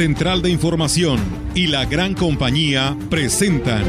Central 0.00 0.40
de 0.40 0.48
Información 0.48 1.20
y 1.54 1.66
la 1.66 1.84
gran 1.84 2.14
compañía 2.14 2.96
presentan 3.10 3.84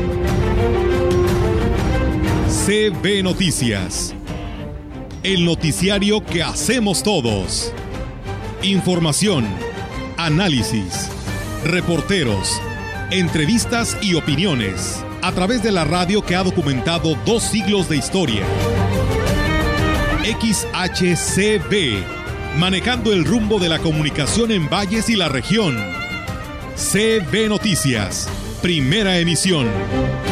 CB 2.65 3.23
Noticias. 3.23 4.13
El 5.23 5.45
noticiario 5.45 6.21
que 6.25 6.43
hacemos 6.43 7.01
todos. 7.01 7.71
Información, 8.61 9.47
análisis, 10.17 11.07
reporteros, 11.63 12.61
entrevistas 13.09 13.97
y 14.01 14.15
opiniones 14.15 15.05
a 15.21 15.31
través 15.31 15.63
de 15.63 15.71
la 15.71 15.85
radio 15.85 16.25
que 16.25 16.35
ha 16.35 16.43
documentado 16.43 17.15
dos 17.25 17.41
siglos 17.41 17.87
de 17.87 17.95
historia. 17.95 18.43
XHCB, 20.25 22.03
manejando 22.59 23.13
el 23.13 23.23
rumbo 23.23 23.59
de 23.59 23.69
la 23.69 23.79
comunicación 23.79 24.51
en 24.51 24.69
valles 24.69 25.09
y 25.09 25.15
la 25.15 25.29
región. 25.29 26.00
CB 26.81 27.47
Noticias, 27.47 28.27
primera 28.61 29.19
emisión. 29.19 30.30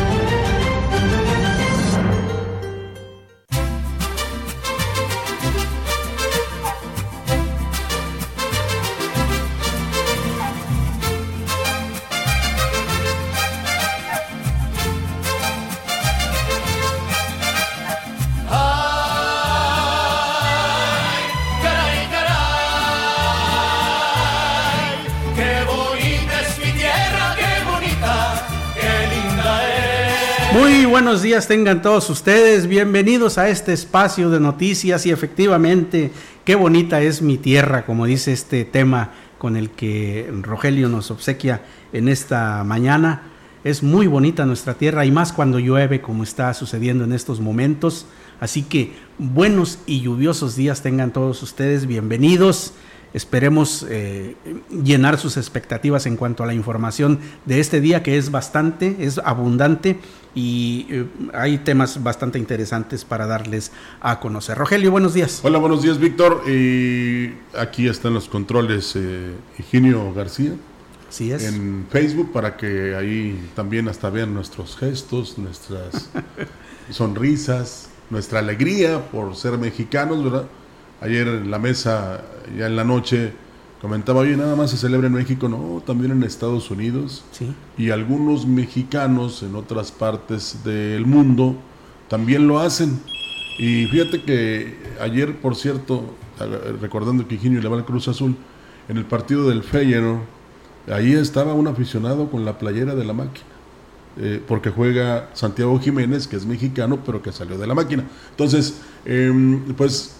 Buenos 31.09 31.23
días 31.23 31.47
tengan 31.47 31.81
todos 31.81 32.07
ustedes. 32.11 32.67
Bienvenidos 32.67 33.39
a 33.39 33.49
este 33.49 33.73
espacio 33.73 34.29
de 34.29 34.39
noticias 34.39 35.07
y 35.07 35.09
efectivamente, 35.09 36.11
qué 36.45 36.53
bonita 36.53 37.01
es 37.01 37.23
mi 37.23 37.39
tierra, 37.39 37.83
como 37.83 38.05
dice 38.05 38.31
este 38.31 38.63
tema 38.63 39.09
con 39.39 39.57
el 39.57 39.71
que 39.71 40.31
Rogelio 40.43 40.87
nos 40.87 41.09
obsequia 41.09 41.63
en 41.93 42.09
esta 42.09 42.63
mañana. 42.63 43.23
Es 43.63 43.81
muy 43.81 44.05
bonita 44.05 44.45
nuestra 44.45 44.75
tierra 44.75 45.03
y 45.03 45.09
más 45.09 45.33
cuando 45.33 45.57
llueve 45.57 45.99
como 45.99 46.21
está 46.21 46.53
sucediendo 46.53 47.05
en 47.05 47.13
estos 47.13 47.39
momentos. 47.39 48.05
Así 48.39 48.61
que 48.61 48.93
buenos 49.17 49.79
y 49.87 50.01
lluviosos 50.01 50.55
días 50.55 50.83
tengan 50.83 51.11
todos 51.11 51.41
ustedes. 51.41 51.87
Bienvenidos. 51.87 52.73
Esperemos 53.13 53.85
eh, 53.89 54.35
llenar 54.69 55.17
sus 55.17 55.37
expectativas 55.37 56.05
en 56.05 56.15
cuanto 56.15 56.43
a 56.43 56.45
la 56.45 56.53
información 56.53 57.19
de 57.45 57.59
este 57.59 57.81
día 57.81 58.03
que 58.03 58.17
es 58.17 58.29
bastante, 58.29 58.97
es 58.99 59.17
abundante 59.17 59.97
y 60.35 60.85
eh, 60.89 61.05
hay 61.33 61.57
temas 61.59 62.03
bastante 62.03 62.37
interesantes 62.37 63.05
para 63.05 63.25
darles 63.25 63.71
a 63.99 64.19
conocer. 64.19 64.57
Rogelio, 64.57 64.91
buenos 64.91 65.15
días. 65.15 65.39
Hola, 65.43 65.57
buenos 65.57 65.81
días, 65.81 65.97
Víctor. 65.97 66.43
Y 66.47 67.33
aquí 67.57 67.87
están 67.87 68.13
los 68.13 68.29
controles 68.29 68.95
eh, 68.95 69.33
Higinio 69.57 70.13
García. 70.13 70.51
Así 71.09 71.31
es. 71.31 71.43
En 71.43 71.87
Facebook 71.89 72.31
para 72.31 72.55
que 72.55 72.95
ahí 72.95 73.49
también 73.55 73.89
hasta 73.89 74.11
vean 74.11 74.35
nuestros 74.35 74.77
gestos, 74.77 75.39
nuestras 75.39 76.11
sonrisas, 76.91 77.89
nuestra 78.11 78.37
alegría 78.37 79.09
por 79.09 79.35
ser 79.35 79.57
mexicanos, 79.57 80.23
¿verdad? 80.23 80.45
Ayer 81.01 81.27
en 81.27 81.51
la 81.51 81.59
mesa, 81.59 82.23
ya 82.57 82.67
en 82.67 82.75
la 82.75 82.83
noche, 82.83 83.31
comentaba, 83.81 84.21
oye, 84.21 84.35
nada 84.35 84.55
más 84.55 84.71
se 84.71 84.77
celebra 84.77 85.07
en 85.07 85.13
México, 85.13 85.47
no, 85.47 85.81
también 85.85 86.11
en 86.11 86.23
Estados 86.23 86.69
Unidos. 86.71 87.23
Sí. 87.31 87.53
Y 87.77 87.91
algunos 87.91 88.45
mexicanos 88.45 89.43
en 89.43 89.55
otras 89.55 89.91
partes 89.91 90.63
del 90.63 91.05
mundo 91.05 91.55
también 92.09 92.47
lo 92.47 92.59
hacen. 92.59 92.99
Y 93.57 93.85
fíjate 93.87 94.23
que 94.23 94.77
ayer, 94.99 95.37
por 95.37 95.55
cierto, 95.55 96.15
recordando 96.81 97.27
que 97.27 97.35
Higinio 97.35 97.61
le 97.61 97.69
va 97.69 97.77
al 97.77 97.85
Cruz 97.85 98.07
Azul, 98.07 98.35
en 98.87 98.97
el 98.97 99.05
partido 99.05 99.47
del 99.49 99.63
Feyenoord, 99.63 100.21
ahí 100.91 101.13
estaba 101.13 101.53
un 101.53 101.67
aficionado 101.67 102.29
con 102.29 102.45
la 102.45 102.57
playera 102.57 102.95
de 102.95 103.05
la 103.05 103.13
máquina. 103.13 103.45
Eh, 104.17 104.41
porque 104.45 104.69
juega 104.69 105.29
Santiago 105.33 105.79
Jiménez, 105.79 106.27
que 106.27 106.35
es 106.35 106.45
mexicano, 106.45 106.99
pero 107.05 107.21
que 107.21 107.31
salió 107.31 107.57
de 107.57 107.67
la 107.67 107.75
máquina. 107.75 108.03
Entonces, 108.31 108.81
em, 109.05 109.61
pues 109.75 110.18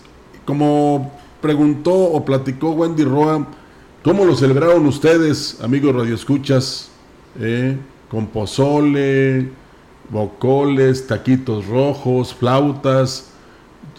como 0.50 1.12
preguntó 1.42 1.94
o 1.94 2.26
platicó 2.26 2.72
Wendy 2.72 3.04
Roa, 3.04 3.46
¿cómo 4.04 4.26
lo 4.26 4.36
celebraron 4.36 4.84
ustedes, 4.88 5.60
amigos 5.62 5.94
radioescuchas? 5.96 6.90
Eh, 7.40 7.78
con 8.10 8.26
pozole, 8.26 9.52
bocoles, 10.10 11.06
taquitos 11.06 11.68
rojos, 11.68 12.34
flautas, 12.34 13.30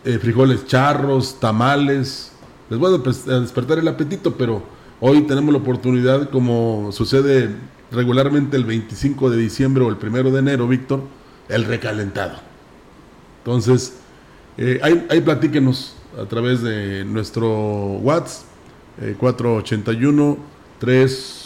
eh, 0.05 0.19
frijoles 0.19 0.67
charros, 0.67 1.39
tamales. 1.39 2.33
Les 2.69 2.81
voy 2.81 3.01
a 3.01 3.39
despertar 3.39 3.79
el 3.79 3.87
apetito, 3.87 4.35
pero 4.35 4.61
hoy 4.99 5.23
tenemos 5.23 5.53
la 5.53 5.61
oportunidad, 5.61 6.31
como 6.31 6.91
sucede 6.91 7.55
regularmente 7.93 8.57
el 8.57 8.65
25 8.65 9.31
de 9.31 9.37
diciembre 9.37 9.85
o 9.85 9.89
el 9.89 9.99
1 10.05 10.33
de 10.33 10.39
enero, 10.41 10.67
Víctor, 10.67 11.01
el 11.49 11.65
recalentado. 11.65 12.41
Entonces, 13.39 13.99
eh, 14.59 14.81
ahí, 14.83 15.07
ahí 15.11 15.21
platíquenos 15.21 15.95
a 16.19 16.25
través 16.27 16.63
de 16.63 17.05
nuestro 17.05 17.49
WhatsApp 17.99 18.47
eh, 19.01 19.15
481 19.19 20.39
3 20.79 21.40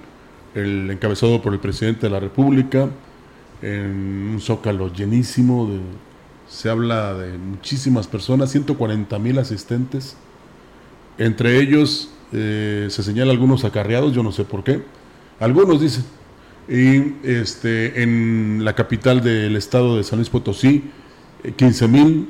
el 0.55 0.89
encabezado 0.89 1.41
por 1.41 1.53
el 1.53 1.59
presidente 1.59 2.07
de 2.07 2.09
la 2.09 2.21
República, 2.21 2.89
en 3.61 4.29
un 4.31 4.39
zócalo 4.39 4.93
llenísimo, 4.93 5.69
se 6.47 6.69
habla 6.69 7.13
de 7.15 7.37
muchísimas 7.37 8.07
personas, 8.07 8.49
140 8.51 9.19
mil 9.19 9.39
asistentes, 9.39 10.15
entre 11.17 11.59
ellos 11.59 12.11
se 12.31 12.89
señala 12.89 13.31
algunos 13.31 13.65
acarreados, 13.65 14.13
yo 14.13 14.21
no 14.21 14.31
sé 14.31 14.43
por 14.45 14.63
qué, 14.63 14.83
algunos 15.39 15.81
dicen, 15.81 16.05
y 16.69 17.15
este, 17.27 18.03
en 18.03 18.63
la 18.63 18.73
capital 18.73 19.21
del 19.21 19.55
estado 19.55 19.97
de 19.97 20.03
San 20.03 20.19
Luis 20.19 20.29
Potosí, 20.29 20.83
15 21.55 21.87
mil 21.87 22.29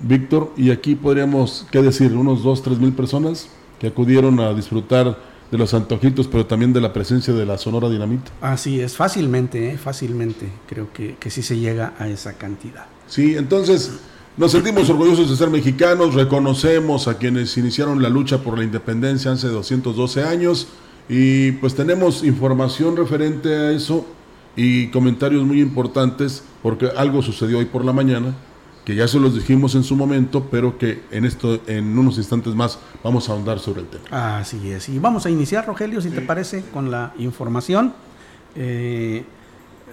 Víctor, 0.00 0.52
y 0.56 0.70
aquí 0.70 0.94
podríamos, 0.94 1.66
¿qué 1.70 1.82
decir? 1.82 2.12
Unos 2.14 2.42
2, 2.42 2.62
3 2.62 2.78
mil 2.78 2.92
personas 2.92 3.48
que 3.78 3.88
acudieron 3.88 4.40
a 4.40 4.54
disfrutar 4.54 5.18
de 5.50 5.58
los 5.58 5.72
antojitos, 5.74 6.28
pero 6.28 6.46
también 6.46 6.72
de 6.72 6.80
la 6.80 6.92
presencia 6.92 7.32
de 7.32 7.46
la 7.46 7.58
Sonora 7.58 7.88
Dinamita. 7.88 8.30
Así 8.40 8.80
es, 8.80 8.96
fácilmente, 8.96 9.70
¿eh? 9.70 9.78
fácilmente, 9.78 10.48
creo 10.68 10.92
que, 10.92 11.16
que 11.18 11.30
sí 11.30 11.42
se 11.42 11.58
llega 11.58 11.94
a 11.98 12.08
esa 12.08 12.34
cantidad. 12.34 12.86
Sí, 13.06 13.34
entonces 13.36 13.98
nos 14.36 14.52
sentimos 14.52 14.88
orgullosos 14.90 15.30
de 15.30 15.36
ser 15.36 15.50
mexicanos, 15.50 16.14
reconocemos 16.14 17.08
a 17.08 17.18
quienes 17.18 17.56
iniciaron 17.56 18.02
la 18.02 18.08
lucha 18.08 18.38
por 18.38 18.58
la 18.58 18.64
independencia 18.64 19.32
hace 19.32 19.48
212 19.48 20.22
años 20.22 20.68
y 21.08 21.52
pues 21.52 21.74
tenemos 21.74 22.22
información 22.22 22.96
referente 22.96 23.54
a 23.54 23.72
eso 23.72 24.06
y 24.54 24.88
comentarios 24.88 25.44
muy 25.44 25.60
importantes 25.60 26.44
porque 26.62 26.88
algo 26.96 27.22
sucedió 27.22 27.58
hoy 27.58 27.64
por 27.64 27.84
la 27.84 27.92
mañana 27.92 28.34
que 28.88 28.94
ya 28.94 29.06
se 29.06 29.20
los 29.20 29.34
dijimos 29.34 29.74
en 29.74 29.84
su 29.84 29.96
momento, 29.96 30.48
pero 30.50 30.78
que 30.78 31.02
en 31.10 31.26
esto, 31.26 31.60
en 31.66 31.98
unos 31.98 32.16
instantes 32.16 32.54
más, 32.54 32.78
vamos 33.04 33.28
a 33.28 33.32
ahondar 33.32 33.58
sobre 33.58 33.82
el 33.82 33.86
tema. 33.86 34.38
Así 34.38 34.70
es. 34.70 34.88
Y 34.88 34.98
vamos 34.98 35.26
a 35.26 35.30
iniciar, 35.30 35.66
Rogelio, 35.66 36.00
si 36.00 36.08
te 36.08 36.22
parece, 36.22 36.64
con 36.72 36.90
la 36.90 37.12
información. 37.18 37.92
Eh, 38.56 39.24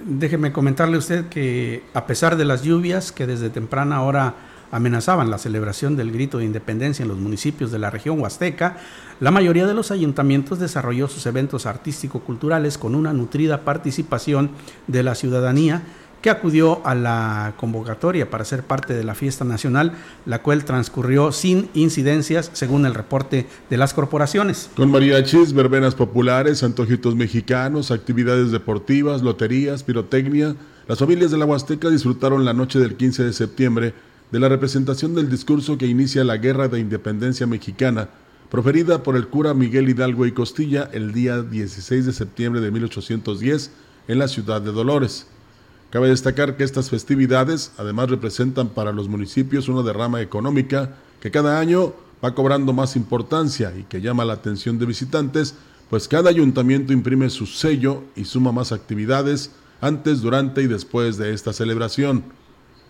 déjeme 0.06 0.54
comentarle 0.54 0.96
a 0.96 1.00
usted 1.00 1.26
que 1.28 1.84
a 1.94 2.08
pesar 2.08 2.38
de 2.38 2.46
las 2.46 2.64
lluvias 2.64 3.12
que 3.12 3.28
desde 3.28 3.50
temprana 3.50 4.02
hora 4.02 4.36
amenazaban 4.72 5.30
la 5.30 5.40
celebración 5.40 5.98
del 5.98 6.14
grito 6.14 6.38
de 6.38 6.46
independencia 6.46 7.04
en 7.04 7.10
los 7.10 7.18
municipios 7.18 7.74
de 7.74 7.80
la 7.80 7.90
región 7.90 8.22
huasteca, 8.22 8.78
la 9.20 9.30
mayoría 9.30 9.68
de 9.68 9.74
los 9.74 9.92
ayuntamientos 9.92 10.58
desarrolló 10.58 11.10
sus 11.10 11.26
eventos 11.26 11.66
artístico-culturales 11.66 12.78
con 12.78 12.96
una 12.96 13.12
nutrida 13.12 13.66
participación 13.66 14.52
de 14.88 15.04
la 15.04 15.16
ciudadanía 15.16 15.84
que 16.22 16.30
acudió 16.30 16.86
a 16.86 16.96
la 16.96 17.54
convocatoria 17.58 18.30
para 18.30 18.46
ser 18.46 18.64
parte 18.64 18.94
de 18.94 19.04
la 19.04 19.16
fiesta 19.16 19.46
nacional, 19.46 19.94
la 20.26 20.42
cual 20.42 20.66
transcurrió 20.66 21.32
sin 21.32 21.70
incidencias 21.74 22.50
según 22.54 22.86
el 22.86 22.96
reporte 22.96 23.46
de 23.70 23.78
las 23.78 23.94
corporaciones. 23.94 24.70
Con 24.76 24.92
mariachis, 24.92 25.54
verbenas 25.54 25.96
populares, 25.96 26.64
antojitos 26.64 27.16
mexicanos, 27.16 27.92
actividades 27.92 28.52
deportivas, 28.52 29.22
loterías, 29.22 29.84
pirotecnia, 29.84 30.56
las 30.88 31.00
familias 31.00 31.32
de 31.32 31.38
la 31.38 31.46
Huasteca 31.46 31.90
disfrutaron 31.90 32.46
la 32.46 32.54
noche 32.54 32.80
del 32.80 32.96
15 32.96 33.24
de 33.24 33.34
septiembre 33.34 33.94
de 34.32 34.40
la 34.40 34.50
representación 34.50 35.16
del 35.16 35.30
discurso 35.30 35.78
que 35.78 35.88
inicia 35.88 36.24
la 36.24 36.38
Guerra 36.38 36.68
de 36.68 36.80
Independencia 36.80 37.48
Mexicana, 37.48 38.10
proferida 38.50 39.02
por 39.04 39.16
el 39.16 39.28
cura 39.28 39.54
Miguel 39.54 39.90
Hidalgo 39.90 40.26
y 40.26 40.32
Costilla 40.32 40.90
el 40.94 41.14
día 41.14 41.42
16 41.42 42.06
de 42.06 42.14
septiembre 42.14 42.62
de 42.62 42.72
1810 42.72 43.72
en 44.08 44.20
la 44.20 44.28
ciudad 44.28 44.62
de 44.62 44.72
Dolores. 44.72 45.28
Cabe 45.90 46.10
destacar 46.10 46.58
que 46.58 46.64
estas 46.64 46.90
festividades 46.90 47.72
además 47.78 48.10
representan 48.10 48.70
para 48.70 48.92
los 48.92 49.08
municipios 49.08 49.70
una 49.70 49.82
derrama 49.82 50.22
económica 50.22 50.96
que 51.22 51.32
cada 51.32 51.60
año 51.60 51.94
va 52.24 52.36
cobrando 52.36 52.74
más 52.74 52.96
importancia 52.96 53.74
y 53.78 53.84
que 53.84 54.02
llama 54.02 54.26
la 54.26 54.34
atención 54.34 54.78
de 54.78 54.86
visitantes, 54.86 55.56
pues 55.90 56.08
cada 56.08 56.30
ayuntamiento 56.30 56.94
imprime 56.94 57.30
su 57.30 57.46
sello 57.46 58.04
y 58.16 58.26
suma 58.26 58.52
más 58.52 58.72
actividades 58.72 59.52
antes, 59.82 60.22
durante 60.22 60.62
y 60.64 60.68
después 60.68 61.18
de 61.18 61.34
esta 61.34 61.54
celebración. 61.54 62.24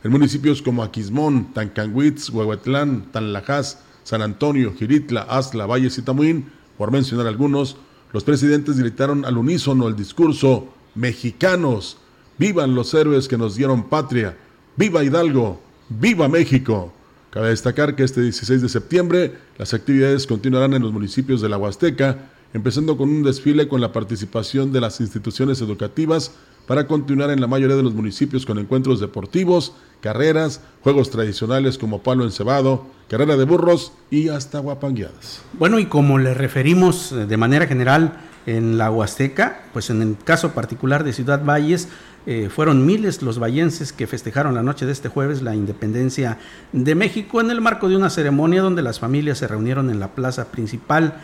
En 0.03 0.12
municipios 0.12 0.62
como 0.62 0.83
Aquismón, 0.83 1.53
Tancanguitz, 1.53 2.30
Huehuetlán, 2.30 3.12
Tanlajas, 3.12 3.80
San 4.03 4.21
Antonio, 4.21 4.74
Giritla, 4.77 5.24
Azla, 5.24 5.65
Valles 5.65 5.97
y 5.97 6.03
Tamuín, 6.03 6.51
por 6.77 6.92
mencionar 6.92 7.27
algunos, 7.27 7.75
los 8.13 8.24
presidentes 8.24 8.77
gritaron 8.77 9.25
al 9.25 9.38
unísono 9.38 9.88
el 9.88 9.95
discurso 9.95 10.69
Mexicanos, 10.94 11.97
Vivan 12.38 12.76
los 12.76 12.94
héroes 12.94 13.28
que 13.28 13.38
nos 13.38 13.56
dieron 13.56 13.84
patria. 13.84 14.36
Viva 14.76 15.04
Hidalgo. 15.04 15.62
Viva 15.90 16.28
México. 16.28 16.92
Cabe 17.30 17.50
destacar 17.50 17.96
que 17.96 18.04
este 18.04 18.22
16 18.22 18.62
de 18.62 18.70
septiembre 18.70 19.34
las 19.58 19.74
actividades 19.74 20.26
continuarán 20.26 20.74
en 20.74 20.82
los 20.82 20.94
municipios 20.94 21.42
de 21.42 21.50
la 21.50 21.58
Huasteca, 21.58 22.30
empezando 22.54 22.98
con 22.98 23.10
un 23.10 23.24
desfile 23.24 23.68
con 23.68 23.82
la 23.82 23.92
participación 23.92 24.72
de 24.72 24.82
las 24.82 25.02
instituciones 25.02 25.62
educativas 25.62 26.32
para 26.68 26.88
continuar 26.88 27.30
en 27.30 27.42
la 27.42 27.48
mayoría 27.48 27.76
de 27.76 27.84
los 27.84 27.94
municipios 27.94 28.46
con 28.46 28.58
encuentros 28.58 29.00
deportivos, 29.00 29.74
carreras, 30.02 30.62
juegos 30.81 31.10
tradicionales 31.10 31.78
como 31.78 32.02
palo 32.02 32.24
encebado, 32.24 32.86
carrera 33.10 33.38
de 33.38 33.46
burros 33.46 33.92
y 34.10 34.30
hasta 34.30 34.60
guapangueadas. 34.60 35.42
Bueno, 35.54 35.80
y 35.80 35.86
como 35.86 36.18
le 36.18 36.34
referimos 36.34 37.12
eh, 37.12 37.26
de 37.26 37.38
manera 37.38 37.68
general 37.68 38.18
en 38.45 38.77
la 38.77 38.92
Huasteca, 38.92 39.63
pues 39.74 39.89
en 39.89 40.01
el 40.01 40.18
caso 40.24 40.51
particular 40.51 41.03
de 41.03 41.13
Ciudad 41.13 41.44
Valles, 41.44 41.88
eh, 42.27 42.50
fueron 42.50 42.86
miles 42.86 43.21
los 43.21 43.38
vallenses 43.39 43.94
que 43.94 44.07
festejaron 44.07 44.56
la 44.56 44.63
noche 44.63 44.88
de 44.88 44.92
este 44.92 45.09
jueves 45.09 45.44
la 45.44 45.56
independencia 45.56 46.39
de 46.71 46.95
México 46.95 47.39
en 47.39 47.51
el 47.51 47.62
marco 47.62 47.88
de 47.88 47.95
una 47.95 48.09
ceremonia 48.09 48.63
donde 48.63 48.81
las 48.81 49.00
familias 49.00 49.38
se 49.38 49.47
reunieron 49.47 49.92
en 49.92 50.00
la 50.00 50.15
plaza 50.15 50.45
principal, 50.45 51.21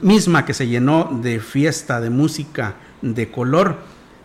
misma 0.00 0.46
que 0.46 0.54
se 0.54 0.68
llenó 0.68 1.18
de 1.22 1.38
fiesta, 1.38 2.00
de 2.00 2.08
música, 2.08 2.76
de 3.02 3.30
color. 3.30 3.76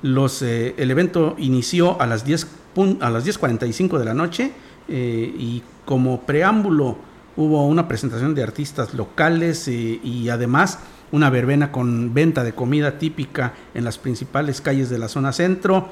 Los, 0.02 0.42
eh, 0.42 0.76
el 0.78 0.92
evento 0.92 1.36
inició 1.38 2.02
a 2.02 2.08
las 2.08 2.24
10 2.24 2.48
a 3.02 3.10
las 3.10 3.26
10.45 3.26 3.98
de 3.98 4.06
la 4.06 4.14
noche 4.14 4.52
eh, 4.88 5.36
y 5.38 5.62
como 5.84 6.22
preámbulo 6.22 6.98
hubo 7.36 7.68
una 7.68 7.90
presentación 7.90 8.34
de 8.36 8.44
artistas 8.44 8.94
locales 8.94 9.68
y 9.68 10.30
además 10.30 10.80
una 11.12 11.30
verbena 11.30 11.72
con 11.72 12.14
venta 12.14 12.44
de 12.44 12.54
comida 12.54 12.98
típica 12.98 13.54
en 13.74 13.84
las 13.84 13.98
principales 13.98 14.62
calles 14.62 14.90
de 14.90 15.00
la 15.00 15.08
zona 15.08 15.34
centro. 15.34 15.90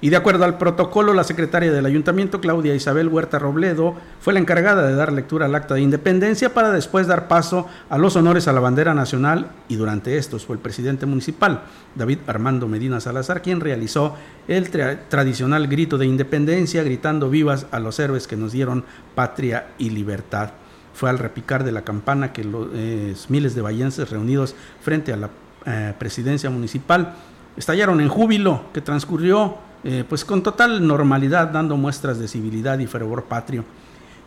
Y 0.00 0.10
de 0.10 0.16
acuerdo 0.16 0.44
al 0.44 0.58
protocolo, 0.58 1.12
la 1.12 1.24
secretaria 1.24 1.72
del 1.72 1.84
ayuntamiento, 1.84 2.40
Claudia 2.40 2.72
Isabel 2.72 3.08
Huerta 3.08 3.40
Robledo, 3.40 3.96
fue 4.20 4.32
la 4.32 4.38
encargada 4.38 4.86
de 4.86 4.94
dar 4.94 5.12
lectura 5.12 5.46
al 5.46 5.54
acta 5.56 5.74
de 5.74 5.80
independencia 5.80 6.54
para 6.54 6.70
después 6.70 7.08
dar 7.08 7.26
paso 7.26 7.66
a 7.90 7.98
los 7.98 8.14
honores 8.14 8.46
a 8.46 8.52
la 8.52 8.60
bandera 8.60 8.94
nacional 8.94 9.50
y 9.66 9.74
durante 9.74 10.16
estos 10.16 10.46
fue 10.46 10.54
el 10.54 10.62
presidente 10.62 11.04
municipal, 11.04 11.62
David 11.96 12.18
Armando 12.28 12.68
Medina 12.68 13.00
Salazar, 13.00 13.42
quien 13.42 13.58
realizó 13.58 14.14
el 14.46 14.70
tradicional 14.70 15.66
grito 15.66 15.98
de 15.98 16.06
independencia, 16.06 16.84
gritando 16.84 17.28
vivas 17.28 17.66
a 17.72 17.80
los 17.80 17.98
héroes 17.98 18.28
que 18.28 18.36
nos 18.36 18.52
dieron 18.52 18.84
patria 19.16 19.70
y 19.78 19.90
libertad 19.90 20.50
fue 20.98 21.08
al 21.08 21.18
repicar 21.20 21.62
de 21.62 21.70
la 21.70 21.82
campana 21.82 22.32
que 22.32 22.42
los 22.42 23.30
miles 23.30 23.54
de 23.54 23.62
vallenses 23.62 24.10
reunidos 24.10 24.56
frente 24.80 25.12
a 25.12 25.16
la 25.16 25.30
eh, 25.64 25.94
presidencia 25.96 26.50
municipal 26.50 27.14
estallaron 27.56 28.00
en 28.00 28.08
júbilo 28.08 28.64
que 28.72 28.80
transcurrió 28.80 29.58
eh, 29.84 30.04
pues 30.08 30.24
con 30.24 30.42
total 30.42 30.84
normalidad 30.84 31.48
dando 31.48 31.76
muestras 31.76 32.18
de 32.18 32.26
civilidad 32.26 32.80
y 32.80 32.88
fervor 32.88 33.24
patrio. 33.24 33.64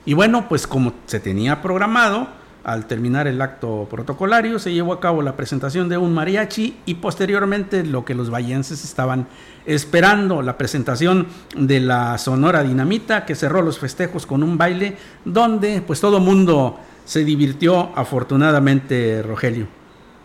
Y 0.06 0.14
bueno, 0.14 0.48
pues 0.48 0.66
como 0.66 0.94
se 1.08 1.20
tenía 1.20 1.62
programado, 1.62 2.30
al 2.64 2.86
terminar 2.86 3.28
el 3.28 3.42
acto 3.42 3.88
protocolario 3.90 4.60
se 4.60 4.72
llevó 4.72 4.94
a 4.94 5.00
cabo 5.00 5.22
la 5.22 5.36
presentación 5.36 5.90
de 5.90 5.98
un 5.98 6.14
mariachi 6.14 6.78
y 6.86 6.96
posteriormente 6.96 7.84
lo 7.84 8.06
que 8.06 8.14
los 8.14 8.30
vallenses 8.30 8.86
estaban 8.86 9.28
esperando, 9.66 10.42
la 10.42 10.58
presentación 10.58 11.28
de 11.56 11.80
la 11.80 12.18
Sonora 12.18 12.64
Dinamita 12.64 13.26
que 13.26 13.36
cerró 13.36 13.62
los 13.62 13.80
festejos 13.80 14.26
con 14.26 14.44
un 14.44 14.58
baile 14.58 14.96
donde 15.26 15.82
pues 15.82 16.00
todo 16.00 16.20
mundo 16.20 16.80
se 17.06 17.24
divirtió 17.24 17.92
afortunadamente 17.96 19.22
Rogelio. 19.22 19.68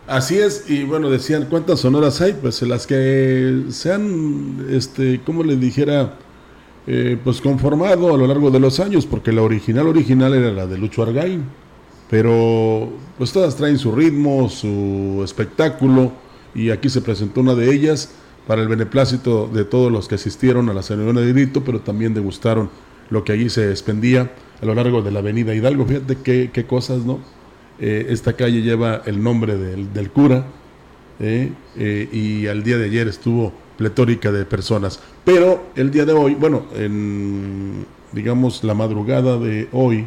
Así 0.06 0.38
es, 0.38 0.70
y 0.70 0.84
bueno, 0.84 1.10
decían 1.10 1.46
cuántas 1.50 1.80
sonoras 1.80 2.20
hay, 2.20 2.34
pues 2.34 2.62
las 2.62 2.86
que 2.86 3.64
se 3.70 3.92
han, 3.92 4.66
este, 4.70 5.20
como 5.24 5.42
le 5.42 5.56
dijera, 5.56 6.14
eh, 6.86 7.18
pues 7.24 7.40
conformado 7.40 8.14
a 8.14 8.16
lo 8.16 8.26
largo 8.26 8.52
de 8.52 8.60
los 8.60 8.78
años, 8.78 9.04
porque 9.04 9.32
la 9.32 9.42
original 9.42 9.88
original 9.88 10.32
era 10.34 10.52
la 10.52 10.66
de 10.66 10.78
Lucho 10.78 11.02
Argain 11.02 11.44
pero 12.08 12.90
pues 13.18 13.32
todas 13.32 13.56
traen 13.56 13.78
su 13.78 13.92
ritmo, 13.92 14.48
su 14.48 15.22
espectáculo 15.24 16.12
y 16.55 16.70
aquí 16.70 16.88
se 16.88 17.00
presentó 17.00 17.40
una 17.40 17.55
de 17.55 17.72
ellas 17.72 18.10
para 18.46 18.62
el 18.62 18.69
beneplácito 18.69 19.48
de 19.48 19.65
todos 19.65 19.91
los 19.91 20.08
que 20.08 20.15
asistieron 20.15 20.69
a 20.69 20.74
la 20.74 20.82
ceremonia 20.82 21.22
de 21.22 21.32
grito, 21.32 21.65
pero 21.65 21.81
también 21.81 22.15
degustaron 22.15 22.70
lo 23.10 23.24
que 23.24 23.32
allí 23.32 23.50
se 23.50 23.70
expendía 23.70 24.31
a 24.60 24.67
lo 24.67 24.74
largo 24.74 25.03
de 25.03 25.10
la 25.10 25.19
avenida 25.19 25.55
Hidalgo. 25.55 25.84
Fíjate 25.86 26.17
qué, 26.17 26.50
qué 26.53 26.65
cosas, 26.65 27.05
¿no? 27.05 27.19
Eh, 27.79 28.06
esta 28.08 28.32
calle 28.32 28.62
lleva 28.62 29.03
el 29.05 29.22
nombre 29.22 29.56
del, 29.56 30.10
cura 30.10 30.46
eh, 31.20 31.53
eh, 31.76 32.08
y 32.10 32.46
al 32.46 32.62
día 32.62 32.79
de 32.79 32.86
ayer 32.86 33.06
estuvo 33.08 33.53
pletórica 33.76 34.32
de 34.32 34.44
personas. 34.44 35.00
Pero 35.24 35.67
el 35.76 35.91
día 35.91 36.06
de 36.06 36.12
hoy, 36.12 36.34
bueno, 36.34 36.67
en 36.74 37.84
digamos 38.12 38.65
la 38.65 38.72
madrugada 38.72 39.38
de 39.38 39.69
hoy, 39.72 40.06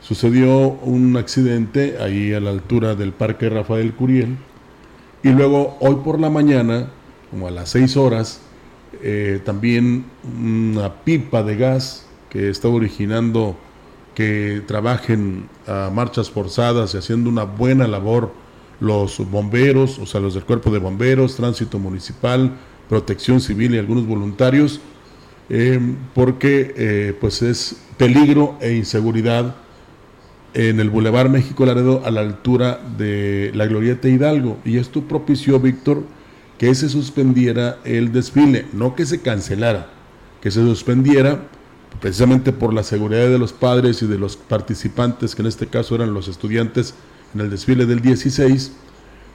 sucedió 0.00 0.50
un 0.82 1.16
accidente 1.16 1.96
ahí 2.00 2.32
a 2.32 2.40
la 2.40 2.50
altura 2.50 2.94
del 2.94 3.12
Parque 3.12 3.48
Rafael 3.48 3.94
Curiel 3.94 4.36
y 5.22 5.30
luego 5.30 5.76
hoy 5.80 5.96
por 6.04 6.18
la 6.20 6.28
mañana, 6.28 6.88
como 7.34 7.48
a 7.48 7.50
las 7.50 7.70
6 7.70 7.96
horas, 7.96 8.40
eh, 9.02 9.40
también 9.44 10.04
una 10.40 11.02
pipa 11.02 11.42
de 11.42 11.56
gas 11.56 12.06
que 12.30 12.48
está 12.48 12.68
originando 12.68 13.56
que 14.14 14.62
trabajen 14.68 15.48
a 15.66 15.90
marchas 15.92 16.30
forzadas 16.30 16.94
y 16.94 16.98
haciendo 16.98 17.28
una 17.28 17.42
buena 17.42 17.88
labor 17.88 18.30
los 18.78 19.18
bomberos, 19.28 19.98
o 19.98 20.06
sea, 20.06 20.20
los 20.20 20.34
del 20.34 20.44
cuerpo 20.44 20.70
de 20.70 20.78
bomberos, 20.78 21.34
tránsito 21.34 21.80
municipal, 21.80 22.52
protección 22.88 23.40
civil 23.40 23.74
y 23.74 23.78
algunos 23.78 24.06
voluntarios, 24.06 24.80
eh, 25.48 25.80
porque 26.14 26.72
eh, 26.76 27.18
pues 27.20 27.42
es 27.42 27.82
peligro 27.96 28.56
e 28.60 28.74
inseguridad 28.74 29.56
en 30.54 30.78
el 30.78 30.88
Boulevard 30.88 31.30
México 31.30 31.66
Laredo 31.66 32.00
a 32.04 32.12
la 32.12 32.20
altura 32.20 32.78
de 32.96 33.50
la 33.56 33.66
Glorieta 33.66 34.08
Hidalgo. 34.08 34.58
Y 34.64 34.76
esto 34.76 35.02
propició, 35.02 35.58
Víctor, 35.58 36.04
que 36.64 36.74
se 36.74 36.88
suspendiera 36.88 37.78
el 37.84 38.10
desfile, 38.10 38.64
no 38.72 38.94
que 38.94 39.04
se 39.04 39.20
cancelara, 39.20 39.88
que 40.40 40.50
se 40.50 40.62
suspendiera 40.62 41.42
precisamente 42.00 42.52
por 42.52 42.72
la 42.72 42.82
seguridad 42.82 43.28
de 43.28 43.38
los 43.38 43.52
padres 43.52 44.00
y 44.00 44.06
de 44.06 44.16
los 44.16 44.38
participantes, 44.38 45.34
que 45.34 45.42
en 45.42 45.48
este 45.48 45.66
caso 45.66 45.94
eran 45.94 46.14
los 46.14 46.26
estudiantes 46.26 46.94
en 47.34 47.42
el 47.42 47.50
desfile 47.50 47.84
del 47.84 48.00
16, 48.00 48.72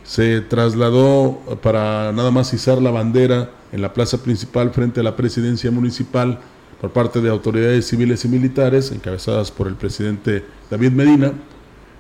se 0.04 0.42
trasladó 0.42 1.40
para 1.62 2.12
nada 2.14 2.32
más 2.32 2.52
izar 2.52 2.82
la 2.82 2.90
bandera 2.90 3.52
en 3.72 3.84
la 3.84 3.94
plaza 3.94 4.24
principal 4.24 4.72
frente 4.72 5.02
a 5.02 5.04
la 5.04 5.16
presidencia 5.16 5.70
municipal 5.70 6.40
por 6.82 6.94
parte 6.94 7.22
de 7.22 7.30
autoridades 7.30 7.86
civiles 7.86 8.26
y 8.26 8.28
militares, 8.28 8.92
encabezadas 8.92 9.52
por 9.52 9.68
el 9.68 9.76
presidente 9.76 10.44
David 10.72 10.94
Medina. 10.94 11.34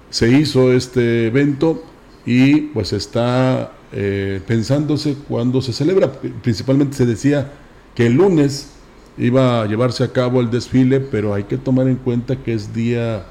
Se 0.09 0.27
hizo 0.27 0.73
este 0.73 1.27
evento 1.27 1.83
y 2.25 2.61
pues 2.61 2.93
está 2.93 3.73
eh, 3.91 4.41
pensándose 4.45 5.15
cuando 5.27 5.61
se 5.61 5.73
celebra. 5.73 6.11
Principalmente 6.11 6.95
se 6.95 7.05
decía 7.05 7.51
que 7.95 8.07
el 8.07 8.13
lunes 8.13 8.71
iba 9.17 9.61
a 9.61 9.65
llevarse 9.65 10.03
a 10.03 10.11
cabo 10.11 10.41
el 10.41 10.49
desfile, 10.49 10.99
pero 10.99 11.33
hay 11.33 11.43
que 11.43 11.57
tomar 11.57 11.87
en 11.87 11.97
cuenta 11.97 12.37
que 12.37 12.53
es 12.53 12.73
día 12.73 13.25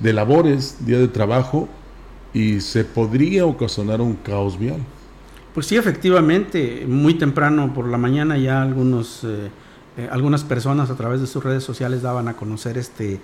de 0.00 0.12
labores, 0.12 0.84
día 0.84 0.98
de 0.98 1.08
trabajo, 1.08 1.68
y 2.32 2.60
se 2.60 2.84
podría 2.84 3.46
ocasionar 3.46 4.00
un 4.00 4.14
caos 4.14 4.58
vial. 4.58 4.80
Pues 5.54 5.66
sí, 5.66 5.76
efectivamente, 5.76 6.84
muy 6.86 7.14
temprano 7.14 7.72
por 7.74 7.88
la 7.88 7.98
mañana 7.98 8.36
ya 8.36 8.62
algunos, 8.62 9.24
eh, 9.24 9.50
eh, 9.96 10.08
algunas 10.10 10.44
personas 10.44 10.90
a 10.90 10.96
través 10.96 11.20
de 11.20 11.26
sus 11.26 11.42
redes 11.42 11.64
sociales 11.64 12.02
daban 12.02 12.28
a 12.28 12.34
conocer 12.34 12.78
este, 12.78 13.20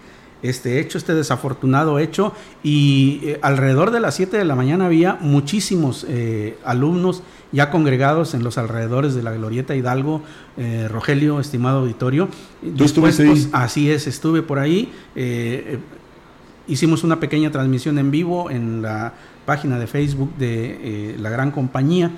este 0.49 0.81
hecho, 0.81 0.99
este 0.99 1.15
desafortunado 1.15 1.99
hecho, 1.99 2.33
y 2.63 3.21
eh, 3.25 3.39
alrededor 3.43 3.91
de 3.91 4.01
las 4.01 4.15
7 4.15 4.37
de 4.37 4.45
la 4.45 4.55
mañana 4.55 4.87
había 4.87 5.19
muchísimos 5.21 6.07
alumnos 6.65 7.23
ya 7.53 7.71
congregados 7.71 8.35
en 8.35 8.43
los 8.43 8.59
alrededores 8.59 9.15
de 9.15 9.23
la 9.23 9.33
Glorieta 9.33 9.75
Hidalgo, 9.75 10.23
Rogelio, 10.89 11.41
estimado 11.41 11.81
auditorio. 11.81 12.29
¿Tú 12.77 12.85
estuviste 12.85 13.23
ahí? 13.23 13.49
Así 13.53 13.91
es, 13.91 14.07
estuve 14.07 14.43
por 14.43 14.59
ahí. 14.59 14.93
hicimos 16.67 17.05
una 17.05 17.21
pequeña 17.21 17.51
transmisión 17.51 17.99
en 17.99 18.11
vivo 18.11 18.51
en 18.51 18.83
la 18.83 19.15
página 19.45 19.79
de 19.79 19.87
Facebook 19.87 20.35
de 20.37 20.79
eh, 20.83 21.17
la 21.19 21.31
gran 21.31 21.51
compañía. 21.51 22.11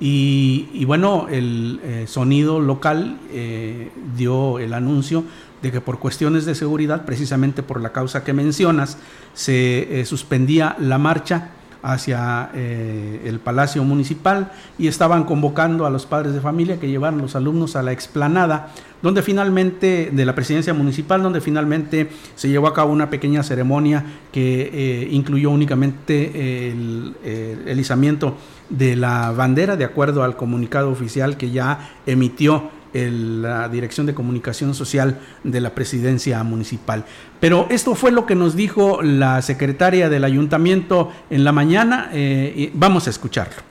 Y, 0.00 0.84
bueno, 0.84 1.28
el 1.30 1.80
eh, 1.82 2.04
sonido 2.06 2.60
local 2.60 3.16
eh, 3.30 3.90
dio 4.16 4.58
el 4.58 4.74
anuncio 4.74 5.24
de 5.62 5.72
que 5.72 5.80
por 5.80 5.98
cuestiones 5.98 6.44
de 6.44 6.54
seguridad, 6.54 7.04
precisamente 7.04 7.62
por 7.62 7.80
la 7.80 7.90
causa 7.90 8.24
que 8.24 8.32
mencionas, 8.32 8.98
se 9.34 10.04
suspendía 10.04 10.76
la 10.78 10.98
marcha 10.98 11.50
hacia 11.82 12.50
el 12.54 13.40
Palacio 13.40 13.84
Municipal 13.84 14.52
y 14.78 14.88
estaban 14.88 15.24
convocando 15.24 15.84
a 15.86 15.90
los 15.90 16.06
padres 16.06 16.32
de 16.32 16.40
familia 16.40 16.80
que 16.80 16.88
llevaran 16.88 17.20
los 17.20 17.36
alumnos 17.36 17.76
a 17.76 17.82
la 17.82 17.92
explanada 17.92 18.72
donde 19.04 19.20
finalmente, 19.20 20.08
de 20.10 20.24
la 20.24 20.34
presidencia 20.34 20.72
municipal, 20.72 21.22
donde 21.22 21.42
finalmente 21.42 22.08
se 22.36 22.48
llevó 22.48 22.68
a 22.68 22.72
cabo 22.72 22.90
una 22.90 23.10
pequeña 23.10 23.42
ceremonia 23.42 24.02
que 24.32 24.70
eh, 24.72 25.08
incluyó 25.10 25.50
únicamente 25.50 26.70
el, 26.70 27.14
el 27.22 27.78
izamiento 27.78 28.34
de 28.70 28.96
la 28.96 29.30
bandera, 29.32 29.76
de 29.76 29.84
acuerdo 29.84 30.24
al 30.24 30.38
comunicado 30.38 30.88
oficial 30.90 31.36
que 31.36 31.50
ya 31.50 31.96
emitió 32.06 32.70
la 32.94 33.68
Dirección 33.68 34.06
de 34.06 34.14
Comunicación 34.14 34.74
Social 34.74 35.18
de 35.42 35.60
la 35.60 35.70
Presidencia 35.70 36.42
Municipal. 36.44 37.04
Pero 37.40 37.66
esto 37.70 37.94
fue 37.94 38.12
lo 38.12 38.26
que 38.26 38.34
nos 38.34 38.56
dijo 38.56 39.02
la 39.02 39.42
secretaria 39.42 40.08
del 40.08 40.24
ayuntamiento 40.24 41.12
en 41.30 41.44
la 41.44 41.52
mañana. 41.52 42.10
Eh, 42.12 42.70
vamos 42.74 43.06
a 43.06 43.10
escucharlo. 43.10 43.62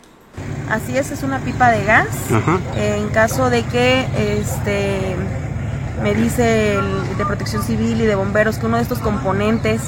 Así 0.69 0.97
es, 0.97 1.11
es 1.11 1.23
una 1.23 1.39
pipa 1.39 1.71
de 1.71 1.83
gas. 1.83 2.07
en 2.75 3.09
caso 3.09 3.49
de 3.49 3.63
que 3.63 4.07
este 4.39 5.15
me 6.01 6.13
dice 6.13 6.75
el 6.75 7.17
de 7.17 7.25
protección 7.25 7.63
civil 7.63 8.01
y 8.01 8.05
de 8.05 8.15
bomberos 8.15 8.57
que 8.57 8.65
uno 8.65 8.77
de 8.77 8.83
estos 8.83 8.99
componentes 8.99 9.81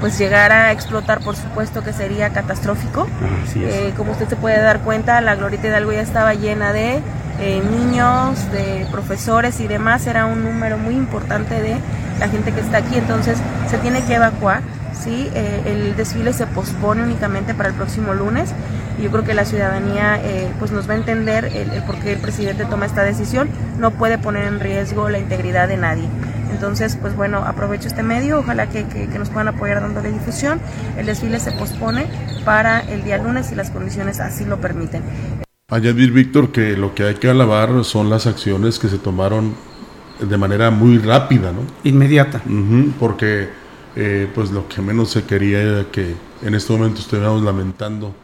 pues 0.00 0.16
llegara 0.18 0.66
a 0.66 0.72
explotar, 0.72 1.20
por 1.20 1.34
supuesto 1.36 1.82
que 1.82 1.92
sería 1.92 2.30
catastrófico. 2.30 3.08
Eh, 3.56 3.92
como 3.96 4.12
usted 4.12 4.28
se 4.28 4.36
puede 4.36 4.60
dar 4.60 4.80
cuenta, 4.80 5.20
la 5.20 5.34
Glorieta 5.34 5.66
Hidalgo 5.66 5.92
ya 5.92 6.02
estaba 6.02 6.34
llena 6.34 6.72
de 6.72 7.00
eh, 7.40 7.62
niños, 7.70 8.50
de 8.52 8.86
profesores 8.90 9.60
y 9.60 9.66
demás. 9.66 10.06
Era 10.06 10.26
un 10.26 10.44
número 10.44 10.78
muy 10.78 10.94
importante 10.94 11.60
de 11.60 11.76
la 12.18 12.28
gente 12.28 12.52
que 12.52 12.60
está 12.60 12.78
aquí, 12.78 12.96
entonces 12.96 13.38
se 13.68 13.78
tiene 13.78 14.02
que 14.04 14.14
evacuar. 14.14 14.62
¿sí? 14.92 15.30
Eh, 15.34 15.62
el 15.66 15.96
desfile 15.96 16.32
se 16.32 16.46
pospone 16.46 17.02
únicamente 17.02 17.54
para 17.54 17.68
el 17.68 17.74
próximo 17.74 18.14
lunes 18.14 18.52
yo 19.00 19.10
creo 19.10 19.24
que 19.24 19.34
la 19.34 19.44
ciudadanía 19.44 20.20
eh, 20.22 20.52
pues 20.58 20.72
nos 20.72 20.88
va 20.88 20.94
a 20.94 20.96
entender 20.96 21.44
el, 21.46 21.82
por 21.84 21.98
qué 22.00 22.12
el 22.12 22.20
presidente 22.20 22.64
toma 22.64 22.86
esta 22.86 23.04
decisión. 23.04 23.48
No 23.78 23.92
puede 23.92 24.18
poner 24.18 24.44
en 24.44 24.60
riesgo 24.60 25.08
la 25.08 25.18
integridad 25.18 25.68
de 25.68 25.76
nadie. 25.76 26.08
Entonces, 26.50 26.96
pues 27.00 27.14
bueno, 27.14 27.38
aprovecho 27.38 27.88
este 27.88 28.02
medio, 28.02 28.40
ojalá 28.40 28.68
que, 28.68 28.84
nos 29.18 29.28
puedan 29.28 29.48
apoyar 29.48 29.80
dándole 29.80 30.10
difusión. 30.10 30.60
El 30.96 31.06
desfile 31.06 31.38
se 31.38 31.52
pospone 31.52 32.06
para 32.44 32.80
el 32.80 33.04
día 33.04 33.18
lunes 33.18 33.46
si 33.46 33.54
las 33.54 33.70
condiciones 33.70 34.18
así 34.18 34.44
lo 34.44 34.60
permiten. 34.60 35.02
Añadir, 35.70 36.12
Víctor, 36.12 36.50
que 36.50 36.78
lo 36.78 36.94
que 36.94 37.02
hay 37.02 37.16
que 37.16 37.28
alabar 37.28 37.84
son 37.84 38.08
las 38.08 38.26
acciones 38.26 38.78
que 38.78 38.88
se 38.88 38.96
tomaron 38.96 39.54
de 40.18 40.38
manera 40.38 40.70
muy 40.70 40.96
rápida, 40.96 41.52
¿no? 41.52 41.60
Inmediata. 41.84 42.40
porque 42.98 43.50
eh, 43.94 44.30
pues 44.34 44.50
lo 44.50 44.66
que 44.66 44.80
menos 44.80 45.10
se 45.10 45.24
quería 45.24 45.60
era 45.60 45.84
que 45.92 46.14
en 46.40 46.54
este 46.54 46.72
momento 46.72 47.02
estuviéramos 47.02 47.42
lamentando 47.42 48.14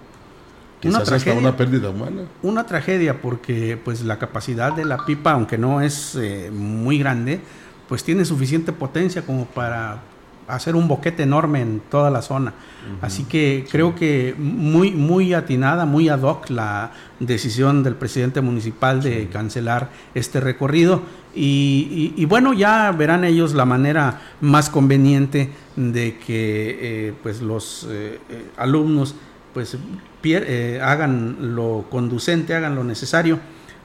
una 0.84 1.02
tragedia, 1.02 1.38
una 1.38 1.54
pérdida 1.54 1.90
humana. 1.90 2.22
Una 2.42 2.64
tragedia 2.64 3.20
porque 3.20 3.78
pues 3.84 4.00
la 4.00 4.18
capacidad 4.18 4.72
de 4.72 4.86
la 4.86 5.04
pipa, 5.04 5.32
aunque 5.32 5.58
no 5.58 5.82
es 5.82 6.16
eh, 6.16 6.50
muy 6.50 6.98
grande, 6.98 7.42
pues 7.90 8.02
tiene 8.04 8.24
suficiente 8.24 8.72
potencia 8.72 9.20
como 9.20 9.44
para 9.44 10.00
hacer 10.48 10.76
un 10.76 10.88
boquete 10.88 11.22
enorme 11.22 11.60
en 11.60 11.80
toda 11.90 12.10
la 12.10 12.22
zona. 12.22 12.54
Así 13.00 13.24
que 13.24 13.66
creo 13.70 13.94
que 13.94 14.34
muy, 14.36 14.90
muy 14.90 15.32
atinada, 15.32 15.86
muy 15.86 16.08
ad 16.08 16.22
hoc 16.22 16.50
la 16.50 16.92
decisión 17.18 17.82
del 17.82 17.94
presidente 17.94 18.40
municipal 18.40 19.02
de 19.02 19.28
cancelar 19.28 19.90
este 20.14 20.40
recorrido. 20.40 21.02
Y, 21.34 22.24
bueno, 22.26 22.52
ya 22.52 22.92
verán 22.92 23.24
ellos 23.24 23.54
la 23.54 23.64
manera 23.64 24.20
más 24.40 24.70
conveniente 24.70 25.50
de 25.76 26.18
que 26.18 26.78
eh, 26.80 27.14
pues 27.22 27.40
los 27.40 27.88
eh, 27.90 28.18
alumnos 28.56 29.16
pues 29.54 29.78
eh, 30.24 30.80
hagan 30.82 31.54
lo 31.54 31.86
conducente, 31.88 32.54
hagan 32.54 32.74
lo 32.74 32.84
necesario 32.84 33.38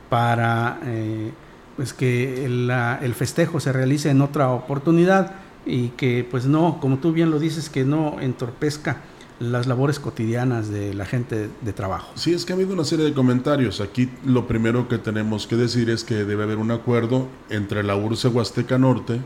para 0.09 0.79
eh, 0.85 1.31
pues 1.77 1.93
que 1.93 2.45
el, 2.45 3.13
festejo 3.13 3.59
se 3.59 3.71
realice 3.71 4.09
en 4.09 4.21
otra 4.21 4.49
oportunidad 4.49 5.31
y 5.65 5.89
que 5.89 6.27
pues 6.29 6.45
no, 6.45 6.79
como 6.79 6.97
tú 6.97 7.11
bien 7.11 7.31
lo 7.31 7.39
dices, 7.39 7.69
que 7.69 7.85
no 7.85 8.19
entorpezca 8.19 9.01
las 9.39 9.67
labores 9.67 9.99
cotidianas 9.99 10.69
de 10.69 10.93
la 10.93 11.05
gente 11.05 11.49
de, 11.61 11.73
trabajo. 11.73 12.11
Sí, 12.15 12.33
es 12.33 12.45
que 12.45 12.51
ha 12.51 12.55
habido 12.55 12.73
una 12.73 12.83
serie 12.83 13.05
de 13.05 13.13
comentarios. 13.13 13.79
Aquí 13.79 14.09
lo 14.25 14.47
primero 14.47 14.89
que 14.89 14.97
tenemos 14.97 15.47
que 15.47 15.55
decir 15.55 15.89
es 15.89 16.03
que 16.03 16.25
debe 16.25 16.43
haber 16.43 16.57
un 16.57 16.71
acuerdo 16.71 17.27
entre 17.49 17.83
la 17.83 17.95
URSE 17.95 18.27
Huasteca 18.27 18.77
Norte 18.77 19.21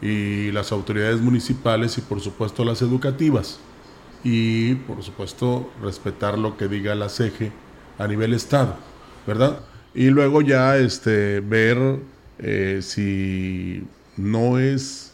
y 0.00 0.50
las 0.52 0.72
autoridades 0.72 1.20
municipales 1.20 1.98
y 1.98 2.00
por 2.00 2.20
supuesto 2.20 2.64
las 2.64 2.80
educativas 2.82 3.60
y 4.24 4.74
por 4.74 5.02
supuesto 5.02 5.70
respetar 5.82 6.38
lo 6.38 6.56
que 6.56 6.68
diga 6.68 6.94
la 6.94 7.08
CEGE 7.08 7.52
a 7.98 8.06
nivel 8.06 8.34
estado, 8.34 8.76
¿verdad? 9.26 9.60
Y 9.94 10.06
luego 10.10 10.42
ya 10.42 10.76
este, 10.76 11.40
ver 11.40 12.00
eh, 12.38 12.80
si 12.82 13.84
no 14.16 14.58
es 14.58 15.12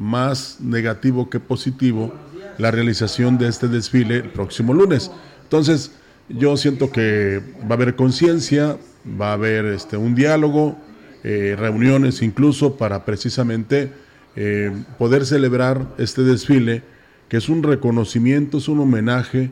más 0.00 0.56
negativo 0.60 1.28
que 1.28 1.40
positivo 1.40 2.10
la 2.56 2.70
realización 2.70 3.36
de 3.36 3.48
este 3.48 3.68
desfile 3.68 4.16
el 4.16 4.30
próximo 4.30 4.72
lunes. 4.72 5.10
Entonces, 5.42 5.92
yo 6.30 6.56
siento 6.56 6.90
que 6.90 7.42
va 7.64 7.72
a 7.72 7.74
haber 7.74 7.96
conciencia, 7.96 8.78
va 9.20 9.30
a 9.30 9.32
haber 9.34 9.66
este, 9.66 9.98
un 9.98 10.14
diálogo, 10.14 10.78
eh, 11.22 11.54
reuniones 11.58 12.22
incluso 12.22 12.78
para 12.78 13.04
precisamente 13.04 13.92
eh, 14.36 14.72
poder 14.98 15.26
celebrar 15.26 15.86
este 15.98 16.22
desfile 16.22 16.82
que 17.28 17.36
es 17.36 17.50
un 17.50 17.62
reconocimiento, 17.62 18.56
es 18.56 18.68
un 18.68 18.80
homenaje, 18.80 19.50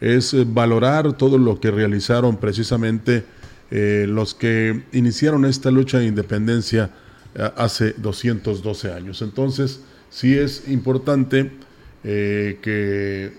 es 0.00 0.34
eh, 0.34 0.44
valorar 0.44 1.12
todo 1.12 1.38
lo 1.38 1.60
que 1.60 1.70
realizaron 1.70 2.36
precisamente 2.36 3.24
los 3.70 4.34
que 4.34 4.84
iniciaron 4.92 5.44
esta 5.44 5.68
lucha 5.72 5.98
de 5.98 6.06
independencia 6.06 6.90
hace 7.56 7.92
212 7.92 8.92
años. 8.92 9.22
Entonces, 9.22 9.80
sí 10.10 10.36
es 10.36 10.68
importante 10.68 11.50
que 12.02 13.32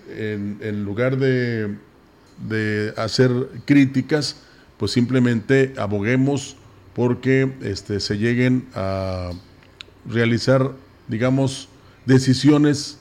en, 0.60 0.84
lugar 0.84 1.18
de, 1.18 1.76
de, 2.48 2.92
hacer 2.96 3.30
críticas, 3.64 4.36
pues 4.76 4.92
simplemente 4.92 5.72
aboguemos 5.78 6.56
porque 6.94 7.52
este, 7.62 8.00
se 8.00 8.16
lleguen 8.16 8.66
a 8.74 9.30
realizar, 10.08 10.72
digamos, 11.08 11.68
decisiones 12.06 12.98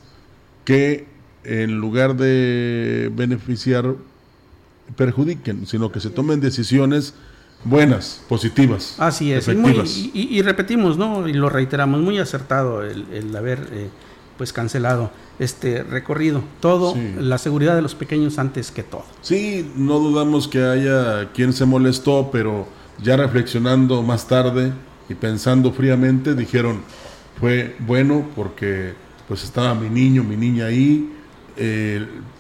que 0.65 1.05
en 1.45 1.79
lugar 1.79 2.17
de 2.17 3.09
beneficiar 3.15 3.95
perjudiquen, 4.97 5.65
sino 5.65 5.91
que 5.91 5.99
se 5.99 6.09
tomen 6.09 6.41
decisiones 6.41 7.13
buenas, 7.65 8.24
positivas. 8.29 8.95
Así 8.98 9.34
es, 9.34 9.48
y, 9.48 10.41
repetimos, 10.41 10.98
¿no? 10.98 11.27
Y 11.27 11.34
lo 11.34 11.50
reiteramos, 11.50 12.00
muy 12.00 12.17
acertado 12.19 12.84
el, 12.84 13.36
haber 13.36 13.67
eh, 13.72 13.89
pues 14.38 14.53
cancelado 14.53 15.12
este 15.39 15.84
recorrido. 15.84 16.41
Todo, 16.62 16.95
la 17.19 17.38
seguridad 17.38 17.75
de 17.75 17.81
los 17.81 17.95
pequeños 17.95 18.39
antes 18.39 18.72
que 18.72 18.84
todo. 18.84 19.03
Sí, 19.22 19.69
no 19.75 20.00
dudamos 20.00 20.48
que 20.48 20.63
haya 20.63 21.31
quien 21.34 21.51
se 21.51 21.65
molestó, 21.65 22.29
pero 22.31 22.67
ya 23.03 23.17
reflexionando 23.17 24.01
más 24.01 24.27
tarde 24.27 24.72
y 25.10 25.15
pensando 25.15 25.72
fríamente, 25.72 26.34
dijeron, 26.36 26.81
fue 27.39 27.75
bueno 27.79 28.25
porque 28.36 28.93
pues 29.27 29.43
estaba 29.43 29.74
mi 29.74 29.89
niño, 29.89 30.24
mi 30.24 30.38
niña 30.38 30.67
ahí, 30.67 31.12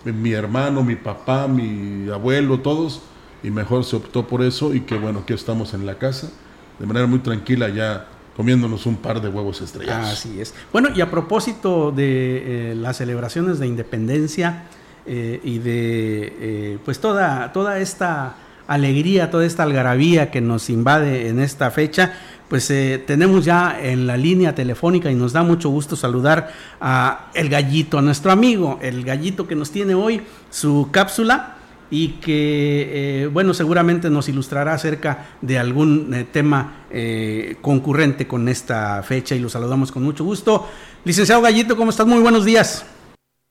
mi 0.05 0.31
hermano, 0.31 0.83
mi 0.83 0.95
papá, 0.95 1.47
mi 1.47 2.09
abuelo, 2.09 2.59
todos, 2.59 3.01
y 3.45 3.51
mejor 3.51 3.85
se 3.85 3.95
optó 3.95 4.27
por 4.27 4.41
eso 4.41 4.73
y 4.73 4.81
que 4.81 4.97
bueno, 4.97 5.25
que 5.25 5.35
estamos 5.35 5.75
en 5.75 5.85
la 5.85 5.99
casa 5.99 6.31
de 6.79 6.85
manera 6.85 7.05
muy 7.05 7.19
tranquila 7.19 7.69
ya 7.69 8.07
comiéndonos 8.35 8.85
un 8.85 8.97
par 8.97 9.21
de 9.21 9.29
huevos 9.29 9.61
estrellados. 9.61 10.09
Así 10.09 10.41
es. 10.41 10.53
Bueno, 10.73 10.89
y 10.93 10.99
a 10.99 11.09
propósito 11.09 11.91
de 11.91 12.71
eh, 12.71 12.75
las 12.75 12.97
celebraciones 12.97 13.59
de 13.59 13.67
independencia 13.67 14.63
eh, 15.05 15.39
y 15.43 15.59
de 15.59 16.35
eh, 16.39 16.77
pues 16.83 16.99
toda, 16.99 17.53
toda 17.53 17.79
esta 17.79 18.35
alegría, 18.67 19.29
toda 19.29 19.45
esta 19.45 19.63
algarabía 19.63 20.31
que 20.31 20.41
nos 20.41 20.69
invade 20.69 21.29
en 21.29 21.39
esta 21.39 21.69
fecha, 21.69 22.13
pues 22.49 22.67
tenemos 22.67 23.45
ya 23.45 23.77
en 23.79 24.05
la 24.05 24.17
línea 24.17 24.53
telefónica 24.53 25.09
y 25.09 25.15
nos 25.15 25.33
da 25.33 25.43
mucho 25.43 25.69
gusto 25.69 25.95
saludar 25.95 26.51
a 26.81 27.31
el 27.33 27.49
gallito, 27.49 27.97
a 27.97 28.01
nuestro 28.01 28.31
amigo, 28.31 28.79
el 28.81 29.03
gallito 29.03 29.47
que 29.47 29.55
nos 29.55 29.71
tiene 29.71 29.95
hoy 29.95 30.21
su 30.49 30.89
cápsula 30.91 31.55
y 31.89 32.19
que, 32.19 33.23
eh, 33.23 33.27
bueno, 33.27 33.53
seguramente 33.53 34.09
nos 34.09 34.27
ilustrará 34.29 34.73
acerca 34.73 35.25
de 35.41 35.59
algún 35.59 36.13
eh, 36.13 36.25
tema 36.31 36.85
eh, 36.89 37.57
concurrente 37.61 38.27
con 38.27 38.47
esta 38.47 39.01
fecha 39.03 39.35
y 39.35 39.39
lo 39.39 39.49
saludamos 39.49 39.91
con 39.91 40.03
mucho 40.03 40.23
gusto. 40.23 40.67
Licenciado 41.03 41.41
Gallito, 41.41 41.75
¿cómo 41.75 41.91
estás? 41.91 42.07
Muy 42.07 42.21
buenos 42.21 42.45
días. 42.45 42.91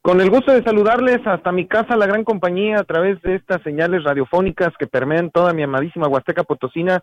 Con 0.02 0.20
el 0.20 0.28
gusto 0.28 0.52
de 0.52 0.62
saludarles 0.62 1.26
hasta 1.26 1.52
mi 1.52 1.66
casa, 1.66 1.96
la 1.96 2.06
gran 2.06 2.24
compañía, 2.24 2.78
a 2.78 2.84
través 2.84 3.22
de 3.22 3.36
estas 3.36 3.62
señales 3.62 4.04
radiofónicas 4.04 4.74
que 4.78 4.86
permean 4.86 5.30
toda 5.30 5.54
mi 5.54 5.62
amadísima 5.62 6.08
Huasteca 6.08 6.44
Potosina. 6.44 7.00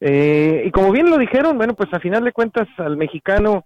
y 0.00 0.70
como 0.70 0.90
bien 0.92 1.10
lo 1.10 1.18
dijeron, 1.18 1.58
bueno, 1.58 1.74
pues 1.74 1.92
a 1.92 2.00
final 2.00 2.24
de 2.24 2.32
cuentas 2.32 2.66
al 2.78 2.96
mexicano 2.96 3.64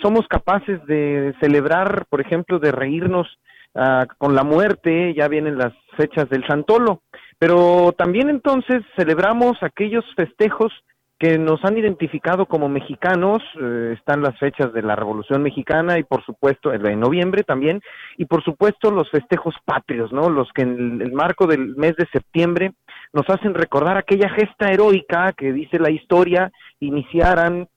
somos 0.00 0.26
capaces 0.26 0.82
de 0.86 1.34
celebrar, 1.40 2.06
por 2.08 2.22
ejemplo, 2.22 2.58
de 2.58 2.72
reírnos 2.72 3.26
Ah, 3.76 4.06
con 4.18 4.36
la 4.36 4.44
muerte, 4.44 5.14
ya 5.14 5.26
vienen 5.26 5.58
las 5.58 5.72
fechas 5.96 6.28
del 6.28 6.46
Santolo, 6.46 7.02
pero 7.38 7.92
también 7.96 8.28
entonces 8.28 8.82
celebramos 8.96 9.62
aquellos 9.62 10.04
festejos 10.16 10.72
que 11.18 11.38
nos 11.38 11.64
han 11.64 11.78
identificado 11.78 12.46
como 12.46 12.68
mexicanos, 12.68 13.42
eh, 13.60 13.94
están 13.96 14.20
las 14.20 14.38
fechas 14.38 14.72
de 14.72 14.82
la 14.82 14.96
Revolución 14.96 15.42
Mexicana 15.42 15.98
y 15.98 16.02
por 16.02 16.24
supuesto 16.24 16.72
el 16.72 16.82
de 16.82 16.96
noviembre 16.96 17.44
también, 17.44 17.80
y 18.18 18.24
por 18.24 18.42
supuesto 18.42 18.90
los 18.90 19.10
festejos 19.10 19.54
patrios, 19.64 20.12
¿no? 20.12 20.28
Los 20.28 20.48
que 20.52 20.62
en 20.62 21.00
el 21.00 21.12
marco 21.12 21.46
del 21.46 21.76
mes 21.76 21.94
de 21.96 22.06
septiembre 22.12 22.72
nos 23.12 23.28
hacen 23.30 23.54
recordar 23.54 23.96
aquella 23.96 24.28
gesta 24.28 24.70
heroica 24.70 25.32
que 25.32 25.52
dice 25.52 25.78
la 25.78 25.90
historia 25.90 26.50
iniciaran 26.80 27.68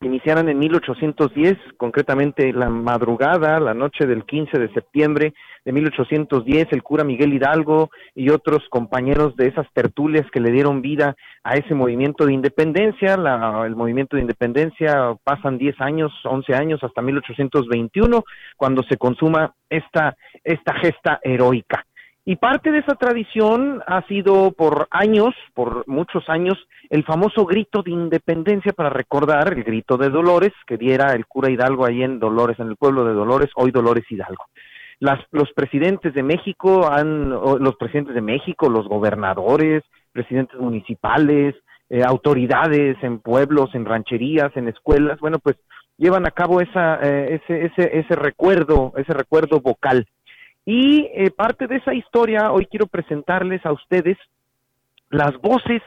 iniciaran 0.00 0.48
en 0.48 0.58
1810, 0.58 1.56
concretamente 1.76 2.52
la 2.52 2.68
madrugada, 2.68 3.58
la 3.60 3.74
noche 3.74 4.06
del 4.06 4.24
15 4.24 4.58
de 4.58 4.72
septiembre 4.72 5.34
de 5.64 5.72
1810, 5.72 6.68
el 6.72 6.82
cura 6.82 7.04
Miguel 7.04 7.32
Hidalgo 7.32 7.90
y 8.14 8.28
otros 8.30 8.62
compañeros 8.68 9.34
de 9.36 9.48
esas 9.48 9.66
tertulias 9.72 10.30
que 10.30 10.40
le 10.40 10.50
dieron 10.50 10.82
vida 10.82 11.16
a 11.42 11.54
ese 11.54 11.74
movimiento 11.74 12.26
de 12.26 12.34
independencia. 12.34 13.14
el 13.14 13.76
movimiento 13.76 14.16
de 14.16 14.22
independencia 14.22 15.16
pasan 15.24 15.56
10 15.56 15.80
años, 15.80 16.12
11 16.24 16.54
años 16.54 16.84
hasta 16.84 17.00
1821, 17.00 18.24
cuando 18.56 18.82
se 18.82 18.96
consuma 18.96 19.54
esta, 19.70 20.16
esta 20.42 20.74
gesta 20.74 21.20
heroica. 21.22 21.84
Y 22.26 22.36
parte 22.36 22.70
de 22.72 22.78
esa 22.78 22.94
tradición 22.94 23.82
ha 23.86 24.00
sido 24.06 24.52
por 24.52 24.88
años, 24.90 25.34
por 25.52 25.86
muchos 25.86 26.26
años, 26.28 26.56
el 26.88 27.04
famoso 27.04 27.44
grito 27.44 27.82
de 27.82 27.90
independencia 27.90 28.72
para 28.72 28.88
recordar 28.88 29.52
el 29.52 29.62
grito 29.62 29.98
de 29.98 30.08
Dolores 30.08 30.52
que 30.66 30.78
diera 30.78 31.12
el 31.12 31.26
cura 31.26 31.50
Hidalgo 31.50 31.84
ahí 31.84 32.02
en 32.02 32.18
Dolores, 32.18 32.58
en 32.58 32.68
el 32.68 32.76
pueblo 32.76 33.04
de 33.04 33.12
Dolores, 33.12 33.50
hoy 33.56 33.70
Dolores 33.70 34.04
Hidalgo. 34.08 34.46
Las, 35.00 35.20
los 35.32 35.52
presidentes 35.52 36.14
de 36.14 36.22
México 36.22 36.90
han, 36.90 37.28
los 37.28 37.76
presidentes 37.76 38.14
de 38.14 38.22
México, 38.22 38.70
los 38.70 38.88
gobernadores, 38.88 39.82
presidentes 40.12 40.58
municipales, 40.58 41.54
eh, 41.90 42.00
autoridades 42.06 42.96
en 43.02 43.18
pueblos, 43.18 43.74
en 43.74 43.84
rancherías, 43.84 44.56
en 44.56 44.68
escuelas, 44.68 45.20
bueno, 45.20 45.38
pues 45.40 45.56
llevan 45.98 46.26
a 46.26 46.30
cabo 46.30 46.62
esa, 46.62 47.00
eh, 47.02 47.38
ese, 47.42 47.66
ese, 47.66 47.98
ese 47.98 48.16
recuerdo, 48.16 48.94
ese 48.96 49.12
recuerdo 49.12 49.60
vocal 49.60 50.06
y 50.66 51.10
eh, 51.12 51.30
parte 51.30 51.66
de 51.66 51.76
esa 51.76 51.94
historia, 51.94 52.50
hoy 52.50 52.66
quiero 52.66 52.86
presentarles 52.86 53.64
a 53.66 53.72
ustedes 53.72 54.16
las 55.10 55.36
voces 55.40 55.82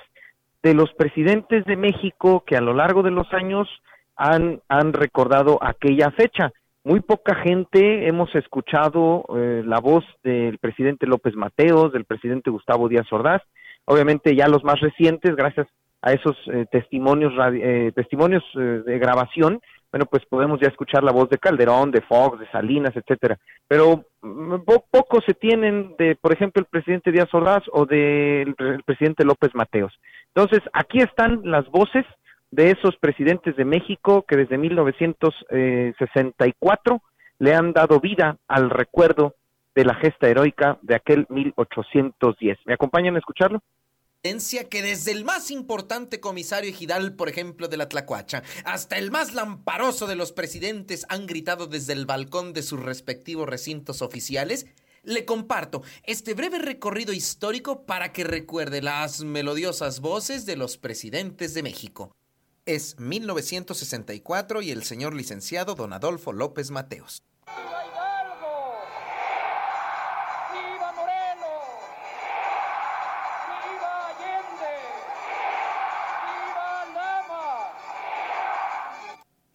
de 0.62 0.74
los 0.74 0.94
presidentes 0.94 1.66
de 1.66 1.76
México 1.76 2.44
que 2.46 2.56
a 2.56 2.62
lo 2.62 2.74
largo 2.74 3.02
de 3.02 3.12
los 3.12 3.32
años 3.34 3.68
han, 4.16 4.62
han 4.68 4.94
recordado 4.94 5.58
aquella 5.62 6.12
fecha. 6.12 6.52
Muy 6.84 7.02
poca 7.02 7.36
gente 7.36 8.08
hemos 8.08 8.34
escuchado 8.36 9.26
eh, 9.36 9.64
la 9.66 9.80
voz 9.80 10.06
del 10.24 10.58
presidente 10.60 11.08
López 11.08 11.36
Mateos, 11.36 11.92
del 11.92 12.06
presidente 12.06 12.50
Gustavo 12.50 12.88
Díaz 12.88 13.12
Ordaz, 13.12 13.42
obviamente 13.86 14.36
ya 14.36 14.48
los 14.48 14.64
más 14.64 14.80
recientes, 14.80 15.36
gracias 15.36 15.68
a 16.02 16.14
esos 16.14 16.38
eh, 16.54 16.66
testimonios, 16.72 17.34
testimonios 17.96 18.44
de 18.54 19.00
grabación, 19.00 19.60
bueno, 19.98 20.12
pues 20.12 20.24
podemos 20.28 20.60
ya 20.60 20.68
escuchar 20.68 21.04
la 21.04 21.12
voz 21.12 21.28
de 21.28 21.40
Calderón, 21.40 21.90
de 21.90 22.02
Fox, 22.02 22.40
de 22.40 22.48
Salinas, 22.52 22.96
etcétera. 22.96 23.40
Pero 23.68 24.06
mm, 24.22 24.58
poco 24.92 25.22
se 25.26 25.34
tienen 25.34 25.96
de, 25.98 26.16
por 26.16 26.32
ejemplo, 26.32 26.60
el 26.60 26.68
presidente 26.68 27.12
Díaz 27.12 27.34
Ordaz 27.34 27.64
o 27.72 27.88
del 27.88 28.54
presidente 28.86 29.26
López 29.26 29.56
Mateos. 29.56 30.00
Entonces, 30.36 30.62
aquí 30.72 31.00
están 31.00 31.42
las 31.46 31.68
voces 31.72 32.06
de 32.52 32.70
esos 32.70 32.96
presidentes 32.98 33.56
de 33.56 33.66
México 33.66 34.24
que 34.28 34.38
desde 34.38 34.60
1964 34.60 37.02
le 37.40 37.56
han 37.56 37.74
dado 37.74 38.00
vida 38.00 38.38
al 38.48 38.70
recuerdo 38.70 39.34
de 39.74 39.84
la 39.84 39.96
gesta 39.96 40.30
heroica 40.30 40.78
de 40.84 40.94
aquel 40.94 41.26
1810. 41.30 42.60
¿Me 42.66 42.76
acompañan 42.76 43.16
a 43.16 43.20
escucharlo? 43.20 43.64
Que 44.70 44.82
desde 44.82 45.12
el 45.12 45.24
más 45.24 45.52
importante 45.52 46.20
comisario 46.20 46.70
ejidal, 46.70 47.16
por 47.16 47.30
ejemplo, 47.30 47.70
de 47.70 47.78
la 47.78 47.88
Tlacuacha, 47.88 48.44
hasta 48.66 48.98
el 48.98 49.10
más 49.10 49.34
lamparoso 49.34 50.06
de 50.06 50.16
los 50.16 50.34
presidentes 50.34 51.06
han 51.08 51.28
gritado 51.28 51.68
desde 51.68 51.94
el 51.94 52.06
balcón 52.06 52.52
de 52.52 52.62
sus 52.62 52.82
respectivos 52.82 53.48
recintos 53.48 54.02
oficiales, 54.02 54.66
le 55.04 55.24
comparto 55.24 55.82
este 56.04 56.34
breve 56.34 56.60
recorrido 56.60 57.14
histórico 57.14 57.86
para 57.86 58.12
que 58.12 58.26
recuerde 58.26 58.82
las 58.82 59.24
melodiosas 59.24 60.02
voces 60.02 60.46
de 60.46 60.58
los 60.58 60.78
presidentes 60.78 61.54
de 61.54 61.64
México. 61.64 62.12
Es 62.66 63.00
1964 63.00 64.62
y 64.62 64.72
el 64.72 64.84
señor 64.84 65.16
licenciado 65.16 65.76
don 65.76 65.94
Adolfo 65.94 66.34
López 66.34 66.70
Mateos. 66.70 67.24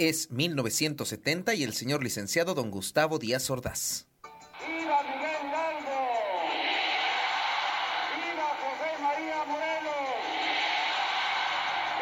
Es 0.03 0.33
1970 0.33 1.55
y 1.55 1.62
el 1.62 1.75
señor 1.75 2.03
licenciado 2.03 2.55
don 2.55 2.73
Gustavo 2.73 3.21
Díaz 3.21 3.49
Ordaz. 3.51 4.09
¡Viva 4.67 5.01
Miguel 5.05 5.47
Hidalgo! 5.47 6.09
¡Viva 8.19 8.49
José 8.62 9.01
María 9.01 9.45
Morelos! 9.45 10.19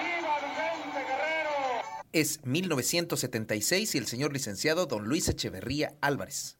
¡Viva 0.00 0.38
Vicente 0.38 1.12
Guerrero! 1.12 1.82
Es 2.14 2.40
1976 2.46 3.94
y 3.94 3.98
el 3.98 4.06
señor 4.06 4.32
licenciado 4.32 4.86
don 4.86 5.04
Luis 5.04 5.28
Echeverría 5.28 5.94
Álvarez. 6.00 6.59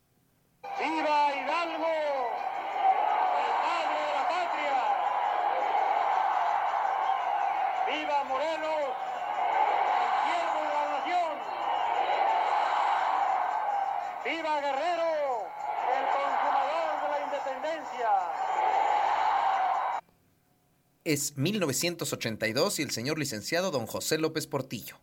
Es 21.11 21.37
1982 21.37 22.79
y 22.79 22.83
el 22.83 22.92
señor 22.92 23.18
licenciado 23.18 23.73
don 23.73 23.87
José 23.87 24.16
López 24.16 24.46
Portillo. 24.46 24.94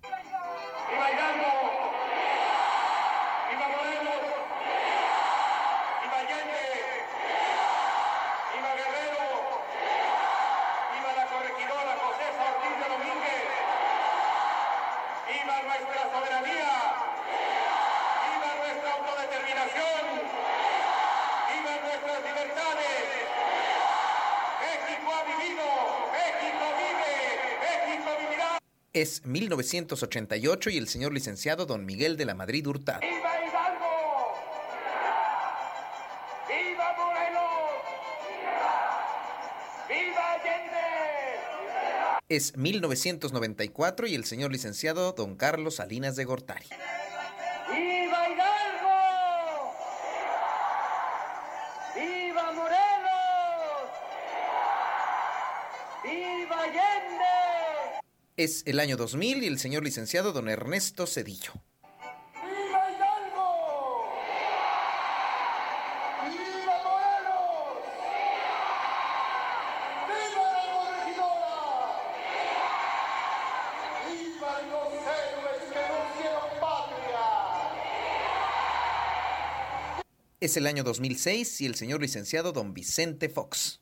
Es 28.99 29.23
1988 29.27 30.71
y 30.71 30.77
el 30.77 30.87
señor 30.87 31.13
licenciado 31.13 31.67
don 31.67 31.85
Miguel 31.85 32.17
de 32.17 32.25
la 32.25 32.33
Madrid 32.33 32.65
Hurtado. 32.65 33.01
¡Viva 33.01 33.13
Hidalgo! 33.45 34.33
¡Viva 36.49 36.95
Morelos! 36.97 37.43
¡Viva 39.87 40.31
Allende! 40.31 40.79
Es 42.27 42.57
1994 42.57 44.07
y 44.07 44.15
el 44.15 44.25
señor 44.25 44.51
licenciado 44.51 45.11
don 45.11 45.35
Carlos 45.35 45.75
Salinas 45.75 46.15
de 46.15 46.25
Gortari. 46.25 46.65
Es 58.47 58.63
el 58.65 58.79
año 58.79 58.95
2000 58.95 59.43
y 59.43 59.47
el 59.47 59.59
señor 59.59 59.83
licenciado 59.83 60.31
don 60.31 60.47
Ernesto 60.47 61.05
Cedillo. 61.05 61.51
¡Viva 62.33 62.81
Hidalgo! 62.93 64.13
¡Viva 66.23 66.77
Morelos! 66.85 67.83
¡Viva 70.07 70.45
la 70.55 70.63
corregidora! 70.71 71.91
¡Viva 74.07 74.53
los 74.71 74.93
héroes 74.95 75.61
que 75.73 75.83
nos 75.91 76.07
dieron 76.17 76.51
patria! 76.61 77.25
Es 80.39 80.55
el 80.55 80.67
año 80.67 80.85
2006 80.85 81.59
y 81.59 81.65
el 81.65 81.75
señor 81.75 81.99
licenciado 81.99 82.53
don 82.53 82.73
Vicente 82.73 83.27
Fox. 83.27 83.81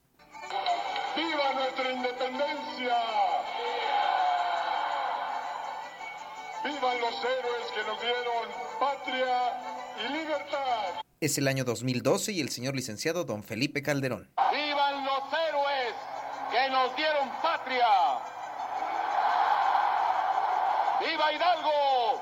Nos 7.86 8.00
dieron 8.00 8.48
patria 8.80 9.60
y 10.04 10.12
libertad! 10.12 11.00
Es 11.20 11.38
el 11.38 11.48
año 11.48 11.64
2012 11.64 12.32
y 12.32 12.40
el 12.40 12.48
señor 12.50 12.74
licenciado 12.74 13.24
don 13.24 13.42
Felipe 13.42 13.82
Calderón. 13.82 14.28
¡Vivan 14.52 15.04
los 15.04 15.22
héroes 15.32 15.94
que 16.50 16.70
nos 16.70 16.96
dieron 16.96 17.28
patria! 17.42 17.86
¡Viva 21.00 21.32
Hidalgo! 21.32 22.20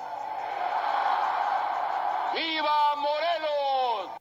¡Viva 2.35 2.96
Morelos! 2.96 4.18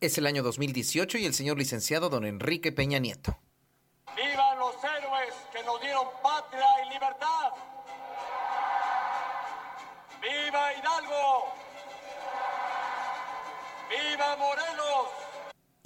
Es 0.00 0.18
el 0.18 0.26
año 0.26 0.42
2018 0.42 1.18
y 1.18 1.24
el 1.26 1.34
señor 1.34 1.58
licenciado 1.58 2.08
don 2.08 2.24
Enrique 2.24 2.72
Peña 2.72 2.98
Nieto. 2.98 3.38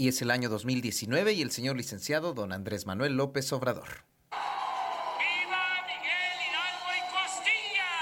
Y 0.02 0.08
es 0.08 0.20
el 0.20 0.32
año 0.32 0.48
2019 0.48 1.32
y 1.34 1.42
el 1.42 1.52
señor 1.52 1.76
licenciado 1.76 2.34
don 2.34 2.52
Andrés 2.52 2.86
Manuel 2.86 3.12
López 3.16 3.52
Obrador. 3.52 4.02
¡Viva 4.32 5.62
Miguel 5.86 6.34
Hidalgo 6.42 6.90
y 6.98 7.02
Costilla! 7.12 7.92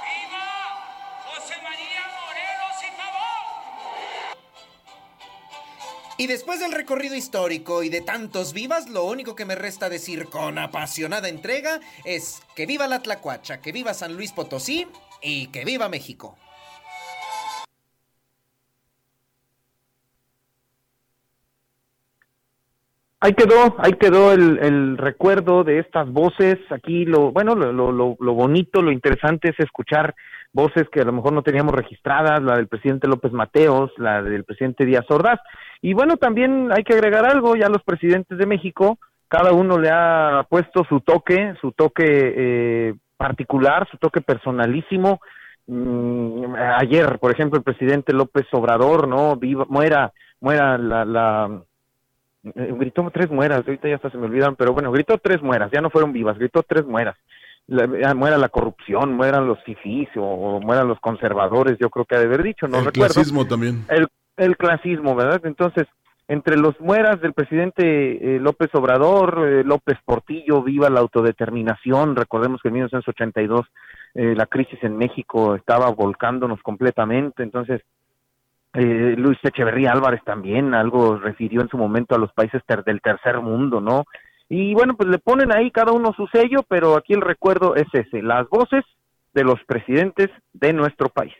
¡Viva 0.00 0.46
José 1.26 1.54
María 1.62 2.00
Morelos 2.16 2.80
y 2.80 2.90
Pavón! 2.96 4.38
Y 6.16 6.26
después 6.28 6.58
del 6.60 6.72
recorrido 6.72 7.14
histórico 7.14 7.82
y 7.82 7.90
de 7.90 8.00
tantos 8.00 8.54
vivas, 8.54 8.88
lo 8.88 9.04
único 9.04 9.34
que 9.34 9.44
me 9.44 9.54
resta 9.54 9.90
decir 9.90 10.30
con 10.30 10.56
apasionada 10.56 11.28
entrega 11.28 11.80
es 12.06 12.40
que 12.54 12.64
viva 12.64 12.86
la 12.86 13.02
Tlacuacha, 13.02 13.60
que 13.60 13.72
viva 13.72 13.92
San 13.92 14.16
Luis 14.16 14.32
Potosí 14.32 14.86
y 15.20 15.48
que 15.48 15.66
viva 15.66 15.90
México. 15.90 16.38
Ahí 23.26 23.32
quedó, 23.34 23.74
ahí 23.78 23.94
quedó 23.94 24.32
el, 24.32 24.96
recuerdo 24.96 25.64
de 25.64 25.80
estas 25.80 26.08
voces. 26.08 26.58
Aquí 26.70 27.04
lo, 27.04 27.32
bueno, 27.32 27.56
lo, 27.56 28.14
bonito, 28.14 28.80
lo 28.82 28.92
interesante 28.92 29.48
es 29.48 29.58
escuchar 29.58 30.14
voces 30.52 30.84
que 30.92 31.00
a 31.00 31.04
lo 31.04 31.12
mejor 31.12 31.32
no 31.32 31.42
teníamos 31.42 31.74
registradas, 31.74 32.40
la 32.40 32.54
del 32.54 32.68
presidente 32.68 33.08
López 33.08 33.32
Mateos, 33.32 33.90
la 33.96 34.22
del 34.22 34.44
presidente 34.44 34.84
Díaz 34.84 35.06
Ordaz. 35.08 35.40
Y 35.82 35.92
bueno, 35.92 36.18
también 36.18 36.70
hay 36.70 36.84
que 36.84 36.94
agregar 36.94 37.26
algo, 37.26 37.56
ya 37.56 37.68
los 37.68 37.82
presidentes 37.82 38.38
de 38.38 38.46
México, 38.46 38.96
cada 39.26 39.52
uno 39.52 39.76
le 39.76 39.90
ha 39.90 40.46
puesto 40.48 40.84
su 40.88 41.00
toque, 41.00 41.54
su 41.60 41.72
toque 41.72 42.04
eh, 42.06 42.94
particular, 43.16 43.88
su 43.90 43.96
toque 43.96 44.20
personalísimo. 44.20 45.20
Mm, 45.66 46.54
ayer, 46.78 47.18
por 47.18 47.32
ejemplo, 47.32 47.58
el 47.58 47.64
presidente 47.64 48.12
López 48.12 48.46
Obrador, 48.52 49.08
¿no? 49.08 49.34
Viva, 49.34 49.66
muera, 49.68 50.12
muera 50.40 50.78
la, 50.78 51.04
la 51.04 51.62
gritó 52.54 53.10
tres 53.12 53.30
mueras, 53.30 53.62
ahorita 53.66 53.88
ya 53.88 53.96
hasta 53.96 54.10
se 54.10 54.18
me 54.18 54.26
olvidan, 54.26 54.56
pero 54.56 54.72
bueno, 54.72 54.92
gritó 54.92 55.18
tres 55.18 55.42
mueras, 55.42 55.70
ya 55.72 55.80
no 55.80 55.90
fueron 55.90 56.12
vivas, 56.12 56.38
gritó 56.38 56.62
tres 56.62 56.86
mueras. 56.86 57.16
La, 57.68 58.14
muera 58.14 58.38
la 58.38 58.48
corrupción, 58.48 59.14
mueran 59.14 59.48
los 59.48 59.62
fifís 59.64 60.08
o, 60.16 60.22
o 60.22 60.60
mueran 60.60 60.86
los 60.86 61.00
conservadores, 61.00 61.76
yo 61.80 61.90
creo 61.90 62.04
que 62.04 62.14
ha 62.14 62.20
de 62.20 62.26
haber 62.26 62.44
dicho, 62.44 62.68
no 62.68 62.78
el 62.78 62.84
recuerdo. 62.86 63.14
clasismo 63.14 63.44
también. 63.46 63.84
El, 63.88 64.06
el 64.36 64.56
clasismo, 64.56 65.16
¿verdad? 65.16 65.40
Entonces, 65.44 65.86
entre 66.28 66.56
los 66.56 66.78
mueras 66.80 67.20
del 67.20 67.32
presidente 67.32 68.36
eh, 68.36 68.40
López 68.40 68.74
Obrador, 68.74 69.46
eh, 69.48 69.64
López 69.64 69.96
Portillo, 70.04 70.62
viva 70.62 70.90
la 70.90 71.00
autodeterminación, 71.00 72.16
recordemos 72.16 72.60
que 72.60 72.68
en 72.68 72.74
1982 72.74 73.66
eh, 74.14 74.34
la 74.36 74.46
crisis 74.46 74.78
en 74.82 74.96
México 74.96 75.54
estaba 75.54 75.88
volcándonos 75.90 76.60
completamente, 76.62 77.42
entonces 77.42 77.82
eh, 78.76 79.14
Luis 79.16 79.38
Echeverría 79.42 79.92
Álvarez 79.92 80.22
también 80.24 80.74
algo 80.74 81.16
refirió 81.16 81.62
en 81.62 81.68
su 81.68 81.78
momento 81.78 82.14
a 82.14 82.18
los 82.18 82.32
países 82.32 82.62
del 82.84 83.00
tercer 83.00 83.40
mundo, 83.40 83.80
¿no? 83.80 84.04
Y 84.48 84.74
bueno, 84.74 84.96
pues 84.96 85.08
le 85.08 85.18
ponen 85.18 85.52
ahí 85.52 85.70
cada 85.70 85.92
uno 85.92 86.12
su 86.14 86.26
sello, 86.28 86.62
pero 86.68 86.96
aquí 86.96 87.14
el 87.14 87.20
recuerdo 87.20 87.74
es 87.74 87.86
ese, 87.92 88.22
las 88.22 88.48
voces 88.48 88.84
de 89.34 89.44
los 89.44 89.58
presidentes 89.66 90.28
de 90.52 90.72
nuestro 90.72 91.08
país. 91.08 91.34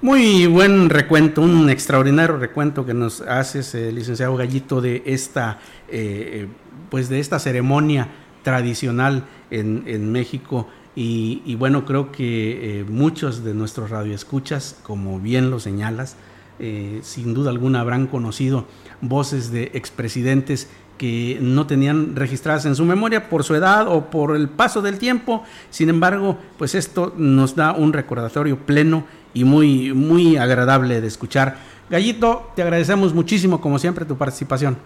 Muy 0.00 0.46
buen 0.46 0.90
recuento, 0.90 1.40
un 1.40 1.70
extraordinario 1.70 2.36
recuento 2.36 2.84
que 2.84 2.94
nos 2.94 3.22
haces, 3.22 3.74
eh, 3.74 3.90
licenciado 3.90 4.36
Gallito, 4.36 4.80
de 4.80 5.02
esta, 5.06 5.58
eh, 5.88 6.46
pues 6.90 7.08
de 7.08 7.20
esta 7.20 7.38
ceremonia 7.38 8.08
tradicional 8.42 9.24
en, 9.50 10.12
México. 10.12 10.68
Y, 10.94 11.42
y, 11.46 11.54
bueno, 11.56 11.84
creo 11.84 12.12
que 12.12 12.80
eh, 12.80 12.84
muchos 12.84 13.42
de 13.44 13.54
nuestros 13.54 13.90
radioescuchas, 13.90 14.78
como 14.82 15.18
bien 15.18 15.50
lo 15.50 15.58
señalas, 15.58 16.16
eh, 16.66 17.00
sin 17.02 17.34
duda 17.34 17.50
alguna 17.50 17.80
habrán 17.80 18.06
conocido 18.06 18.64
voces 19.02 19.52
de 19.52 19.64
expresidentes 19.74 20.70
que 20.96 21.36
no 21.42 21.66
tenían 21.66 22.16
registradas 22.16 22.64
en 22.64 22.74
su 22.74 22.86
memoria 22.86 23.28
por 23.28 23.44
su 23.44 23.54
edad 23.54 23.86
o 23.86 24.06
por 24.06 24.34
el 24.34 24.48
paso 24.48 24.80
del 24.80 24.98
tiempo. 24.98 25.44
Sin 25.68 25.90
embargo, 25.90 26.38
pues 26.56 26.74
esto 26.74 27.12
nos 27.18 27.54
da 27.54 27.72
un 27.72 27.92
recordatorio 27.92 28.56
pleno 28.56 29.04
y 29.34 29.44
muy, 29.44 29.92
muy 29.92 30.38
agradable 30.38 31.02
de 31.02 31.06
escuchar. 31.06 31.56
Gallito, 31.90 32.50
te 32.56 32.62
agradecemos 32.62 33.12
muchísimo, 33.12 33.60
como 33.60 33.78
siempre, 33.78 34.06
tu 34.06 34.16
participación. 34.16 34.78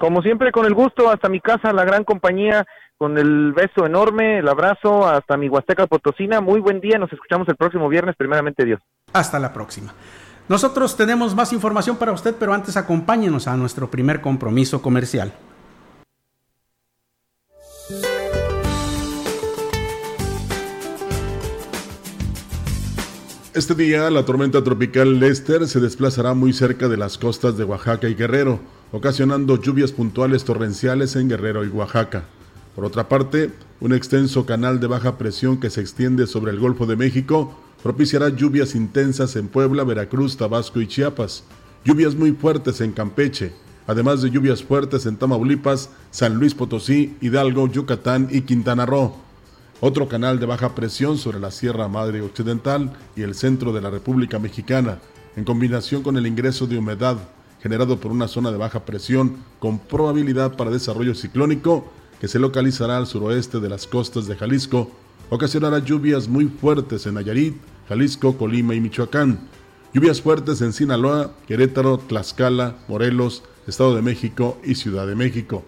Como 0.00 0.20
siempre, 0.20 0.50
con 0.50 0.66
el 0.66 0.74
gusto, 0.74 1.10
hasta 1.10 1.28
mi 1.28 1.38
casa, 1.38 1.72
la 1.72 1.84
gran 1.84 2.02
compañía, 2.02 2.66
con 2.98 3.18
el 3.18 3.52
beso 3.52 3.86
enorme, 3.86 4.38
el 4.38 4.48
abrazo, 4.48 5.06
hasta 5.06 5.36
mi 5.36 5.48
Huasteca 5.48 5.86
Potosina. 5.86 6.40
Muy 6.40 6.58
buen 6.58 6.80
día, 6.80 6.98
nos 6.98 7.12
escuchamos 7.12 7.48
el 7.48 7.54
próximo 7.54 7.88
viernes, 7.88 8.16
primeramente 8.16 8.64
Dios. 8.64 8.80
Hasta 9.12 9.38
la 9.38 9.52
próxima. 9.52 9.94
Nosotros 10.46 10.94
tenemos 10.94 11.34
más 11.34 11.54
información 11.54 11.96
para 11.96 12.12
usted, 12.12 12.34
pero 12.38 12.52
antes 12.52 12.76
acompáñenos 12.76 13.48
a 13.48 13.56
nuestro 13.56 13.90
primer 13.90 14.20
compromiso 14.20 14.82
comercial. 14.82 15.32
Este 23.54 23.74
día 23.74 24.10
la 24.10 24.24
tormenta 24.26 24.62
tropical 24.62 25.18
Lester 25.18 25.66
se 25.66 25.80
desplazará 25.80 26.34
muy 26.34 26.52
cerca 26.52 26.88
de 26.88 26.96
las 26.98 27.16
costas 27.16 27.56
de 27.56 27.64
Oaxaca 27.64 28.08
y 28.08 28.14
Guerrero, 28.14 28.60
ocasionando 28.92 29.58
lluvias 29.62 29.92
puntuales 29.92 30.44
torrenciales 30.44 31.16
en 31.16 31.28
Guerrero 31.28 31.64
y 31.64 31.68
Oaxaca. 31.68 32.24
Por 32.74 32.84
otra 32.84 33.08
parte, 33.08 33.52
un 33.80 33.94
extenso 33.94 34.44
canal 34.44 34.80
de 34.80 34.88
baja 34.88 35.16
presión 35.16 35.58
que 35.58 35.70
se 35.70 35.80
extiende 35.80 36.26
sobre 36.26 36.50
el 36.50 36.58
Golfo 36.58 36.84
de 36.84 36.96
México 36.96 37.56
propiciará 37.84 38.30
lluvias 38.30 38.74
intensas 38.74 39.36
en 39.36 39.46
Puebla, 39.46 39.84
Veracruz, 39.84 40.38
Tabasco 40.38 40.80
y 40.80 40.86
Chiapas, 40.86 41.44
lluvias 41.84 42.14
muy 42.14 42.32
fuertes 42.32 42.80
en 42.80 42.92
Campeche, 42.92 43.52
además 43.86 44.22
de 44.22 44.30
lluvias 44.30 44.62
fuertes 44.62 45.04
en 45.04 45.18
Tamaulipas, 45.18 45.90
San 46.10 46.36
Luis 46.36 46.54
Potosí, 46.54 47.14
Hidalgo, 47.20 47.68
Yucatán 47.68 48.28
y 48.30 48.40
Quintana 48.40 48.86
Roo. 48.86 49.14
Otro 49.82 50.08
canal 50.08 50.40
de 50.40 50.46
baja 50.46 50.74
presión 50.74 51.18
sobre 51.18 51.38
la 51.38 51.50
Sierra 51.50 51.86
Madre 51.88 52.22
Occidental 52.22 52.90
y 53.16 53.20
el 53.20 53.34
centro 53.34 53.70
de 53.74 53.82
la 53.82 53.90
República 53.90 54.38
Mexicana, 54.38 55.00
en 55.36 55.44
combinación 55.44 56.02
con 56.02 56.16
el 56.16 56.26
ingreso 56.26 56.66
de 56.66 56.78
humedad 56.78 57.18
generado 57.60 58.00
por 58.00 58.12
una 58.12 58.28
zona 58.28 58.50
de 58.50 58.56
baja 58.56 58.86
presión 58.86 59.36
con 59.58 59.78
probabilidad 59.78 60.56
para 60.56 60.70
desarrollo 60.70 61.14
ciclónico 61.14 61.86
que 62.18 62.28
se 62.28 62.38
localizará 62.38 62.96
al 62.96 63.06
suroeste 63.06 63.60
de 63.60 63.68
las 63.68 63.86
costas 63.86 64.26
de 64.26 64.36
Jalisco, 64.36 64.90
ocasionará 65.28 65.80
lluvias 65.80 66.28
muy 66.28 66.46
fuertes 66.46 67.04
en 67.04 67.14
Nayarit, 67.14 67.54
Jalisco, 67.88 68.36
Colima 68.36 68.74
y 68.74 68.80
Michoacán, 68.80 69.38
Lluvias 69.94 70.20
fuertes 70.20 70.60
en 70.60 70.72
Sinaloa, 70.72 71.30
Querétaro, 71.46 71.98
Tlaxcala, 71.98 72.74
Morelos, 72.88 73.44
Estado 73.68 73.94
de 73.94 74.02
México 74.02 74.58
y 74.64 74.74
Ciudad 74.74 75.06
de 75.06 75.14
México. 75.14 75.62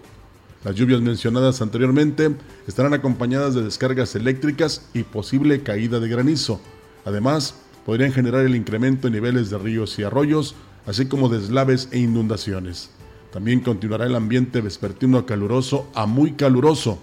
Las 0.65 0.75
lluvias 0.75 0.99
mencionadas 0.99 1.61
anteriormente 1.61 2.35
estarán 2.67 2.93
acompañadas 2.93 3.55
de 3.55 3.63
descargas 3.63 4.15
eléctricas 4.15 4.89
y 4.93 5.03
posible 5.03 5.61
caída 5.61 6.01
de 6.01 6.09
granizo. 6.09 6.59
Además, 7.05 7.55
podrían 7.85 8.11
generar 8.11 8.45
el 8.45 8.57
incremento 8.57 9.07
en 9.07 9.13
niveles 9.13 9.49
de 9.49 9.59
ríos 9.59 9.97
y 9.97 10.03
arroyos, 10.03 10.55
así 10.85 11.05
como 11.05 11.29
deslaves 11.29 11.87
e 11.91 11.99
inundaciones. 11.99 12.89
También 13.31 13.61
continuará 13.61 14.07
el 14.07 14.15
ambiente 14.15 14.59
vespertino 14.59 15.25
caluroso 15.25 15.89
a 15.95 16.05
muy 16.05 16.33
caluroso, 16.33 16.99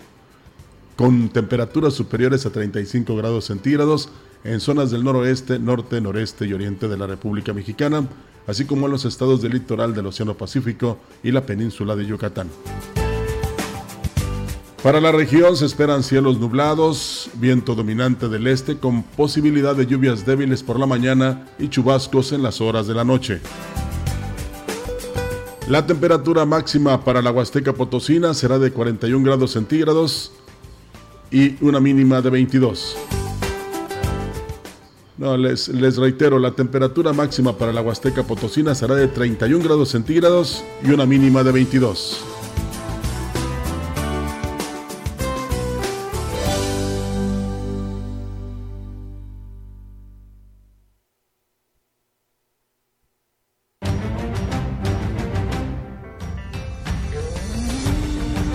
con 0.97 1.31
temperaturas 1.31 1.95
superiores 1.95 2.45
a 2.45 2.51
35 2.51 3.17
grados 3.17 3.47
centígrados 3.47 4.11
en 4.45 4.61
zonas 4.61 4.91
del 4.91 5.03
noroeste, 5.03 5.59
norte, 5.59 6.01
noreste 6.01 6.47
y 6.47 6.53
oriente 6.53 6.87
de 6.87 6.97
la 6.97 7.07
República 7.07 7.53
Mexicana, 7.53 8.07
así 8.47 8.67
como 8.67 8.87
en 8.87 8.93
los 8.93 9.07
estados 9.07 9.41
del 9.41 9.53
litoral 9.53 9.95
del 9.95 10.07
Océano 10.07 10.35
Pacífico 10.35 10.99
y 11.23 11.33
la 11.33 11.47
península 11.47 11.97
de 11.97 12.07
Yucatán. 12.07 12.49
Para 14.83 15.01
la 15.01 15.13
región 15.13 15.57
se 15.57 15.65
esperan 15.65 16.03
cielos 16.03 16.39
nublados, 16.39 17.31
viento 17.37 17.75
dominante 17.75 18.29
del 18.29 18.47
este 18.47 18.77
con 18.77 19.03
posibilidad 19.03 19.75
de 19.75 19.87
lluvias 19.87 20.27
débiles 20.27 20.63
por 20.63 20.79
la 20.79 20.85
mañana 20.85 21.47
y 21.59 21.69
chubascos 21.69 22.33
en 22.33 22.43
las 22.43 22.61
horas 22.61 22.87
de 22.87 22.93
la 22.93 23.03
noche. 23.03 23.41
La 25.69 25.87
temperatura 25.87 26.45
máxima 26.45 27.03
para 27.03 27.23
la 27.23 27.31
Huasteca 27.31 27.73
Potosina 27.73 28.35
será 28.35 28.59
de 28.59 28.73
41 28.73 29.25
grados 29.25 29.53
centígrados 29.53 30.33
y 31.31 31.57
una 31.65 31.81
mínima 31.81 32.21
de 32.21 32.29
22. 32.29 33.14
No, 35.17 35.37
les, 35.37 35.69
les 35.69 35.97
reitero, 35.97 36.41
la 36.41 36.51
temperatura 36.51 37.13
máxima 37.13 37.57
para 37.57 37.73
la 37.73 37.83
Huasteca 37.83 38.25
Potosina 38.25 38.75
será 38.75 38.97
de 38.97 39.07
31 39.07 39.63
grados 39.63 39.91
centígrados 39.91 40.65
y 40.83 40.91
una 40.91 41.07
mínima 41.07 41.45
de 41.45 41.53
22. 41.53 42.25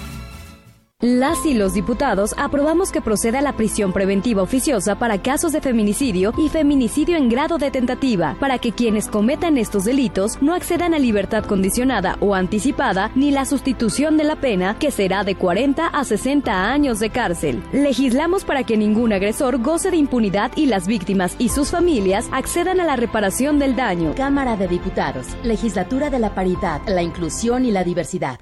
Las 1.04 1.46
y 1.46 1.54
los 1.54 1.74
diputados 1.74 2.34
aprobamos 2.38 2.90
que 2.90 3.02
proceda 3.02 3.42
la 3.42 3.58
prisión 3.58 3.92
preventiva 3.92 4.42
oficiosa 4.42 4.98
para 4.98 5.22
casos 5.22 5.52
de 5.52 5.60
feminicidio 5.60 6.32
y 6.38 6.48
feminicidio 6.48 7.18
en 7.18 7.28
grado 7.28 7.58
de 7.58 7.72
tentativa, 7.72 8.38
para 8.40 8.58
que 8.58 8.72
quienes 8.72 9.10
cometan 9.10 9.58
estos 9.58 9.84
delitos 9.84 10.42
no 10.42 10.54
accedan 10.54 10.94
a 10.94 11.00
libertad 11.00 11.44
condicionada 11.44 12.16
o 12.22 12.36
anticipada 12.36 13.12
ni 13.16 13.32
la 13.32 13.44
sustitución 13.44 14.16
de 14.16 14.24
la 14.24 14.38
pena, 14.38 14.80
que 14.80 14.92
será 14.92 15.26
de 15.26 15.36
40 15.36 15.88
a 15.88 16.04
60 16.06 16.72
años 16.72 17.02
de 17.02 17.10
cárcel. 17.10 17.62
Legislamos 17.74 18.46
para 18.46 18.64
que 18.64 18.78
ningún 18.78 19.12
agresor 19.12 19.62
goce 19.62 19.92
de 19.92 19.98
impunidad 19.98 20.54
y 20.56 20.68
las 20.68 20.88
víctimas 20.88 21.36
y 21.38 21.50
sus 21.50 21.70
familias 21.70 22.30
accedan 22.32 22.80
a 22.80 22.86
la 22.86 22.96
reparación 22.96 23.60
del 23.60 23.76
daño. 23.76 24.14
Cámara 24.16 24.56
de 24.56 24.70
Diputados, 24.70 25.28
Legislatura 25.44 26.10
de 26.10 26.20
la 26.20 26.34
Paridad, 26.34 26.80
la 26.88 27.04
Inclusión 27.04 27.66
y 27.66 27.72
la 27.72 27.84
Diversidad. 27.84 28.40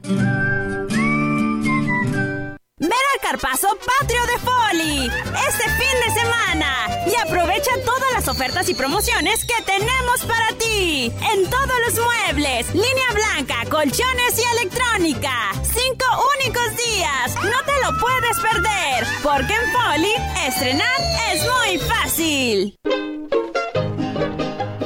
Carpazo 3.32 3.70
Patrio 3.98 4.22
de 4.26 4.38
Foli 4.40 5.06
este 5.48 5.64
fin 5.64 6.00
de 6.06 6.20
semana 6.20 6.68
y 7.08 7.16
aprovecha 7.16 7.72
todas 7.86 8.12
las 8.14 8.28
ofertas 8.28 8.68
y 8.68 8.74
promociones 8.74 9.46
que 9.46 9.64
tenemos 9.64 10.26
para 10.28 10.50
ti 10.58 11.10
en 11.34 11.50
todos 11.50 11.78
los 11.88 12.06
muebles, 12.06 12.68
línea 12.74 13.14
blanca, 13.14 13.64
colchones 13.70 14.38
y 14.38 14.60
electrónica. 14.60 15.32
Cinco 15.64 16.06
únicos 16.42 16.76
días, 16.76 17.36
no 17.36 17.64
te 17.64 17.80
lo 17.86 17.98
puedes 18.02 18.38
perder, 18.38 19.08
porque 19.24 19.54
en 19.54 19.72
Foli 19.72 20.14
estrenar 20.46 21.00
es 21.32 21.42
muy 21.42 21.78
fácil. 21.88 22.78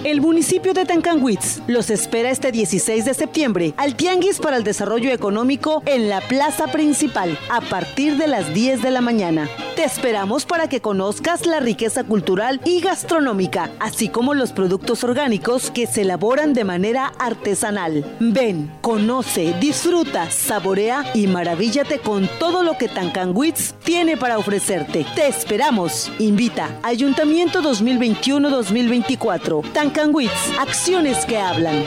El 0.06 0.22
municipio 0.22 0.74
de 0.76 0.86
Tancanwitz 0.86 1.64
los 1.66 1.90
espera 1.90 2.30
este 2.30 2.52
16 2.52 3.06
de 3.06 3.16
septiembre 3.16 3.74
al 3.76 3.96
Tianguis 3.96 4.38
para 4.38 4.56
el 4.56 4.64
Desarrollo 4.64 5.12
Económico 5.12 5.82
en 5.88 6.10
la 6.10 6.22
plaza 6.22 6.68
principal 6.68 7.40
a 7.50 7.60
partir 7.60 8.16
de 8.18 8.28
las 8.28 8.54
10 8.54 8.84
de 8.84 8.92
la 8.92 9.02
mañana. 9.02 9.50
Te 9.76 9.84
esperamos 9.84 10.46
para 10.46 10.70
que 10.70 10.80
conozcas 10.80 11.48
la 11.48 11.60
riqueza 11.60 12.04
cultural 12.04 12.62
y 12.66 12.82
gastronómica, 12.82 13.72
así 13.80 14.08
como 14.08 14.36
los 14.36 14.54
productos 14.54 15.04
orgánicos 15.04 15.72
que 15.72 15.88
se 15.88 16.04
elaboran 16.04 16.54
de 16.54 16.66
manera 16.66 17.12
artesanal. 17.18 18.06
Ven, 18.20 18.72
conoce, 18.82 19.56
disfruta, 19.60 20.30
saborea 20.30 21.04
y 21.16 21.26
maravíllate 21.26 21.98
con 21.98 22.30
todo 22.40 22.62
lo 22.62 22.78
que 22.78 22.90
Tancanwitz 22.90 23.74
tiene 23.84 24.18
para 24.18 24.38
ofrecerte. 24.38 25.04
Te 25.16 25.28
esperamos. 25.28 26.12
Invita 26.20 26.70
Ayuntamiento 26.84 27.64
2021-2024. 27.64 29.64
Tancanwitz, 29.96 30.60
acciones 30.60 31.26
que 31.26 31.38
hablan. 31.38 31.86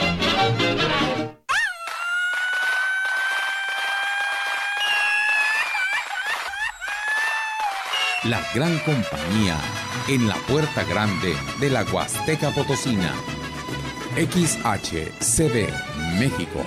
la 8.24 8.42
gran 8.54 8.78
compañía 8.80 9.56
en 10.08 10.26
la 10.26 10.34
puerta 10.34 10.84
grande 10.84 11.34
de 11.60 11.70
la 11.70 11.84
Huasteca 11.84 12.50
Potosina. 12.50 13.12
XHCB 14.16 15.68
México 16.18 16.62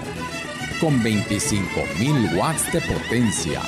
con 0.79 1.03
25.000 1.03 2.37
watts 2.37 2.71
de 2.71 2.81
potencia, 2.81 3.61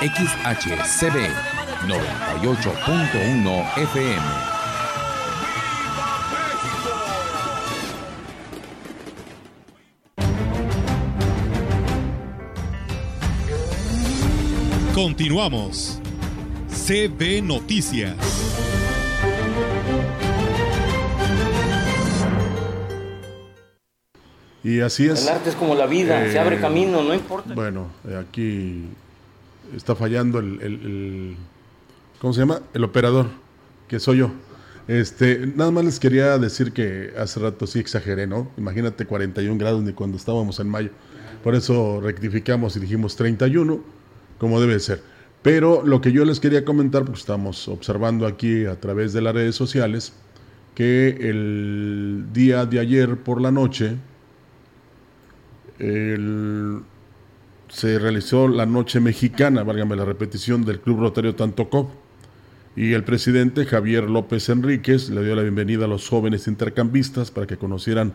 XHCB 0.00 1.28
98.1 1.86 3.76
FM. 3.76 4.49
Continuamos. 15.00 15.98
CB 16.68 17.40
Noticias. 17.40 18.18
Y 24.62 24.80
así 24.80 25.06
es. 25.06 25.22
El 25.22 25.30
arte 25.30 25.50
es 25.50 25.56
como 25.56 25.74
la 25.74 25.86
vida, 25.86 26.30
se 26.30 26.38
abre 26.38 26.56
Eh, 26.56 26.60
camino, 26.60 27.02
no 27.02 27.14
importa. 27.14 27.54
Bueno, 27.54 27.88
aquí 28.20 28.84
está 29.74 29.94
fallando 29.94 30.38
el, 30.38 30.60
el- 30.60 30.72
el- 30.84 31.36
¿cómo 32.20 32.34
se 32.34 32.40
llama? 32.40 32.60
El 32.74 32.84
operador, 32.84 33.28
que 33.88 33.98
soy 33.98 34.18
yo. 34.18 34.30
Este, 34.86 35.46
nada 35.46 35.70
más 35.70 35.84
les 35.84 35.98
quería 35.98 36.36
decir 36.36 36.72
que 36.72 37.12
hace 37.18 37.40
rato 37.40 37.66
sí 37.66 37.78
exageré, 37.78 38.26
¿no? 38.26 38.50
Imagínate 38.58 39.06
41 39.06 39.56
grados 39.58 39.82
ni 39.82 39.92
cuando 39.92 40.18
estábamos 40.18 40.58
en 40.60 40.68
mayo. 40.68 40.90
Por 41.42 41.54
eso 41.54 42.00
rectificamos 42.02 42.76
y 42.76 42.80
dijimos 42.80 43.16
31, 43.16 43.80
como 44.40 44.60
debe 44.60 44.80
ser. 44.80 45.02
Pero 45.42 45.82
lo 45.84 46.00
que 46.00 46.12
yo 46.12 46.24
les 46.24 46.40
quería 46.40 46.64
comentar, 46.64 47.04
porque 47.04 47.20
estamos 47.20 47.68
observando 47.68 48.26
aquí 48.26 48.64
a 48.64 48.80
través 48.80 49.12
de 49.12 49.20
las 49.20 49.34
redes 49.34 49.54
sociales, 49.54 50.14
que 50.74 51.08
el 51.20 52.26
día 52.32 52.64
de 52.64 52.80
ayer 52.80 53.18
por 53.18 53.40
la 53.40 53.50
noche, 53.52 53.96
se 57.68 57.98
realizó 57.98 58.48
la 58.48 58.66
noche 58.66 58.98
mexicana, 58.98 59.62
válgame 59.62 59.94
la 59.94 60.04
repetición, 60.04 60.64
del 60.64 60.80
Club 60.80 61.00
Rotario 61.00 61.34
Tantocop. 61.34 61.90
Y 62.76 62.92
el 62.92 63.04
presidente 63.04 63.66
Javier 63.66 64.08
López 64.08 64.48
Enríquez 64.48 65.10
le 65.10 65.24
dio 65.24 65.34
la 65.34 65.42
bienvenida 65.42 65.84
a 65.84 65.88
los 65.88 66.08
jóvenes 66.08 66.46
intercambistas 66.48 67.30
para 67.30 67.46
que 67.46 67.58
conocieran 67.58 68.14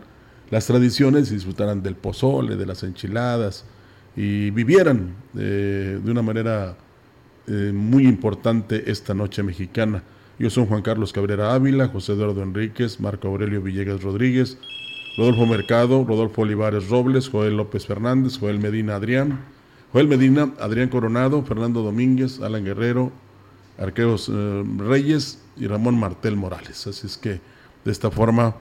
las 0.50 0.66
tradiciones 0.66 1.30
y 1.30 1.34
disfrutaran 1.34 1.82
del 1.82 1.94
pozole, 1.94 2.56
de 2.56 2.66
las 2.66 2.82
enchiladas 2.82 3.64
y 4.16 4.50
vivieran 4.50 5.14
eh, 5.36 6.00
de 6.02 6.10
una 6.10 6.22
manera 6.22 6.76
eh, 7.46 7.70
muy 7.72 8.06
importante 8.06 8.90
esta 8.90 9.14
noche 9.14 9.42
mexicana. 9.42 10.02
Yo 10.38 10.50
soy 10.50 10.66
Juan 10.66 10.82
Carlos 10.82 11.12
Cabrera 11.12 11.54
Ávila, 11.54 11.88
José 11.88 12.12
Eduardo 12.12 12.42
Enríquez, 12.42 12.98
Marco 12.98 13.28
Aurelio 13.28 13.62
Villegas 13.62 14.02
Rodríguez, 14.02 14.58
Rodolfo 15.16 15.46
Mercado, 15.46 16.04
Rodolfo 16.04 16.42
Olivares 16.42 16.88
Robles, 16.88 17.28
Joel 17.28 17.56
López 17.56 17.86
Fernández, 17.86 18.38
Joel 18.38 18.58
Medina 18.58 18.96
Adrián, 18.96 19.40
Joel 19.92 20.08
Medina, 20.08 20.52
Adrián 20.60 20.88
Coronado, 20.88 21.42
Fernando 21.42 21.82
Domínguez, 21.82 22.40
Alan 22.40 22.64
Guerrero, 22.64 23.12
Arqueos 23.78 24.30
eh, 24.32 24.64
Reyes 24.78 25.42
y 25.56 25.66
Ramón 25.66 25.98
Martel 25.98 26.36
Morales. 26.36 26.86
Así 26.86 27.06
es 27.06 27.16
que 27.16 27.40
de 27.84 27.92
esta 27.92 28.10
forma 28.10 28.56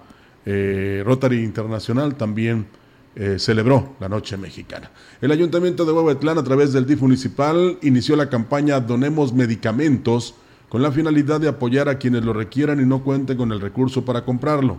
eh, 0.45 1.01
Rotary 1.05 1.43
Internacional 1.43 2.15
también 2.15 2.67
eh, 3.15 3.39
celebró 3.39 3.95
la 3.99 4.09
Noche 4.09 4.35
Mexicana. 4.35 4.91
El 5.21 5.31
Ayuntamiento 5.31 5.85
de 5.85 5.93
Huehuetlán, 5.93 6.37
a 6.37 6.43
través 6.43 6.73
del 6.73 6.85
DIF 6.85 7.01
municipal, 7.01 7.77
inició 7.81 8.15
la 8.15 8.29
campaña 8.29 8.79
Donemos 8.81 9.33
Medicamentos 9.33 10.35
con 10.67 10.81
la 10.81 10.91
finalidad 10.91 11.39
de 11.39 11.47
apoyar 11.47 11.87
a 11.87 11.97
quienes 11.97 12.25
lo 12.25 12.33
requieran 12.33 12.81
y 12.81 12.85
no 12.85 13.03
cuenten 13.03 13.37
con 13.37 13.53
el 13.53 13.61
recurso 13.61 14.03
para 14.03 14.25
comprarlo. 14.25 14.77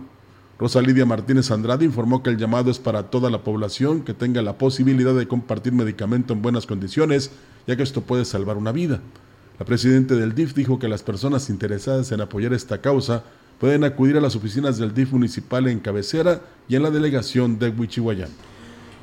Rosa 0.59 0.81
Lidia 0.81 1.05
Martínez 1.05 1.49
Andrade 1.51 1.85
informó 1.85 2.21
que 2.21 2.29
el 2.29 2.37
llamado 2.37 2.69
es 2.69 2.79
para 2.79 3.09
toda 3.09 3.29
la 3.29 3.43
población 3.43 4.01
que 4.01 4.13
tenga 4.13 4.41
la 4.41 4.57
posibilidad 4.57 5.15
de 5.15 5.27
compartir 5.27 5.73
medicamento 5.73 6.33
en 6.33 6.41
buenas 6.41 6.65
condiciones, 6.65 7.31
ya 7.65 7.75
que 7.75 7.83
esto 7.83 8.01
puede 8.01 8.25
salvar 8.25 8.57
una 8.57 8.71
vida. 8.71 8.99
La 9.59 9.65
presidenta 9.65 10.13
del 10.13 10.35
DIF 10.35 10.53
dijo 10.53 10.77
que 10.77 10.87
las 10.87 11.01
personas 11.01 11.49
interesadas 11.49 12.11
en 12.11 12.21
apoyar 12.21 12.53
esta 12.53 12.81
causa 12.81 13.23
pueden 13.59 13.83
acudir 13.83 14.17
a 14.17 14.21
las 14.21 14.35
oficinas 14.35 14.77
del 14.77 14.93
DIF 14.93 15.11
municipal 15.11 15.67
en 15.67 15.79
cabecera 15.79 16.41
y 16.67 16.75
en 16.75 16.83
la 16.83 16.91
delegación 16.91 17.57
de 17.57 17.69
Huichihuayán. 17.69 18.29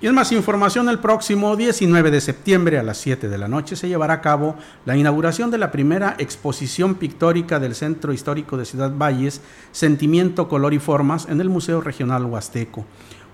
Y 0.00 0.06
en 0.06 0.14
más 0.14 0.32
información, 0.32 0.88
el 0.90 0.98
próximo 0.98 1.56
19 1.56 2.10
de 2.10 2.20
septiembre 2.20 2.78
a 2.78 2.82
las 2.82 2.98
7 2.98 3.28
de 3.28 3.38
la 3.38 3.48
noche 3.48 3.74
se 3.74 3.88
llevará 3.88 4.14
a 4.14 4.20
cabo 4.20 4.54
la 4.84 4.96
inauguración 4.96 5.50
de 5.50 5.56
la 5.56 5.72
primera 5.72 6.14
exposición 6.18 6.96
pictórica 6.96 7.58
del 7.58 7.74
Centro 7.74 8.12
Histórico 8.12 8.58
de 8.58 8.66
Ciudad 8.66 8.92
Valles, 8.94 9.40
Sentimiento, 9.72 10.46
Color 10.46 10.74
y 10.74 10.78
Formas, 10.78 11.26
en 11.30 11.40
el 11.40 11.48
Museo 11.48 11.80
Regional 11.80 12.26
Huasteco. 12.26 12.84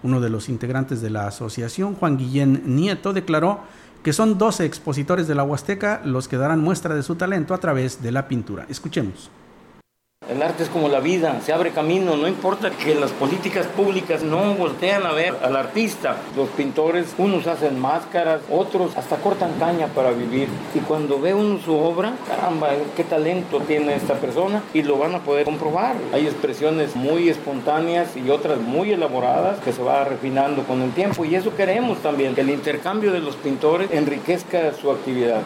Uno 0.05 0.21
de 0.21 0.31
los 0.31 0.49
integrantes 0.49 1.01
de 1.01 1.11
la 1.11 1.27
asociación, 1.27 1.97
Juan 1.97 2.17
Guillén 2.17 2.63
Nieto, 2.67 3.13
declaró 3.13 3.61
que 4.05 4.13
son 4.13 4.39
12 4.39 4.65
expositores 4.65 5.27
de 5.27 5.35
la 5.35 5.43
Huasteca 5.43 6.01
los 6.05 6.29
que 6.29 6.37
darán 6.37 6.61
muestra 6.61 6.95
de 6.95 7.03
su 7.03 7.17
talento 7.17 7.53
a 7.53 7.59
través 7.59 8.01
de 8.01 8.13
la 8.13 8.29
pintura. 8.29 8.67
Escuchemos. 8.69 9.29
El 10.29 10.43
arte 10.43 10.63
es 10.63 10.69
como 10.69 10.89
la 10.89 11.01
vida, 11.01 11.41
se 11.41 11.53
abre 11.53 11.73
camino, 11.73 12.17
no 12.17 12.29
importa 12.29 12.71
que 12.71 12.95
las 12.95 13.11
políticas 13.11 13.67
públicas 13.67 14.23
no 14.23 14.55
voltean 14.55 15.05
a 15.05 15.13
ver 15.13 15.35
al 15.43 15.57
artista. 15.57 16.19
Los 16.37 16.49
pintores, 16.51 17.15
unos 17.19 17.49
hacen 17.49 17.81
máscaras, 17.81 18.41
otros 18.49 18.97
hasta 18.97 19.17
cortan 19.17 19.59
caña 19.59 19.89
para 19.89 20.13
vivir. 20.13 20.49
Y 20.73 20.79
cuando 20.81 21.21
ve 21.21 21.35
uno 21.35 21.59
su 21.59 21.75
obra, 21.75 22.13
caramba, 22.29 22.69
qué 22.95 23.03
talento 23.03 23.59
tiene 23.67 23.97
esta 23.97 24.15
persona 24.15 24.63
y 24.73 24.85
lo 24.85 24.99
van 24.99 25.17
a 25.17 25.19
poder 25.19 25.47
comprobar. 25.47 25.97
Hay 26.13 26.27
expresiones 26.27 26.95
muy 26.95 27.29
espontáneas 27.29 28.17
y 28.17 28.31
otras 28.31 28.61
muy 28.61 28.93
elaboradas 28.93 29.59
que 29.59 29.73
se 29.73 29.83
va 29.83 30.05
refinando 30.05 30.63
con 30.63 30.81
el 30.81 30.93
tiempo 30.93 31.25
y 31.25 31.35
eso 31.35 31.57
queremos 31.57 31.99
también, 31.99 32.37
que 32.37 32.43
el 32.43 32.51
intercambio 32.51 33.11
de 33.11 33.19
los 33.19 33.35
pintores 33.35 33.91
enriquezca 33.91 34.73
su 34.75 34.93
actividad. 34.93 35.43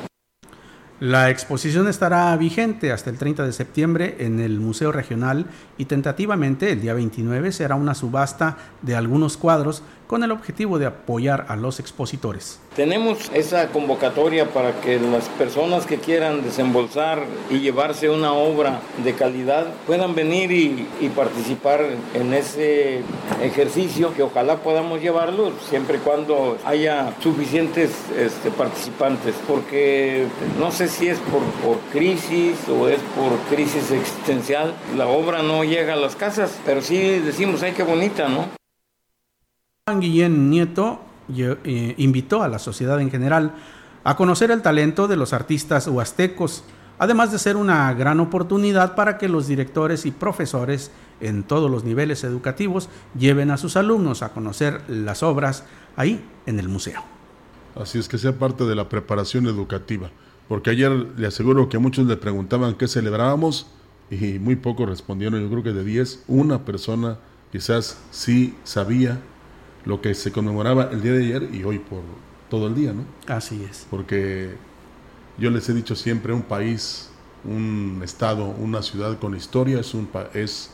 La 1.00 1.28
exposición 1.28 1.88
estará 1.88 2.36
vigente 2.36 2.92
hasta 2.92 3.10
el 3.10 3.18
30 3.18 3.44
de 3.44 3.52
septiembre 3.52 4.14
en 4.20 4.38
el 4.38 4.60
Museo 4.60 4.92
Regional 4.92 5.46
y 5.76 5.86
tentativamente 5.86 6.70
el 6.70 6.82
día 6.82 6.94
29 6.94 7.50
será 7.50 7.74
una 7.74 7.94
subasta 7.94 8.58
de 8.82 8.94
algunos 8.94 9.36
cuadros 9.36 9.82
con 10.06 10.22
el 10.22 10.30
objetivo 10.30 10.78
de 10.78 10.86
apoyar 10.86 11.46
a 11.48 11.56
los 11.56 11.80
expositores. 11.80 12.60
Tenemos 12.76 13.30
esa 13.32 13.68
convocatoria 13.68 14.52
para 14.52 14.80
que 14.80 15.00
las 15.00 15.28
personas 15.30 15.86
que 15.86 15.98
quieran 15.98 16.42
desembolsar 16.42 17.24
y 17.50 17.60
llevarse 17.60 18.10
una 18.10 18.32
obra 18.32 18.80
de 19.02 19.14
calidad 19.14 19.66
puedan 19.86 20.14
venir 20.14 20.52
y, 20.52 20.86
y 21.00 21.08
participar 21.08 21.84
en 22.14 22.34
ese 22.34 23.02
ejercicio 23.42 24.12
que 24.14 24.22
ojalá 24.22 24.56
podamos 24.56 25.00
llevarlo 25.00 25.52
siempre 25.68 25.96
y 25.96 26.00
cuando 26.00 26.58
haya 26.64 27.14
suficientes 27.20 27.90
este, 28.16 28.50
participantes 28.50 29.34
porque 29.48 30.26
no 30.58 30.70
sé 30.88 30.98
si 30.98 31.08
es 31.08 31.18
por, 31.18 31.42
por 31.62 31.78
crisis 31.92 32.58
o 32.68 32.88
es 32.88 33.00
por 33.16 33.38
crisis 33.48 33.90
existencial 33.90 34.74
la 34.96 35.06
obra 35.06 35.42
no 35.42 35.64
llega 35.64 35.94
a 35.94 35.96
las 35.96 36.16
casas 36.16 36.58
pero 36.64 36.82
sí 36.82 36.98
decimos 37.20 37.62
ay 37.62 37.72
qué 37.72 37.82
bonita 37.82 38.28
no 38.28 38.48
Juan 39.86 40.00
Guillén 40.00 40.50
Nieto 40.50 41.00
eh, 41.36 41.94
invitó 41.96 42.42
a 42.42 42.48
la 42.48 42.58
sociedad 42.58 43.00
en 43.00 43.10
general 43.10 43.52
a 44.04 44.16
conocer 44.16 44.50
el 44.50 44.60
talento 44.60 45.08
de 45.08 45.16
los 45.16 45.32
artistas 45.32 45.86
huastecos, 45.88 46.64
además 46.98 47.32
de 47.32 47.38
ser 47.38 47.56
una 47.56 47.92
gran 47.94 48.20
oportunidad 48.20 48.94
para 48.94 49.16
que 49.16 49.28
los 49.28 49.46
directores 49.46 50.04
y 50.04 50.10
profesores 50.10 50.90
en 51.20 51.42
todos 51.42 51.70
los 51.70 51.84
niveles 51.84 52.24
educativos 52.24 52.90
lleven 53.18 53.50
a 53.50 53.56
sus 53.56 53.76
alumnos 53.76 54.22
a 54.22 54.30
conocer 54.30 54.82
las 54.88 55.22
obras 55.22 55.64
ahí 55.96 56.22
en 56.44 56.58
el 56.58 56.68
museo. 56.68 57.02
Así 57.74 57.98
es 57.98 58.08
que 58.08 58.18
sea 58.18 58.38
parte 58.38 58.64
de 58.64 58.74
la 58.74 58.88
preparación 58.88 59.46
educativa, 59.46 60.10
porque 60.48 60.70
ayer 60.70 60.90
le 60.90 61.26
aseguro 61.26 61.68
que 61.68 61.78
muchos 61.78 62.06
le 62.06 62.16
preguntaban 62.16 62.74
qué 62.74 62.88
celebrábamos 62.88 63.66
y 64.10 64.38
muy 64.38 64.56
pocos 64.56 64.88
respondieron, 64.88 65.40
yo 65.40 65.50
creo 65.50 65.62
que 65.62 65.72
de 65.72 65.84
10, 65.84 66.24
una 66.28 66.64
persona 66.64 67.18
quizás 67.50 67.98
sí 68.10 68.54
sabía 68.64 69.20
lo 69.84 70.00
que 70.00 70.14
se 70.14 70.32
conmemoraba 70.32 70.90
el 70.92 71.02
día 71.02 71.12
de 71.12 71.24
ayer 71.24 71.48
y 71.54 71.64
hoy 71.64 71.78
por 71.78 72.02
todo 72.48 72.66
el 72.66 72.74
día, 72.74 72.92
¿no? 72.92 73.04
Así 73.26 73.64
es. 73.68 73.86
Porque 73.90 74.54
yo 75.38 75.50
les 75.50 75.68
he 75.68 75.74
dicho 75.74 75.96
siempre, 75.96 76.32
un 76.32 76.42
país, 76.42 77.10
un 77.44 78.00
estado, 78.04 78.46
una 78.46 78.82
ciudad 78.82 79.18
con 79.18 79.34
historia 79.34 79.80
es, 79.80 79.94
un, 79.94 80.08
es 80.34 80.70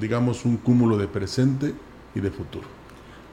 digamos, 0.00 0.44
un 0.44 0.56
cúmulo 0.56 0.96
de 0.98 1.08
presente 1.08 1.74
y 2.14 2.20
de 2.20 2.30
futuro. 2.30 2.81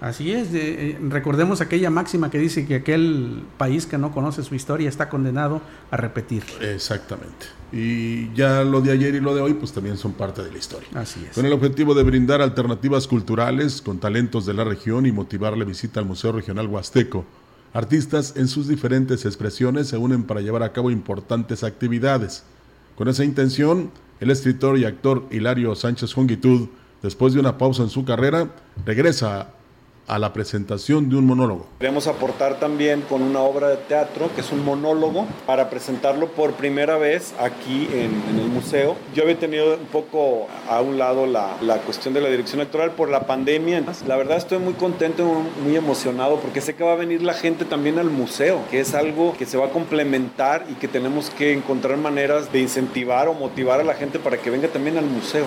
Así 0.01 0.31
es, 0.31 0.47
eh, 0.53 0.97
recordemos 1.09 1.59
aquella 1.59 1.89
máxima 1.89 2.31
que 2.31 2.37
dice 2.37 2.65
que 2.65 2.75
aquel 2.75 3.43
país 3.57 3.85
que 3.85 3.97
no 3.97 4.11
conoce 4.11 4.43
su 4.43 4.55
historia 4.55 4.87
está 4.87 5.09
condenado 5.09 5.61
a 5.91 5.97
repetir. 5.97 6.43
Exactamente. 6.61 7.47
Y 7.73 8.33
ya 8.33 8.63
lo 8.63 8.79
de 8.79 8.91
ayer 8.91 9.13
y 9.15 9.19
lo 9.19 9.35
de 9.35 9.41
hoy 9.41 9.53
pues 9.55 9.73
también 9.73 9.97
son 9.97 10.13
parte 10.13 10.41
de 10.41 10.51
la 10.51 10.57
historia. 10.57 10.87
Así 10.95 11.25
es. 11.29 11.35
Con 11.35 11.45
el 11.45 11.51
objetivo 11.51 11.93
de 11.93 12.03
brindar 12.03 12.41
alternativas 12.41 13.07
culturales 13.07 13.81
con 13.81 13.99
talentos 13.99 14.45
de 14.45 14.53
la 14.53 14.63
región 14.63 15.05
y 15.05 15.11
motivar 15.11 15.57
la 15.57 15.65
visita 15.65 15.99
al 15.99 16.05
Museo 16.05 16.31
Regional 16.31 16.67
Huasteco. 16.67 17.25
Artistas 17.73 18.33
en 18.37 18.47
sus 18.47 18.67
diferentes 18.67 19.25
expresiones 19.25 19.87
se 19.87 19.97
unen 19.97 20.23
para 20.23 20.41
llevar 20.41 20.63
a 20.63 20.71
cabo 20.71 20.91
importantes 20.91 21.63
actividades. 21.63 22.43
Con 22.95 23.09
esa 23.09 23.23
intención, 23.23 23.91
el 24.19 24.31
escritor 24.31 24.77
y 24.77 24.85
actor 24.85 25.25
Hilario 25.29 25.75
Sánchez 25.75 26.13
Jongitud, 26.13 26.69
después 27.03 27.33
de 27.33 27.39
una 27.39 27.57
pausa 27.57 27.83
en 27.83 27.89
su 27.89 28.05
carrera, 28.05 28.49
regresa 28.85 29.53
a 30.09 30.17
la 30.17 30.33
presentación 30.33 31.07
de 31.09 31.15
un 31.15 31.25
monólogo. 31.25 31.67
Queremos 31.79 32.07
aportar 32.07 32.59
también 32.59 33.01
con 33.01 33.21
una 33.21 33.41
obra 33.41 33.69
de 33.69 33.77
teatro 33.77 34.29
que 34.33 34.41
es 34.41 34.51
un 34.51 34.65
monólogo 34.65 35.27
para 35.45 35.69
presentarlo 35.69 36.27
por 36.29 36.53
primera 36.53 36.97
vez 36.97 37.33
aquí 37.39 37.87
en, 37.93 38.39
el 38.39 38.47
museo. 38.47 38.95
Yo 39.13 39.23
había 39.23 39.37
tenido 39.37 39.75
un 39.75 39.85
poco 39.85 40.47
a 40.67 40.81
un 40.81 40.97
lado 40.97 41.27
la, 41.27 41.57
la, 41.61 41.77
cuestión 41.77 42.13
de 42.13 42.21
la 42.21 42.29
dirección 42.29 42.59
electoral 42.59 42.91
por 42.91 43.09
la 43.09 43.27
pandemia. 43.27 43.83
La 44.07 44.17
verdad 44.17 44.37
estoy 44.37 44.57
muy 44.57 44.73
contento, 44.73 45.43
muy 45.63 45.75
emocionado 45.75 46.39
porque 46.39 46.59
sé 46.59 46.75
que 46.75 46.83
va 46.83 46.93
a 46.93 46.95
venir 46.95 47.21
la 47.21 47.33
gente 47.33 47.65
también 47.65 47.99
al 47.99 48.09
museo, 48.09 48.61
que 48.71 48.79
es 48.79 48.95
algo 48.95 49.35
que 49.37 49.45
se 49.45 49.57
va 49.57 49.67
a 49.67 49.69
complementar 49.69 50.65
y 50.69 50.73
que 50.73 50.87
tenemos 50.87 51.29
que 51.29 51.53
encontrar 51.53 51.97
maneras 51.97 52.51
de 52.51 52.59
incentivar 52.59 53.27
o 53.27 53.33
motivar 53.35 53.79
a 53.79 53.83
la 53.83 53.93
gente 53.93 54.17
para 54.17 54.37
que 54.37 54.49
venga 54.49 54.67
también 54.67 54.97
al 54.97 55.05
museo. 55.05 55.45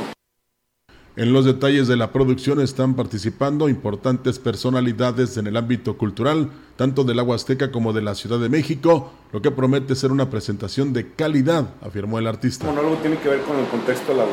En 1.15 1.35
los 1.35 1.45
detalles 1.45 1.89
de 1.89 1.97
la 1.97 2.11
producción 2.11 2.59
están 2.59 2.95
participando 2.95 3.69
importantes 3.69 4.39
personalidades 4.39 5.37
en 5.37 5.47
el 5.47 5.59
ámbito 5.59 5.99
cultural, 5.99 6.49
tanto 6.77 7.05
del 7.05 7.19
agua 7.19 7.37
azteca 7.37 7.71
como 7.71 7.93
de 7.93 8.03
la 8.03 8.15
Ciudad 8.15 8.39
de 8.39 8.49
México, 8.49 9.11
lo 9.33 9.41
que 9.41 9.51
promete 9.51 9.95
ser 9.97 10.13
una 10.13 10.29
presentación 10.29 10.93
de 10.93 11.13
calidad, 11.13 11.71
afirmó 11.81 12.19
el 12.19 12.27
artista. 12.27 12.69
El 12.69 12.75
monólogo 12.75 12.97
tiene 12.97 13.17
que 13.17 13.31
ver 13.31 13.41
con 13.43 13.59
el 13.59 13.67
contexto 13.67 14.13
de 14.13 14.19
la. 14.19 14.27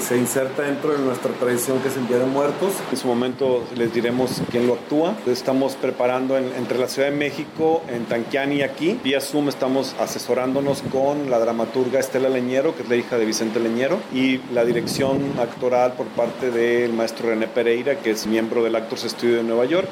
Se 0.00 0.16
inserta 0.16 0.62
dentro 0.62 0.92
de 0.92 0.98
nuestra 0.98 1.32
tradición 1.34 1.78
que 1.80 1.88
es 1.88 1.96
el 1.96 2.08
Día 2.08 2.18
de 2.18 2.26
Muertos. 2.26 2.74
En 2.90 2.96
su 2.96 3.06
momento 3.06 3.62
les 3.76 3.94
diremos 3.94 4.42
quién 4.50 4.66
lo 4.66 4.74
actúa. 4.74 5.16
Estamos 5.26 5.74
preparando 5.74 6.36
entre 6.36 6.78
la 6.78 6.88
Ciudad 6.88 7.10
de 7.10 7.16
México, 7.16 7.82
en 7.88 8.04
Tanquián 8.06 8.52
y 8.52 8.62
aquí. 8.62 8.98
Vía 9.04 9.20
Zoom 9.20 9.48
estamos 9.48 9.94
asesorándonos 10.00 10.82
con 10.90 11.30
la 11.30 11.38
dramaturga 11.38 12.00
Estela 12.00 12.28
Leñero, 12.28 12.74
que 12.74 12.82
es 12.82 12.88
la 12.88 12.96
hija 12.96 13.18
de 13.18 13.24
Vicente 13.24 13.60
Leñero, 13.60 13.98
y 14.12 14.40
la 14.52 14.64
dirección 14.64 15.20
actoral 15.38 15.92
por 15.92 16.06
parte 16.06 16.50
del 16.50 16.92
maestro 16.92 17.28
René 17.28 17.46
Pereira, 17.46 17.98
que 17.98 18.10
es 18.10 18.26
miembro 18.26 18.64
del 18.64 18.74
Actors 18.74 19.02
Studio 19.02 19.36
de 19.36 19.44
Nueva 19.44 19.66
York. 19.66 19.88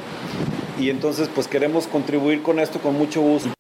Y 0.81 0.89
entonces 0.89 1.29
pues 1.35 1.47
queremos 1.47 1.87
contribuir 1.87 2.43
con 2.43 2.59
esto 2.59 2.79
con 2.79 2.95
mucho 2.95 3.21
gusto. 3.21 3.53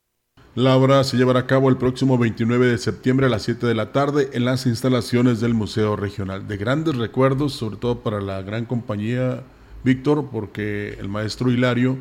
La 0.55 0.75
obra 0.77 1.05
se 1.05 1.16
llevará 1.16 1.41
a 1.41 1.47
cabo 1.47 1.68
el 1.68 1.77
próximo 1.77 2.18
29 2.18 2.66
de 2.66 2.79
septiembre 2.79 3.27
a 3.27 3.29
las 3.29 3.43
7 3.43 3.66
de 3.66 3.75
la 3.75 3.93
tarde 3.93 4.31
en 4.33 4.47
las 4.47 4.66
instalaciones 4.66 5.41
del 5.41 5.55
Museo 5.55 5.97
Regional. 5.97 6.49
De 6.49 6.57
grandes 6.57 6.97
recuerdos, 6.97 7.53
sobre 7.53 7.77
todo 7.77 8.01
para 8.01 8.21
la 8.21 8.43
gran 8.43 8.64
compañía 8.64 9.45
Víctor, 9.85 10.29
porque 10.33 10.97
el 10.99 11.09
maestro 11.09 11.51
Hilario, 11.51 11.99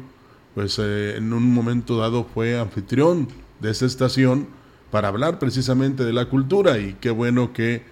pues 0.56 0.80
eh, 0.80 1.18
en 1.18 1.34
un 1.34 1.54
momento 1.54 1.98
dado 1.98 2.24
fue 2.24 2.58
anfitrión 2.58 3.28
de 3.60 3.72
esta 3.72 3.86
estación 3.86 4.48
para 4.90 5.10
hablar 5.10 5.38
precisamente 5.38 6.04
de 6.04 6.14
la 6.14 6.26
cultura 6.26 6.80
y 6.80 6.94
qué 7.00 7.12
bueno 7.12 7.54
que 7.54 7.84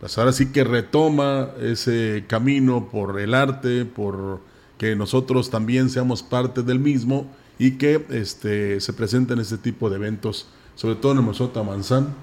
pues 0.00 0.16
ahora 0.18 0.32
sí 0.32 0.52
que 0.52 0.62
retoma 0.64 1.48
ese 1.60 2.24
camino 2.26 2.88
por 2.90 3.20
el 3.20 3.34
arte, 3.34 3.84
por 3.84 4.40
que 4.78 4.96
nosotros 4.96 5.50
también 5.50 5.90
seamos 5.90 6.22
parte 6.22 6.62
del 6.62 6.78
mismo 6.78 7.26
y 7.58 7.72
que 7.72 8.04
este, 8.10 8.80
se 8.80 8.92
presenten 8.92 9.38
este 9.38 9.58
tipo 9.58 9.88
de 9.88 9.96
eventos, 9.96 10.48
sobre 10.74 10.96
todo 10.96 11.12
en 11.12 11.24
Museo 11.24 11.50
Manzán, 11.64 12.14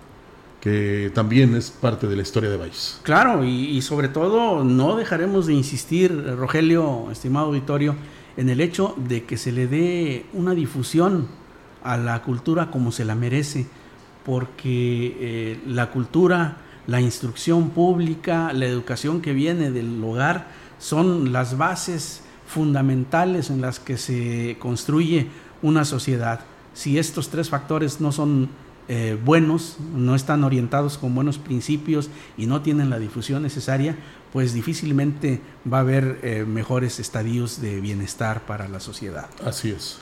que 0.61 1.11
también 1.13 1.55
es 1.55 1.71
parte 1.71 2.07
de 2.07 2.15
la 2.15 2.21
historia 2.21 2.49
de 2.49 2.57
Valles. 2.57 2.99
Claro, 3.03 3.43
y, 3.43 3.81
sobre 3.81 4.07
todo 4.07 4.63
no 4.63 4.95
dejaremos 4.95 5.47
de 5.47 5.53
insistir, 5.53 6.25
Rogelio, 6.37 7.11
estimado 7.11 7.47
auditorio, 7.47 7.95
en 8.37 8.49
el 8.49 8.61
hecho 8.61 8.95
de 9.09 9.25
que 9.25 9.37
se 9.37 9.51
le 9.51 9.67
dé 9.67 10.25
una 10.33 10.53
difusión 10.53 11.27
a 11.83 11.97
la 11.97 12.21
cultura 12.21 12.71
como 12.71 12.91
se 12.91 13.03
la 13.03 13.13
merece, 13.13 13.67
porque 14.25 15.17
eh, 15.19 15.59
la 15.67 15.91
cultura, 15.91 16.57
la 16.87 17.01
instrucción 17.01 17.71
pública, 17.71 18.53
la 18.53 18.65
educación 18.65 19.21
que 19.21 19.33
viene 19.33 19.69
del 19.69 20.01
hogar 20.01 20.47
son 20.79 21.33
las 21.33 21.57
bases 21.57 22.21
fundamentales 22.53 23.49
en 23.49 23.61
las 23.61 23.79
que 23.79 23.97
se 23.97 24.57
construye 24.59 25.27
una 25.61 25.85
sociedad. 25.85 26.41
Si 26.73 26.97
estos 26.97 27.29
tres 27.29 27.49
factores 27.49 27.99
no 27.99 28.11
son 28.11 28.49
eh, 28.87 29.17
buenos, 29.23 29.77
no 29.95 30.13
están 30.13 30.43
orientados 30.43 30.97
con 30.97 31.15
buenos 31.15 31.37
principios 31.37 32.09
y 32.37 32.45
no 32.45 32.61
tienen 32.61 32.89
la 32.89 32.99
difusión 32.99 33.41
necesaria, 33.41 33.95
pues 34.31 34.53
difícilmente 34.53 35.41
va 35.71 35.77
a 35.77 35.81
haber 35.81 36.19
eh, 36.21 36.45
mejores 36.47 36.99
estadios 36.99 37.61
de 37.61 37.79
bienestar 37.79 38.45
para 38.45 38.67
la 38.67 38.79
sociedad. 38.79 39.29
Así 39.45 39.71
es. 39.71 39.99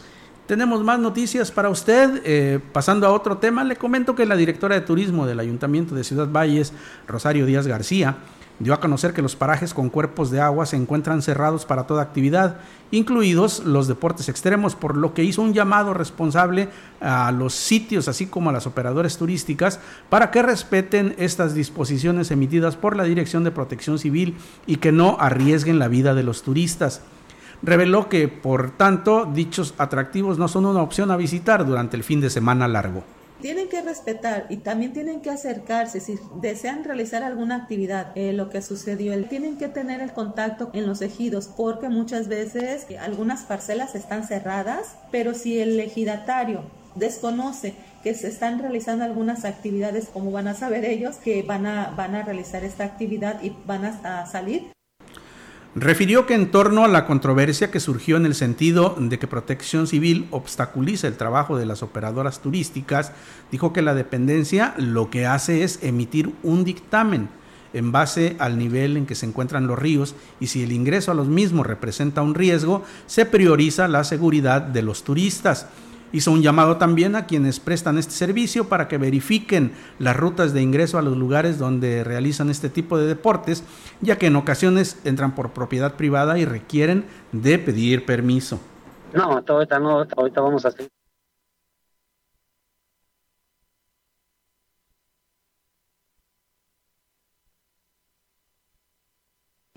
Tenemos 0.47 0.83
más 0.83 0.99
noticias 0.99 1.51
para 1.51 1.69
usted. 1.69 2.21
Eh, 2.25 2.59
pasando 2.73 3.07
a 3.07 3.11
otro 3.11 3.37
tema, 3.37 3.63
le 3.63 3.77
comento 3.77 4.15
que 4.15 4.25
la 4.25 4.35
directora 4.35 4.75
de 4.75 4.81
turismo 4.81 5.25
del 5.25 5.39
Ayuntamiento 5.39 5.95
de 5.95 6.03
Ciudad 6.03 6.27
Valles, 6.29 6.73
Rosario 7.07 7.45
Díaz 7.45 7.67
García, 7.67 8.17
dio 8.61 8.73
a 8.73 8.79
conocer 8.79 9.13
que 9.13 9.21
los 9.21 9.35
parajes 9.35 9.73
con 9.73 9.89
cuerpos 9.89 10.31
de 10.31 10.39
agua 10.39 10.65
se 10.65 10.75
encuentran 10.75 11.21
cerrados 11.21 11.65
para 11.65 11.87
toda 11.87 12.03
actividad, 12.03 12.57
incluidos 12.91 13.65
los 13.65 13.87
deportes 13.87 14.29
extremos, 14.29 14.75
por 14.75 14.95
lo 14.95 15.13
que 15.13 15.23
hizo 15.23 15.41
un 15.41 15.53
llamado 15.53 15.93
responsable 15.93 16.69
a 16.99 17.31
los 17.31 17.53
sitios, 17.53 18.07
así 18.07 18.27
como 18.27 18.49
a 18.49 18.53
las 18.53 18.67
operadoras 18.67 19.17
turísticas, 19.17 19.79
para 20.09 20.31
que 20.31 20.41
respeten 20.41 21.15
estas 21.17 21.53
disposiciones 21.53 22.31
emitidas 22.31 22.75
por 22.75 22.95
la 22.95 23.03
Dirección 23.03 23.43
de 23.43 23.51
Protección 23.51 23.99
Civil 23.99 24.35
y 24.67 24.77
que 24.77 24.91
no 24.91 25.17
arriesguen 25.19 25.79
la 25.79 25.87
vida 25.87 26.13
de 26.13 26.23
los 26.23 26.43
turistas. 26.43 27.01
Reveló 27.63 28.09
que, 28.09 28.27
por 28.27 28.71
tanto, 28.71 29.29
dichos 29.31 29.73
atractivos 29.77 30.39
no 30.39 30.47
son 30.47 30.65
una 30.65 30.81
opción 30.81 31.11
a 31.11 31.17
visitar 31.17 31.65
durante 31.65 31.95
el 31.95 32.03
fin 32.03 32.21
de 32.21 32.29
semana 32.29 32.67
largo 32.67 33.03
tienen 33.41 33.67
que 33.67 33.81
respetar 33.81 34.45
y 34.49 34.57
también 34.57 34.93
tienen 34.93 35.21
que 35.21 35.29
acercarse. 35.29 35.99
Si 35.99 36.17
desean 36.41 36.83
realizar 36.83 37.23
alguna 37.23 37.55
actividad, 37.55 38.11
eh, 38.15 38.33
lo 38.33 38.49
que 38.49 38.61
sucedió, 38.61 39.11
tienen 39.25 39.57
que 39.57 39.67
tener 39.67 40.01
el 40.01 40.13
contacto 40.13 40.69
en 40.73 40.87
los 40.87 41.01
ejidos 41.01 41.47
porque 41.47 41.89
muchas 41.89 42.27
veces 42.27 42.85
eh, 42.89 42.97
algunas 42.97 43.43
parcelas 43.43 43.95
están 43.95 44.27
cerradas, 44.27 44.95
pero 45.11 45.33
si 45.33 45.59
el 45.59 45.79
ejidatario 45.79 46.63
desconoce 46.95 47.73
que 48.03 48.13
se 48.13 48.27
están 48.27 48.59
realizando 48.59 49.05
algunas 49.05 49.45
actividades, 49.45 50.07
como 50.07 50.31
van 50.31 50.47
a 50.47 50.53
saber 50.53 50.85
ellos 50.85 51.17
que 51.17 51.43
van 51.43 51.65
a, 51.65 51.91
van 51.91 52.15
a 52.15 52.23
realizar 52.23 52.63
esta 52.63 52.83
actividad 52.83 53.41
y 53.43 53.55
van 53.65 53.85
a 53.85 54.25
salir, 54.25 54.71
refirió 55.75 56.25
que 56.25 56.33
en 56.33 56.51
torno 56.51 56.83
a 56.83 56.87
la 56.87 57.05
controversia 57.05 57.71
que 57.71 57.79
surgió 57.79 58.17
en 58.17 58.25
el 58.25 58.35
sentido 58.35 58.95
de 58.99 59.17
que 59.19 59.27
Protección 59.27 59.87
Civil 59.87 60.27
obstaculiza 60.31 61.07
el 61.07 61.15
trabajo 61.15 61.57
de 61.57 61.65
las 61.65 61.81
operadoras 61.81 62.41
turísticas, 62.41 63.13
dijo 63.51 63.71
que 63.71 63.81
la 63.81 63.93
dependencia 63.93 64.73
lo 64.77 65.09
que 65.09 65.25
hace 65.25 65.63
es 65.63 65.79
emitir 65.81 66.33
un 66.43 66.63
dictamen 66.63 67.29
en 67.73 67.93
base 67.93 68.35
al 68.39 68.57
nivel 68.57 68.97
en 68.97 69.05
que 69.05 69.15
se 69.15 69.25
encuentran 69.25 69.67
los 69.67 69.79
ríos 69.79 70.15
y 70.41 70.47
si 70.47 70.63
el 70.63 70.73
ingreso 70.73 71.11
a 71.11 71.15
los 71.15 71.27
mismos 71.27 71.65
representa 71.65 72.21
un 72.21 72.35
riesgo, 72.35 72.83
se 73.05 73.25
prioriza 73.25 73.87
la 73.87 74.03
seguridad 74.03 74.61
de 74.61 74.81
los 74.81 75.03
turistas. 75.03 75.67
Hizo 76.13 76.31
un 76.31 76.41
llamado 76.41 76.77
también 76.77 77.15
a 77.15 77.25
quienes 77.25 77.59
prestan 77.59 77.97
este 77.97 78.13
servicio 78.13 78.67
para 78.67 78.87
que 78.87 78.97
verifiquen 78.97 79.71
las 79.99 80.15
rutas 80.15 80.53
de 80.53 80.61
ingreso 80.61 80.97
a 80.97 81.01
los 81.01 81.17
lugares 81.17 81.57
donde 81.57 82.03
realizan 82.03 82.49
este 82.49 82.69
tipo 82.69 82.97
de 82.97 83.07
deportes, 83.07 83.63
ya 84.01 84.17
que 84.17 84.27
en 84.27 84.35
ocasiones 84.35 84.99
entran 85.05 85.35
por 85.35 85.51
propiedad 85.51 85.95
privada 85.95 86.37
y 86.37 86.45
requieren 86.45 87.05
de 87.31 87.59
pedir 87.59 88.05
permiso. 88.05 88.59
No, 89.13 89.43
ahorita 89.45 89.79
no, 89.79 90.05
ahorita 90.15 90.41
vamos 90.41 90.65
a 90.65 90.69
hacer 90.69 90.89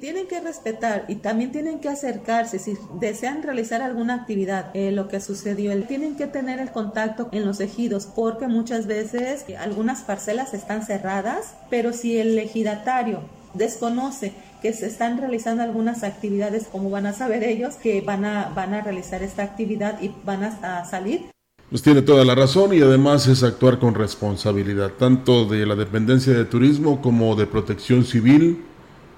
tienen 0.04 0.26
que 0.26 0.38
respetar 0.38 1.06
y 1.08 1.14
también 1.14 1.50
tienen 1.50 1.80
que 1.80 1.88
acercarse 1.88 2.58
si 2.58 2.76
desean 3.00 3.42
realizar 3.42 3.80
alguna 3.80 4.16
actividad. 4.16 4.70
Eh, 4.74 4.92
lo 4.92 5.08
que 5.08 5.18
sucedió, 5.18 5.72
tienen 5.84 6.14
que 6.14 6.26
tener 6.26 6.60
el 6.60 6.72
contacto 6.72 7.30
en 7.32 7.46
los 7.46 7.58
ejidos 7.60 8.04
porque 8.14 8.46
muchas 8.46 8.86
veces 8.86 9.46
algunas 9.58 10.02
parcelas 10.02 10.52
están 10.52 10.84
cerradas, 10.84 11.54
pero 11.70 11.94
si 11.94 12.18
el 12.18 12.38
ejidatario 12.38 13.20
desconoce 13.54 14.34
que 14.60 14.74
se 14.74 14.88
están 14.88 15.16
realizando 15.16 15.62
algunas 15.62 16.02
actividades, 16.02 16.66
como 16.70 16.90
van 16.90 17.06
a 17.06 17.14
saber 17.14 17.42
ellos 17.42 17.76
que 17.76 18.02
van 18.02 18.26
a, 18.26 18.50
van 18.54 18.74
a 18.74 18.82
realizar 18.82 19.22
esta 19.22 19.42
actividad 19.42 20.02
y 20.02 20.14
van 20.22 20.44
a 20.44 20.84
salir, 20.84 21.30
pues 21.70 21.80
tiene 21.80 22.02
toda 22.02 22.26
la 22.26 22.34
razón 22.34 22.74
y 22.74 22.82
además 22.82 23.26
es 23.26 23.42
actuar 23.42 23.78
con 23.78 23.94
responsabilidad, 23.94 24.92
tanto 24.98 25.46
de 25.46 25.64
la 25.64 25.74
dependencia 25.74 26.34
de 26.34 26.44
turismo 26.44 27.00
como 27.00 27.34
de 27.36 27.46
protección 27.46 28.04
civil, 28.04 28.64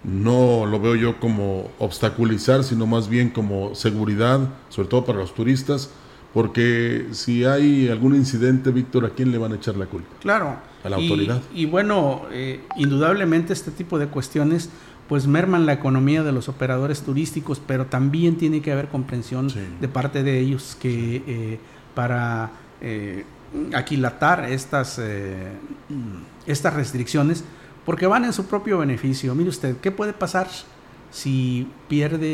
no 0.06 0.66
lo 0.66 0.78
veo 0.80 0.94
yo 0.94 1.18
como 1.20 1.70
obstaculizar, 1.78 2.62
sino 2.64 2.86
más 2.86 3.08
bien 3.08 3.30
como 3.30 3.74
seguridad, 3.74 4.40
sobre 4.68 4.88
todo 4.88 5.04
para 5.04 5.18
los 5.18 5.34
turistas, 5.34 5.90
porque 6.32 7.08
si 7.12 7.44
hay 7.44 7.88
algún 7.88 8.14
incidente, 8.14 8.70
Víctor, 8.70 9.04
¿a 9.06 9.10
quién 9.10 9.32
le 9.32 9.38
van 9.38 9.52
a 9.52 9.56
echar 9.56 9.76
la 9.76 9.86
culpa? 9.86 10.08
Claro. 10.20 10.56
A 10.84 10.88
la 10.88 11.00
Y- 11.00 11.02
autoridad. 11.08 11.42
Y, 11.54 11.66
bueno, 11.66 12.22
eh, 12.30 12.60
indudablemente 12.76 13.52
este 13.52 13.70
tipo 13.70 13.98
de 13.98 14.06
cuestiones 14.06 14.70
pues 15.08 15.26
merman 15.28 15.66
la 15.66 15.72
economía 15.72 16.24
de 16.24 16.32
los 16.32 16.48
operadores 16.48 17.02
turísticos, 17.02 17.60
pero 17.64 17.86
también 17.86 18.36
tiene 18.36 18.60
que 18.60 18.72
haber 18.72 18.88
comprensión 18.88 19.48
de 19.80 19.88
parte 19.88 20.24
de 20.24 20.40
ellos 20.40 20.76
que 20.80 21.22
eh, 21.28 21.58
para 21.94 22.50
eh, 22.80 23.24
aquilatar 23.72 24.50
estas, 24.50 24.98
eh, 25.00 25.52
estas 26.46 26.74
restricciones, 26.74 27.44
porque 27.86 28.06
van 28.06 28.24
en 28.26 28.32
su 28.34 28.44
propio 28.46 28.78
beneficio. 28.78 29.34
Mire 29.34 29.48
usted, 29.48 29.76
¿qué 29.78 29.90
puede 29.90 30.12
pasar 30.12 30.48
si 31.10 31.66
pierde 31.88 32.26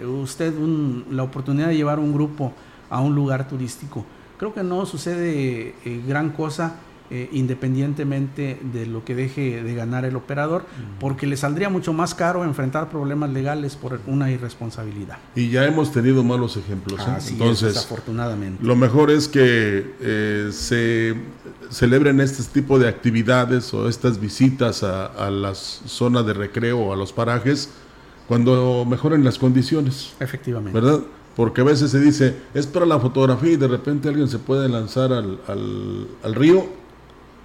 eh, 0.00 0.06
usted 0.06 0.56
un- 0.56 1.04
la 1.10 1.24
oportunidad 1.24 1.68
de 1.68 1.76
llevar 1.76 1.98
un 1.98 2.14
grupo 2.14 2.52
a 2.88 3.00
un 3.00 3.14
lugar 3.14 3.46
turístico? 3.48 4.04
Creo 4.38 4.54
que 4.54 4.62
no 4.62 4.86
sucede 4.86 5.74
eh, 5.84 6.02
gran 6.06 6.30
cosa 6.30 6.76
eh, 7.10 7.28
independientemente 7.32 8.58
de 8.72 8.86
lo 8.86 9.04
que 9.04 9.14
deje 9.14 9.62
de 9.62 9.74
ganar 9.74 10.04
el 10.04 10.16
operador, 10.16 10.64
porque 11.00 11.26
le 11.26 11.36
saldría 11.36 11.68
mucho 11.68 11.92
más 11.92 12.14
caro 12.14 12.44
enfrentar 12.44 12.90
problemas 12.90 13.30
legales 13.30 13.76
por 13.76 14.00
una 14.06 14.30
irresponsabilidad. 14.30 15.18
Y 15.34 15.48
ya 15.50 15.64
hemos 15.66 15.92
tenido 15.92 16.22
malos 16.24 16.56
ejemplos. 16.56 17.00
¿eh? 17.00 17.18
Entonces, 17.30 17.74
desafortunadamente. 17.74 18.62
lo 18.64 18.76
mejor 18.76 19.10
es 19.10 19.28
que 19.28 19.94
eh, 20.00 20.48
se 20.52 21.14
celebren 21.70 22.20
este 22.20 22.42
tipo 22.44 22.78
de 22.78 22.88
actividades 22.88 23.72
o 23.74 23.88
estas 23.88 24.20
visitas 24.20 24.82
a, 24.82 25.06
a 25.06 25.30
las 25.30 25.82
zonas 25.86 26.26
de 26.26 26.32
recreo 26.32 26.78
o 26.78 26.92
a 26.92 26.96
los 26.96 27.12
parajes 27.12 27.70
cuando 28.26 28.84
mejoren 28.88 29.24
las 29.24 29.38
condiciones. 29.38 30.12
Efectivamente. 30.20 30.78
¿Verdad? 30.78 31.00
Porque 31.36 31.60
a 31.60 31.64
veces 31.64 31.90
se 31.92 32.00
dice, 32.00 32.34
es 32.52 32.66
para 32.66 32.84
la 32.84 32.98
fotografía 32.98 33.52
y 33.52 33.56
de 33.56 33.68
repente 33.68 34.08
alguien 34.08 34.28
se 34.28 34.38
puede 34.38 34.68
lanzar 34.68 35.12
al, 35.12 35.38
al- 35.46 36.08
al 36.24 36.34
río 36.34 36.66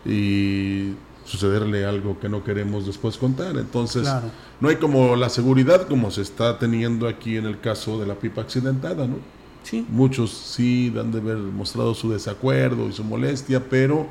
y 0.05 0.93
sucederle 1.25 1.85
algo 1.85 2.19
que 2.19 2.27
no 2.29 2.43
queremos 2.43 2.85
después 2.85 3.17
contar. 3.17 3.55
Entonces, 3.57 4.03
Claro. 4.03 4.27
no 4.59 4.69
hay 4.69 4.75
como 4.75 5.15
la 5.15 5.29
seguridad 5.29 5.87
como 5.87 6.11
se 6.11 6.21
está 6.21 6.59
teniendo 6.59 7.07
aquí 7.07 7.37
en 7.37 7.45
el 7.45 7.59
caso 7.59 7.99
de 7.99 8.05
la 8.05 8.15
pipa 8.15 8.41
accidentada, 8.41 9.07
¿no? 9.07 9.15
Sí. 9.63 9.85
Muchos 9.89 10.31
sí 10.31 10.93
han 10.99 11.11
de 11.13 11.19
haber 11.19 11.37
mostrado 11.37 11.93
su 11.93 12.11
desacuerdo 12.11 12.89
y 12.89 12.93
su 12.93 13.03
molestia, 13.05 13.63
pero 13.69 14.07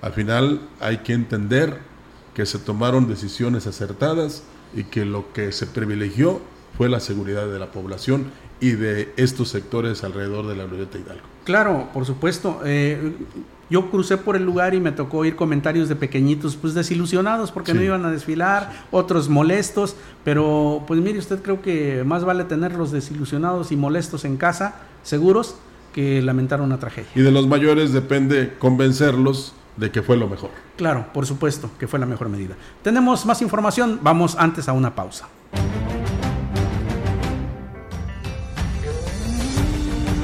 al 0.00 0.12
final 0.12 0.60
hay 0.80 0.98
que 0.98 1.12
entender 1.12 1.78
que 2.34 2.46
se 2.46 2.58
tomaron 2.60 3.08
decisiones 3.08 3.66
acertadas 3.66 4.44
y 4.74 4.84
que 4.84 5.04
lo 5.04 5.32
que 5.32 5.50
se 5.50 5.66
privilegió 5.66 6.40
fue 6.76 6.88
la 6.88 7.00
seguridad 7.00 7.46
de 7.48 7.58
la 7.58 7.70
población 7.70 8.26
y 8.60 8.72
de 8.72 9.12
estos 9.16 9.48
sectores 9.48 10.04
alrededor 10.04 10.46
de 10.46 10.56
la 10.56 10.64
Glorieta 10.64 10.98
Hidalgo. 10.98 11.22
Claro, 11.44 11.88
por 11.92 12.06
supuesto. 12.06 12.60
Eh, 12.64 13.12
yo 13.70 13.90
crucé 13.90 14.18
por 14.18 14.36
el 14.36 14.44
lugar 14.44 14.74
y 14.74 14.80
me 14.80 14.92
tocó 14.92 15.18
oír 15.18 15.34
comentarios 15.34 15.88
de 15.88 15.96
pequeñitos, 15.96 16.56
pues 16.56 16.74
desilusionados 16.74 17.50
porque 17.50 17.72
Sí. 17.72 17.78
no 17.78 17.82
iban 17.82 18.04
a 18.04 18.10
desfilar, 18.10 18.70
otros 18.90 19.28
molestos, 19.30 19.96
pero 20.24 20.84
pues 20.86 21.00
mire 21.00 21.18
usted, 21.18 21.40
creo 21.42 21.62
que 21.62 22.04
más 22.04 22.24
vale 22.24 22.44
tenerlos 22.44 22.92
desilusionados 22.92 23.72
y 23.72 23.76
molestos 23.76 24.24
en 24.26 24.36
casa, 24.36 24.76
seguros, 25.02 25.56
que 25.94 26.20
lamentar 26.22 26.60
una 26.60 26.78
tragedia. 26.78 27.10
Y 27.14 27.20
de 27.22 27.30
los 27.32 27.46
mayores 27.48 27.92
depende 27.92 28.54
convencerlos 28.58 29.54
de 29.78 29.90
que 29.90 30.02
fue 30.02 30.16
lo 30.18 30.28
mejor. 30.28 30.50
Claro, 30.76 31.06
por 31.14 31.24
supuesto, 31.26 31.70
que 31.78 31.88
fue 31.88 31.98
la 31.98 32.06
mejor 32.06 32.28
medida. 32.28 32.54
Tenemos 32.82 33.24
más 33.26 33.40
información, 33.42 34.00
vamos 34.02 34.36
antes 34.38 34.68
a 34.68 34.72
una 34.74 34.94
pausa. 34.94 35.28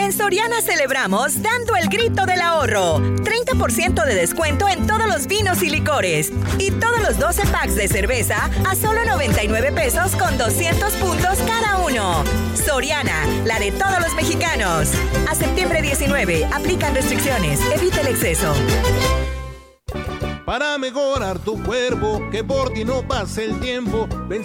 En 0.05 0.13
Soriana 0.13 0.61
celebramos 0.61 1.41
dando 1.41 1.77
el 1.77 1.89
grito 1.89 2.27
del 2.27 2.43
ahorro. 2.43 2.99
30% 2.99 4.05
de 4.05 4.15
descuento 4.15 4.69
en 4.69 4.87
todos 4.87 5.07
los 5.07 5.27
vinos 5.27 5.63
y 5.63 5.71
licores. 5.71 6.31
Y 6.59 6.73
todos 6.73 7.01
los 7.01 7.19
12 7.19 7.47
packs 7.47 7.75
de 7.75 7.89
cerveza 7.89 8.51
a 8.69 8.75
solo 8.75 9.03
99 9.07 9.73
pesos 9.73 10.15
con 10.17 10.37
200 10.37 10.93
puntos 10.97 11.39
cada 11.47 11.79
uno. 11.79 12.23
Soriana, 12.67 13.25
la 13.47 13.59
de 13.59 13.73
todos 13.73 13.99
los 13.99 14.15
mexicanos. 14.15 14.91
A 15.27 15.35
septiembre 15.35 15.81
19, 15.81 16.51
aplican 16.53 16.95
restricciones. 16.95 17.59
Evita 17.75 18.03
el 18.03 18.09
exceso. 18.09 18.53
Para 20.45 20.77
mejorar 20.77 21.39
tu 21.39 21.63
cuerpo, 21.63 22.21
que 22.31 22.45
por 22.45 22.75
ti 22.75 22.85
no 22.85 23.09
pase 23.09 23.47
el 23.47 23.59
tiempo, 23.59 24.07
ven 24.29 24.45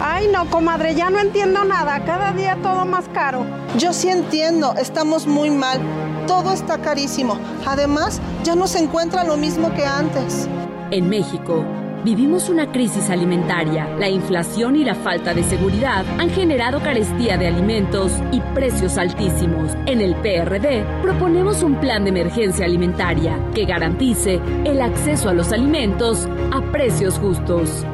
Ay, 0.00 0.28
no, 0.28 0.48
comadre, 0.50 0.94
ya 0.94 1.10
no 1.10 1.18
entiendo 1.18 1.64
nada. 1.64 2.04
Cada 2.04 2.32
día 2.32 2.56
todo 2.62 2.84
más 2.84 3.08
caro. 3.08 3.44
Yo 3.78 3.92
sí 3.92 4.08
entiendo, 4.08 4.74
estamos 4.76 5.26
muy 5.26 5.50
mal. 5.50 5.80
Todo 6.26 6.52
está 6.52 6.78
carísimo. 6.78 7.38
Además, 7.66 8.20
ya 8.44 8.54
no 8.54 8.66
se 8.66 8.78
encuentra 8.78 9.24
lo 9.24 9.36
mismo 9.36 9.74
que 9.74 9.84
antes. 9.84 10.48
En 10.90 11.08
México, 11.08 11.64
Vivimos 12.04 12.48
una 12.48 12.70
crisis 12.70 13.10
alimentaria. 13.10 13.88
La 13.98 14.08
inflación 14.08 14.76
y 14.76 14.84
la 14.84 14.94
falta 14.94 15.34
de 15.34 15.42
seguridad 15.42 16.06
han 16.18 16.30
generado 16.30 16.80
carestía 16.80 17.36
de 17.36 17.48
alimentos 17.48 18.12
y 18.30 18.40
precios 18.54 18.96
altísimos. 18.98 19.72
En 19.86 20.00
el 20.00 20.14
PRD 20.14 20.84
proponemos 21.02 21.62
un 21.64 21.74
plan 21.80 22.04
de 22.04 22.10
emergencia 22.10 22.66
alimentaria 22.66 23.38
que 23.52 23.64
garantice 23.64 24.40
el 24.64 24.80
acceso 24.80 25.28
a 25.28 25.34
los 25.34 25.52
alimentos 25.52 26.28
a 26.52 26.62
precios 26.70 27.18
justos. 27.18 27.84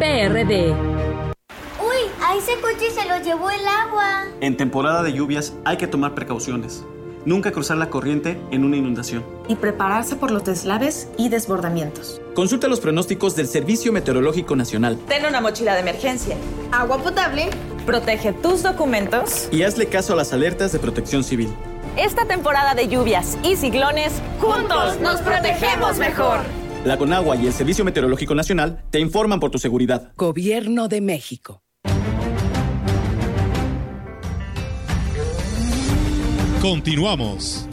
PRD. 0.00 1.05
Ese 2.36 2.52
coche 2.60 2.90
se 2.90 3.08
lo 3.08 3.16
llevó 3.24 3.50
el 3.50 3.66
agua. 3.66 4.24
En 4.42 4.58
temporada 4.58 5.02
de 5.02 5.14
lluvias 5.14 5.54
hay 5.64 5.78
que 5.78 5.86
tomar 5.86 6.14
precauciones. 6.14 6.84
Nunca 7.24 7.50
cruzar 7.50 7.78
la 7.78 7.88
corriente 7.88 8.38
en 8.50 8.62
una 8.62 8.76
inundación. 8.76 9.24
Y 9.48 9.54
prepararse 9.54 10.16
por 10.16 10.30
los 10.30 10.44
deslaves 10.44 11.08
y 11.16 11.30
desbordamientos. 11.30 12.20
Consulta 12.34 12.68
los 12.68 12.80
pronósticos 12.80 13.36
del 13.36 13.48
Servicio 13.48 13.90
Meteorológico 13.90 14.54
Nacional. 14.54 14.98
Ten 15.08 15.24
una 15.24 15.40
mochila 15.40 15.72
de 15.72 15.80
emergencia, 15.80 16.36
agua 16.72 16.98
potable, 16.98 17.48
protege 17.86 18.34
tus 18.34 18.62
documentos 18.62 19.48
y 19.50 19.62
hazle 19.62 19.86
caso 19.86 20.12
a 20.12 20.16
las 20.16 20.34
alertas 20.34 20.72
de 20.72 20.78
protección 20.78 21.24
civil. 21.24 21.48
Esta 21.96 22.26
temporada 22.26 22.74
de 22.74 22.86
lluvias 22.88 23.38
y 23.44 23.56
ciclones, 23.56 24.12
juntos 24.40 25.00
nos 25.00 25.22
protegemos 25.22 25.96
mejor. 25.96 26.40
La 26.84 26.98
Conagua 26.98 27.34
y 27.36 27.46
el 27.46 27.54
Servicio 27.54 27.82
Meteorológico 27.82 28.34
Nacional 28.34 28.84
te 28.90 29.00
informan 29.00 29.40
por 29.40 29.50
tu 29.50 29.58
seguridad. 29.58 30.12
Gobierno 30.16 30.86
de 30.88 31.00
México. 31.00 31.62
Continuamos. 36.68 37.64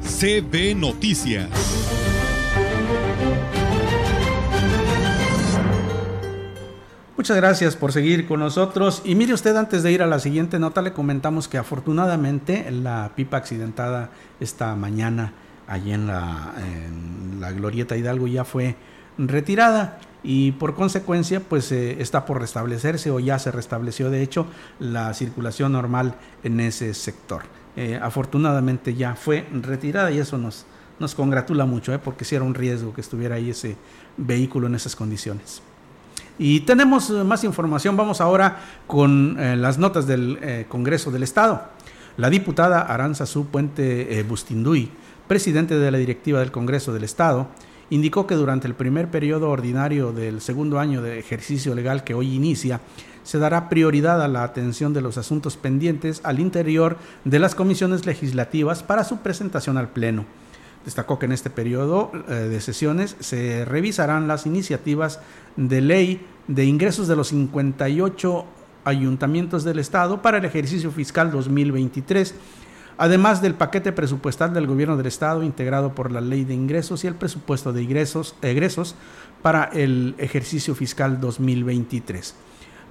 CB 0.00 0.74
Noticias. 0.74 1.50
Muchas 7.14 7.36
gracias 7.36 7.76
por 7.76 7.92
seguir 7.92 8.26
con 8.26 8.40
nosotros. 8.40 9.02
Y 9.04 9.16
mire 9.16 9.34
usted, 9.34 9.54
antes 9.54 9.82
de 9.82 9.92
ir 9.92 10.02
a 10.02 10.06
la 10.06 10.18
siguiente 10.18 10.58
nota, 10.58 10.80
le 10.80 10.94
comentamos 10.94 11.46
que 11.46 11.58
afortunadamente 11.58 12.70
la 12.70 13.12
pipa 13.14 13.36
accidentada 13.36 14.08
esta 14.40 14.74
mañana 14.76 15.34
allí 15.66 15.92
en 15.92 16.06
la, 16.06 16.54
la 17.38 17.52
Glorieta 17.52 17.98
Hidalgo 17.98 18.28
ya 18.28 18.46
fue 18.46 18.76
retirada 19.18 19.98
y 20.22 20.52
por 20.52 20.74
consecuencia 20.74 21.40
pues 21.40 21.70
eh, 21.70 22.00
está 22.00 22.24
por 22.24 22.40
restablecerse 22.40 23.10
o 23.10 23.20
ya 23.20 23.38
se 23.38 23.50
restableció 23.50 24.08
de 24.08 24.22
hecho 24.22 24.46
la 24.78 25.12
circulación 25.12 25.72
normal 25.72 26.14
en 26.42 26.60
ese 26.60 26.94
sector. 26.94 27.42
Eh, 27.74 27.98
afortunadamente 28.00 28.94
ya 28.94 29.14
fue 29.14 29.46
retirada 29.50 30.10
y 30.10 30.18
eso 30.18 30.36
nos, 30.36 30.66
nos 30.98 31.14
congratula 31.14 31.64
mucho, 31.64 31.94
¿eh? 31.94 31.98
porque 31.98 32.24
si 32.24 32.34
era 32.34 32.44
un 32.44 32.54
riesgo 32.54 32.92
que 32.92 33.00
estuviera 33.00 33.36
ahí 33.36 33.50
ese 33.50 33.76
vehículo 34.16 34.66
en 34.66 34.74
esas 34.74 34.94
condiciones. 34.94 35.62
Y 36.38 36.60
tenemos 36.60 37.08
eh, 37.08 37.24
más 37.24 37.44
información, 37.44 37.96
vamos 37.96 38.20
ahora 38.20 38.58
con 38.86 39.36
las 39.60 39.78
notas 39.78 40.06
del 40.06 40.66
Congreso 40.68 41.10
del 41.10 41.22
Estado. 41.22 41.62
La 42.18 42.28
diputada 42.28 42.82
Aranzazú 42.82 43.46
Puente 43.46 44.22
Bustinduy, 44.28 44.90
presidente 45.26 45.78
de 45.78 45.90
la 45.90 45.96
directiva 45.96 46.40
del 46.40 46.52
Congreso 46.52 46.92
del 46.92 47.04
Estado, 47.04 47.48
indicó 47.88 48.26
que 48.26 48.34
durante 48.34 48.66
el 48.66 48.74
primer 48.74 49.10
periodo 49.10 49.48
ordinario 49.50 50.12
del 50.12 50.42
segundo 50.42 50.78
año 50.78 51.00
de 51.00 51.18
ejercicio 51.18 51.74
legal 51.74 52.04
que 52.04 52.14
hoy 52.14 52.34
inicia, 52.34 52.80
se 53.22 53.38
dará 53.38 53.68
prioridad 53.68 54.22
a 54.22 54.28
la 54.28 54.44
atención 54.44 54.92
de 54.92 55.00
los 55.00 55.18
asuntos 55.18 55.56
pendientes 55.56 56.20
al 56.24 56.40
interior 56.40 56.96
de 57.24 57.38
las 57.38 57.54
comisiones 57.54 58.06
legislativas 58.06 58.82
para 58.82 59.04
su 59.04 59.18
presentación 59.18 59.78
al 59.78 59.90
Pleno. 59.90 60.24
Destacó 60.84 61.18
que 61.18 61.26
en 61.26 61.32
este 61.32 61.50
periodo 61.50 62.10
eh, 62.28 62.34
de 62.34 62.60
sesiones 62.60 63.16
se 63.20 63.64
revisarán 63.64 64.26
las 64.26 64.46
iniciativas 64.46 65.20
de 65.56 65.80
ley 65.80 66.26
de 66.48 66.64
ingresos 66.64 67.06
de 67.06 67.14
los 67.14 67.28
58 67.28 68.44
ayuntamientos 68.84 69.62
del 69.62 69.78
Estado 69.78 70.22
para 70.22 70.38
el 70.38 70.44
ejercicio 70.44 70.90
fiscal 70.90 71.30
2023, 71.30 72.34
además 72.98 73.40
del 73.40 73.54
paquete 73.54 73.92
presupuestal 73.92 74.52
del 74.52 74.66
Gobierno 74.66 74.96
del 74.96 75.06
Estado 75.06 75.44
integrado 75.44 75.94
por 75.94 76.10
la 76.10 76.20
Ley 76.20 76.42
de 76.42 76.54
Ingresos 76.54 77.04
y 77.04 77.06
el 77.06 77.14
presupuesto 77.14 77.72
de 77.72 77.84
ingresos, 77.84 78.34
egresos 78.42 78.96
para 79.40 79.66
el 79.66 80.16
ejercicio 80.18 80.74
fiscal 80.74 81.20
2023 81.20 82.34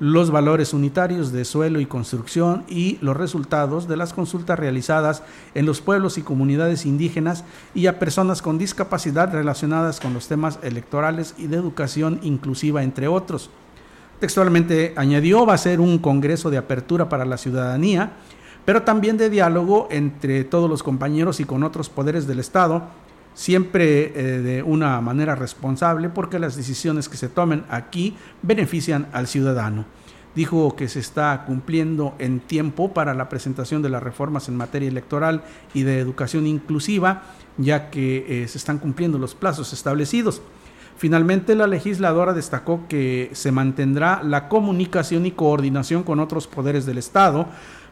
los 0.01 0.31
valores 0.31 0.73
unitarios 0.73 1.31
de 1.31 1.45
suelo 1.45 1.79
y 1.79 1.85
construcción 1.85 2.63
y 2.67 2.97
los 3.01 3.15
resultados 3.15 3.87
de 3.87 3.97
las 3.97 4.13
consultas 4.13 4.57
realizadas 4.57 5.21
en 5.53 5.67
los 5.67 5.79
pueblos 5.79 6.17
y 6.17 6.23
comunidades 6.23 6.87
indígenas 6.87 7.43
y 7.75 7.85
a 7.85 7.99
personas 7.99 8.41
con 8.41 8.57
discapacidad 8.57 9.31
relacionadas 9.31 9.99
con 9.99 10.15
los 10.15 10.27
temas 10.27 10.57
electorales 10.63 11.35
y 11.37 11.45
de 11.45 11.57
educación 11.57 12.19
inclusiva, 12.23 12.81
entre 12.81 13.07
otros. 13.07 13.51
Textualmente 14.19 14.95
añadió, 14.95 15.45
va 15.45 15.53
a 15.53 15.59
ser 15.59 15.79
un 15.79 15.99
congreso 15.99 16.49
de 16.49 16.57
apertura 16.57 17.07
para 17.07 17.23
la 17.23 17.37
ciudadanía, 17.37 18.13
pero 18.65 18.81
también 18.81 19.17
de 19.17 19.29
diálogo 19.29 19.87
entre 19.91 20.43
todos 20.45 20.67
los 20.67 20.81
compañeros 20.81 21.39
y 21.39 21.43
con 21.43 21.61
otros 21.61 21.89
poderes 21.89 22.25
del 22.25 22.39
Estado, 22.39 22.87
siempre 23.33 24.13
eh, 24.15 24.39
de 24.39 24.63
una 24.63 24.99
manera 25.01 25.35
responsable 25.35 26.09
porque 26.09 26.39
las 26.39 26.55
decisiones 26.55 27.09
que 27.09 27.17
se 27.17 27.29
tomen 27.29 27.63
aquí 27.69 28.15
benefician 28.41 29.07
al 29.13 29.27
ciudadano. 29.27 29.85
Dijo 30.35 30.75
que 30.77 30.87
se 30.87 30.99
está 30.99 31.43
cumpliendo 31.45 32.15
en 32.17 32.39
tiempo 32.39 32.93
para 32.93 33.13
la 33.13 33.27
presentación 33.27 33.81
de 33.81 33.89
las 33.89 34.01
reformas 34.01 34.47
en 34.47 34.55
materia 34.55 34.87
electoral 34.87 35.43
y 35.73 35.83
de 35.83 35.99
educación 35.99 36.47
inclusiva, 36.47 37.23
ya 37.57 37.89
que 37.89 38.43
eh, 38.43 38.47
se 38.47 38.57
están 38.57 38.77
cumpliendo 38.77 39.17
los 39.17 39.35
plazos 39.35 39.73
establecidos. 39.73 40.41
Finalmente, 40.95 41.55
la 41.55 41.67
legisladora 41.67 42.31
destacó 42.31 42.87
que 42.87 43.29
se 43.33 43.51
mantendrá 43.51 44.21
la 44.23 44.47
comunicación 44.47 45.25
y 45.25 45.31
coordinación 45.31 46.03
con 46.03 46.19
otros 46.19 46.47
poderes 46.47 46.85
del 46.85 46.99
Estado 46.99 47.47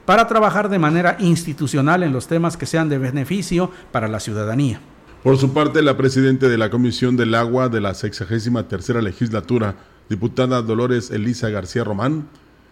para 0.06 0.28
trabajar 0.28 0.70
de 0.70 0.80
manera 0.80 1.18
institucional 1.20 2.04
en 2.04 2.14
los 2.14 2.28
temas 2.28 2.56
que 2.56 2.66
sean 2.66 2.88
de 2.88 3.00
beneficio 3.00 3.72
para 3.92 4.08
la 4.08 4.20
ciudadanía. 4.20 4.80
Por 5.24 5.38
su 5.38 5.52
parte, 5.52 5.82
la 5.82 5.98
presidenta 5.98 6.48
de 6.48 6.58
la 6.58 6.70
Comisión 6.70 7.18
del 7.18 7.36
Agua 7.36 7.68
de 7.68 7.82
la 7.82 7.94
63 7.94 8.68
tercera 8.70 9.02
legislatura, 9.02 9.76
diputada 10.10 10.62
Dolores 10.62 11.12
Elisa 11.12 11.50
García 11.50 11.84
Román, 11.84 12.30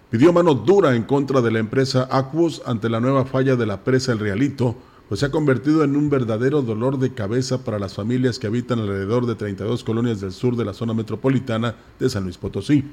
pidió 0.10 0.32
mano 0.32 0.54
dura 0.54 0.96
en 0.96 1.04
contra 1.04 1.42
de 1.42 1.52
la 1.52 1.60
empresa 1.60 2.08
Aquos 2.10 2.62
ante 2.66 2.88
la 2.88 3.02
nueva 3.02 3.26
falla 3.26 3.58
de 3.58 3.66
la 3.66 3.84
presa 3.84 4.14
El 4.14 4.20
Realito, 4.20 4.78
pues 5.10 5.20
se 5.20 5.26
ha 5.26 5.30
convertido 5.30 5.84
en 5.84 5.98
un 5.98 6.10
verdadero 6.10 6.62
dolor 6.62 7.00
de 7.00 7.14
cabeza 7.14 7.66
para 7.66 7.80
las 7.80 7.96
familias 7.96 8.40
que 8.40 8.48
habitan 8.48 8.80
alrededor 8.80 9.26
de 9.26 9.36
32 9.36 9.84
colonias 9.84 10.22
del 10.22 10.32
sur 10.32 10.56
de 10.56 10.64
la 10.64 10.74
zona 10.74 10.94
metropolitana 10.94 11.76
de 12.00 12.10
San 12.10 12.24
Luis 12.24 12.38
Potosí. 12.38 12.86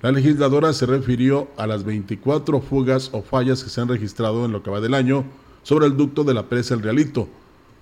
La 0.00 0.12
legisladora 0.12 0.72
se 0.72 0.86
refirió 0.86 1.48
a 1.56 1.66
las 1.66 1.82
24 1.82 2.60
fugas 2.60 3.10
o 3.12 3.22
fallas 3.22 3.64
que 3.64 3.70
se 3.70 3.80
han 3.80 3.88
registrado 3.88 4.44
en 4.44 4.52
lo 4.52 4.62
que 4.62 4.70
va 4.70 4.80
del 4.80 4.94
año 4.94 5.24
sobre 5.64 5.86
el 5.86 5.96
ducto 5.96 6.22
de 6.22 6.34
la 6.34 6.48
presa 6.48 6.74
El 6.74 6.82
Realito, 6.82 7.28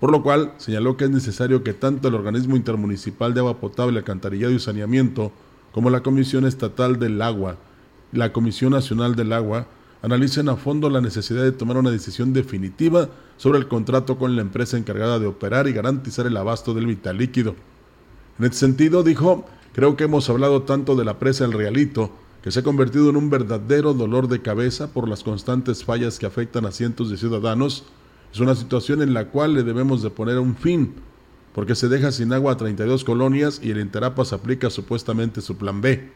por 0.05 0.13
lo 0.13 0.23
cual 0.23 0.53
señaló 0.59 0.99
que 0.99 1.05
es 1.05 1.11
necesario 1.11 1.65
que 1.65 1.73
tanto 1.73 2.09
el 2.09 2.15
Organismo 2.15 2.57
Intermunicipal 2.57 3.33
de 3.33 3.41
Agua 3.41 3.59
Potable, 3.59 4.01
Alcantarillado 4.01 4.53
y 4.53 4.59
Saneamiento, 4.59 5.33
como 5.73 5.89
la 5.89 6.03
Comisión 6.03 6.45
Estatal 6.45 6.99
del 6.99 7.23
Agua, 7.23 7.57
la 8.13 8.31
Comisión 8.31 8.73
Nacional 8.73 9.17
del 9.17 9.33
Agua, 9.33 9.67
analicen 10.03 10.51
a 10.51 10.57
fondo 10.57 10.91
la 10.91 11.01
necesidad 11.01 11.43
de 11.43 11.53
tomar 11.53 11.79
una 11.79 11.91
decisión 11.91 12.35
definitiva 12.35 13.09
sobre 13.39 13.59
el 13.59 13.67
contrato 13.67 14.19
con 14.19 14.37
la 14.37 14.43
empresa 14.43 14.77
encargada 14.77 15.19
de 15.19 15.25
operar 15.25 15.69
y 15.69 15.73
garantizar 15.73 16.27
el 16.27 16.37
abasto 16.37 16.75
del 16.75 16.85
vital 16.85 17.17
líquido. 17.17 17.55
En 18.39 18.45
este 18.45 18.59
sentido, 18.59 19.05
dijo, 19.05 19.47
creo 19.73 19.97
que 19.97 20.05
hemos 20.05 20.29
hablado 20.29 20.65
tanto 20.65 20.97
de 20.97 21.07
la 21.07 21.19
presa 21.19 21.47
El 21.47 21.53
Realito, 21.53 22.11
que 22.43 22.51
se 22.51 22.61
ha 22.61 22.63
convertido 22.63 23.09
en 23.09 23.17
un 23.17 23.31
verdadero 23.31 23.95
dolor 23.95 24.29
de 24.29 24.43
cabeza 24.43 24.93
por 24.93 25.09
las 25.09 25.25
constantes 25.25 25.83
fallas 25.83 26.19
que 26.19 26.27
afectan 26.27 26.67
a 26.67 26.73
cientos 26.73 27.09
de 27.09 27.17
ciudadanos, 27.17 27.85
es 28.35 28.41
una 28.41 28.57
situación 28.57 29.01
en 29.01 29.15
la 29.15 29.27
cual 29.27 29.55
le 29.55 29.63
debemos 29.63 30.03
de 30.03 30.11
poner 30.11 30.41
un 30.41 30.57
fin, 30.57 30.93
porque 31.55 31.77
se 31.77 31.89
deja 31.89 32.11
sin 32.11 32.33
agua 32.33 32.55
a 32.55 32.57
32 32.57 33.05
colonias 33.05 33.61
y 33.63 33.71
el 33.71 33.79
Interapas 33.79 34.33
aplica 34.33 34.71
supuestamente 34.71 35.41
su 35.41 35.57
plan 35.57 35.81
B. 35.81 36.11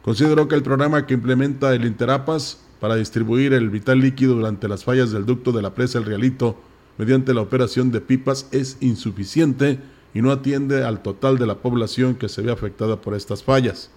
Consideró 0.00 0.48
que 0.48 0.54
el 0.54 0.62
programa 0.62 1.04
que 1.04 1.12
implementa 1.12 1.74
el 1.74 1.84
Interapas 1.84 2.64
para 2.80 2.96
distribuir 2.96 3.52
el 3.52 3.68
vital 3.68 4.00
líquido 4.00 4.34
durante 4.34 4.66
las 4.66 4.84
fallas 4.84 5.12
del 5.12 5.26
ducto 5.26 5.52
de 5.52 5.60
la 5.60 5.74
presa 5.74 5.98
El 5.98 6.06
Realito 6.06 6.56
mediante 6.96 7.34
la 7.34 7.42
operación 7.42 7.90
de 7.90 8.00
pipas 8.00 8.48
es 8.50 8.78
insuficiente 8.80 9.78
y 10.14 10.22
no 10.22 10.30
atiende 10.30 10.84
al 10.84 11.02
total 11.02 11.36
de 11.36 11.46
la 11.46 11.58
población 11.58 12.14
que 12.14 12.30
se 12.30 12.40
ve 12.40 12.50
afectada 12.50 13.02
por 13.02 13.14
estas 13.14 13.42
fallas. 13.42 13.90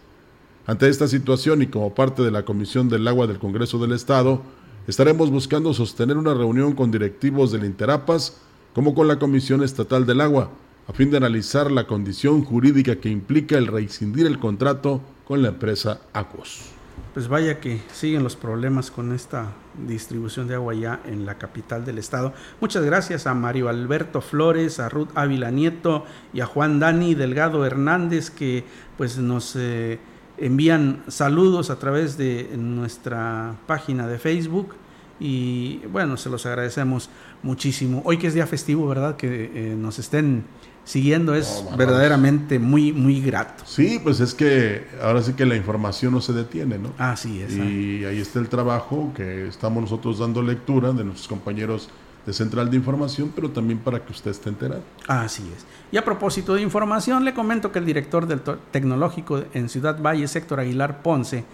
Ante 0.68 0.90
esta 0.90 1.08
situación 1.08 1.62
y 1.62 1.68
como 1.68 1.96
parte 1.96 2.22
de 2.22 2.32
la 2.32 2.44
Comisión 2.44 2.90
del 2.90 3.08
Agua 3.08 3.28
del 3.28 3.40
Congreso 3.40 3.80
del 3.80 3.94
Estado, 3.94 4.42
estaremos 4.88 5.32
buscando 5.32 5.74
sostener 5.74 6.18
una 6.18 6.34
reunión 6.34 6.74
con 6.74 6.92
directivos 6.92 7.52
del 7.52 7.66
Interapas 7.66 8.38
como 8.74 8.94
con 8.94 9.08
la 9.08 9.18
Comisión 9.18 9.64
Estatal 9.64 10.06
del 10.06 10.22
Agua, 10.22 10.52
a 10.88 10.94
fin 10.94 11.10
de 11.10 11.18
analizar 11.18 11.72
la 11.72 11.88
condición 11.88 12.44
jurídica 12.44 12.98
que 12.98 13.10
implica 13.10 13.58
el 13.58 13.68
rescindir 13.68 14.28
el 14.28 14.38
contrato 14.38 15.02
con 15.26 15.42
la 15.42 15.50
empresa 15.50 16.02
Acos. 16.14 16.72
pues 17.14 17.28
vaya 17.28 17.60
que 17.60 17.82
siguen 17.94 18.24
los 18.24 18.36
problemas 18.36 18.92
con 18.92 19.14
esta 19.14 19.54
distribución 19.88 20.48
de 20.48 20.56
agua 20.56 20.74
ya 20.74 21.02
en 21.06 21.26
la 21.26 21.38
capital 21.38 21.86
del 21.86 21.98
estado. 21.98 22.34
Muchas 22.62 22.84
gracias 22.84 23.26
a 23.26 23.34
Mario 23.34 23.70
Alberto 23.70 24.22
Flores, 24.22 24.80
a 24.80 24.90
Ruth 24.90 25.10
Ávila 25.16 25.50
Nieto 25.50 26.06
y 26.34 26.42
a 26.42 26.46
Juan 26.46 26.80
Dani 26.80 27.16
Delgado 27.16 27.66
Hernández 27.66 28.30
que 28.30 28.66
pues 28.98 29.18
nos 29.18 29.56
eh, 29.56 30.00
envían 30.38 31.04
saludos 31.08 31.70
a 31.70 31.80
través 31.80 32.18
de 32.18 32.56
nuestra 32.58 33.56
página 33.68 34.08
de 34.08 34.20
Facebook 34.20 34.76
y 35.20 35.78
bueno, 35.92 36.18
se 36.18 36.30
los 36.30 36.46
agradecemos 36.46 37.10
muchísimo. 37.42 38.02
Hoy 38.06 38.18
que 38.18 38.28
es 38.28 38.34
día 38.34 38.48
festivo, 38.48 38.88
¿verdad? 38.88 39.16
Que 39.16 39.52
eh, 39.54 39.76
nos 39.76 40.00
estén 40.00 40.44
siguiendo 40.84 41.34
es 41.34 41.64
verdaderamente 41.78 42.60
muy, 42.60 42.94
muy 42.94 43.20
grato. 43.20 43.64
Sí, 43.66 44.00
pues 44.02 44.20
es 44.20 44.34
que 44.34 44.86
ahora 45.02 45.22
sí 45.24 45.34
que 45.34 45.46
la 45.46 45.56
información 45.56 46.14
no 46.14 46.22
se 46.22 46.32
detiene, 46.32 46.78
¿no? 46.78 46.94
Así 46.98 47.42
es. 47.42 47.54
Y 47.54 48.06
ahí 48.06 48.20
está 48.20 48.40
el 48.40 48.48
trabajo 48.48 49.12
que 49.16 49.48
estamos 49.48 49.82
nosotros 49.82 50.20
dando 50.20 50.42
lectura 50.42 50.94
de 50.94 51.04
nuestros 51.04 51.28
compañeros 51.28 51.90
de 52.26 52.34
Central 52.34 52.70
de 52.70 52.78
Información, 52.78 53.32
pero 53.36 53.50
también 53.52 53.80
para 53.80 54.04
que 54.04 54.12
usted 54.12 54.32
esté 54.32 54.50
enterado. 54.50 54.82
Así 55.08 55.44
es. 55.56 55.66
Y 55.92 55.98
a 55.98 56.06
propósito 56.06 56.56
de 56.56 56.62
información, 56.62 57.24
le 57.24 57.34
comento 57.34 57.72
que 57.72 57.80
el 57.80 57.86
director 57.86 58.28
del 58.28 58.42
tecnológico 58.72 59.44
en 59.54 59.70
Ciudad 59.70 60.02
Valle, 60.02 60.26
Héctor 60.26 60.60
Aguilar 60.60 61.02
Ponce, 61.04 61.46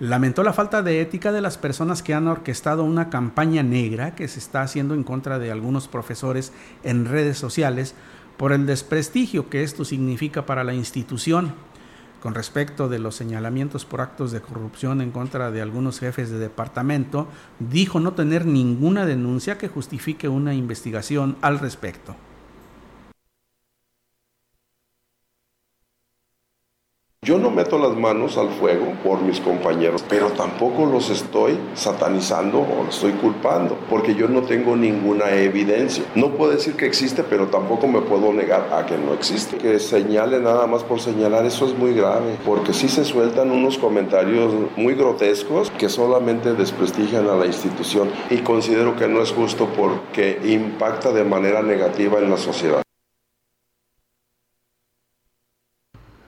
lamentó 0.00 0.42
la 0.42 0.52
falta 0.52 0.82
de 0.82 1.00
ética 1.00 1.32
de 1.32 1.40
las 1.40 1.58
personas 1.58 2.02
que 2.02 2.14
han 2.14 2.28
orquestado 2.28 2.84
una 2.84 3.10
campaña 3.10 3.62
negra 3.62 4.14
que 4.14 4.28
se 4.28 4.38
está 4.38 4.62
haciendo 4.62 4.94
en 4.94 5.04
contra 5.04 5.38
de 5.38 5.52
algunos 5.52 5.88
profesores 5.88 6.52
en 6.82 7.06
redes 7.06 7.38
sociales 7.38 7.94
por 8.36 8.52
el 8.52 8.66
desprestigio 8.66 9.48
que 9.48 9.62
esto 9.62 9.84
significa 9.84 10.46
para 10.46 10.64
la 10.64 10.74
institución. 10.74 11.54
Con 12.24 12.34
respecto 12.34 12.88
de 12.88 12.98
los 12.98 13.16
señalamientos 13.16 13.84
por 13.84 14.00
actos 14.00 14.32
de 14.32 14.40
corrupción 14.40 15.02
en 15.02 15.10
contra 15.10 15.50
de 15.50 15.60
algunos 15.60 16.00
jefes 16.00 16.30
de 16.30 16.38
departamento, 16.38 17.28
dijo 17.60 18.00
no 18.00 18.14
tener 18.14 18.46
ninguna 18.46 19.04
denuncia 19.04 19.58
que 19.58 19.68
justifique 19.68 20.26
una 20.26 20.54
investigación 20.54 21.36
al 21.42 21.58
respecto. 21.58 22.16
Yo 27.24 27.38
no 27.38 27.50
meto 27.50 27.78
las 27.78 27.96
manos 27.96 28.36
al 28.36 28.50
fuego 28.50 28.92
por 29.02 29.22
mis 29.22 29.40
compañeros, 29.40 30.04
pero 30.10 30.26
tampoco 30.32 30.84
los 30.84 31.08
estoy 31.08 31.58
satanizando 31.72 32.58
o 32.58 32.84
los 32.84 32.96
estoy 32.96 33.12
culpando, 33.12 33.78
porque 33.88 34.14
yo 34.14 34.28
no 34.28 34.42
tengo 34.42 34.76
ninguna 34.76 35.30
evidencia. 35.30 36.04
No 36.14 36.32
puedo 36.32 36.50
decir 36.50 36.76
que 36.76 36.84
existe, 36.84 37.24
pero 37.24 37.46
tampoco 37.46 37.86
me 37.86 38.02
puedo 38.02 38.30
negar 38.30 38.68
a 38.74 38.84
que 38.84 38.98
no 38.98 39.14
existe. 39.14 39.56
Que 39.56 39.78
señale 39.78 40.38
nada 40.38 40.66
más 40.66 40.82
por 40.82 41.00
señalar, 41.00 41.46
eso 41.46 41.64
es 41.64 41.74
muy 41.78 41.94
grave, 41.94 42.36
porque 42.44 42.74
sí 42.74 42.90
se 42.90 43.06
sueltan 43.06 43.50
unos 43.50 43.78
comentarios 43.78 44.52
muy 44.76 44.94
grotescos 44.94 45.70
que 45.78 45.88
solamente 45.88 46.52
desprestigian 46.52 47.26
a 47.30 47.36
la 47.36 47.46
institución 47.46 48.10
y 48.28 48.40
considero 48.40 48.96
que 48.96 49.08
no 49.08 49.22
es 49.22 49.32
justo 49.32 49.66
porque 49.74 50.40
impacta 50.44 51.10
de 51.10 51.24
manera 51.24 51.62
negativa 51.62 52.18
en 52.18 52.28
la 52.28 52.36
sociedad. 52.36 52.84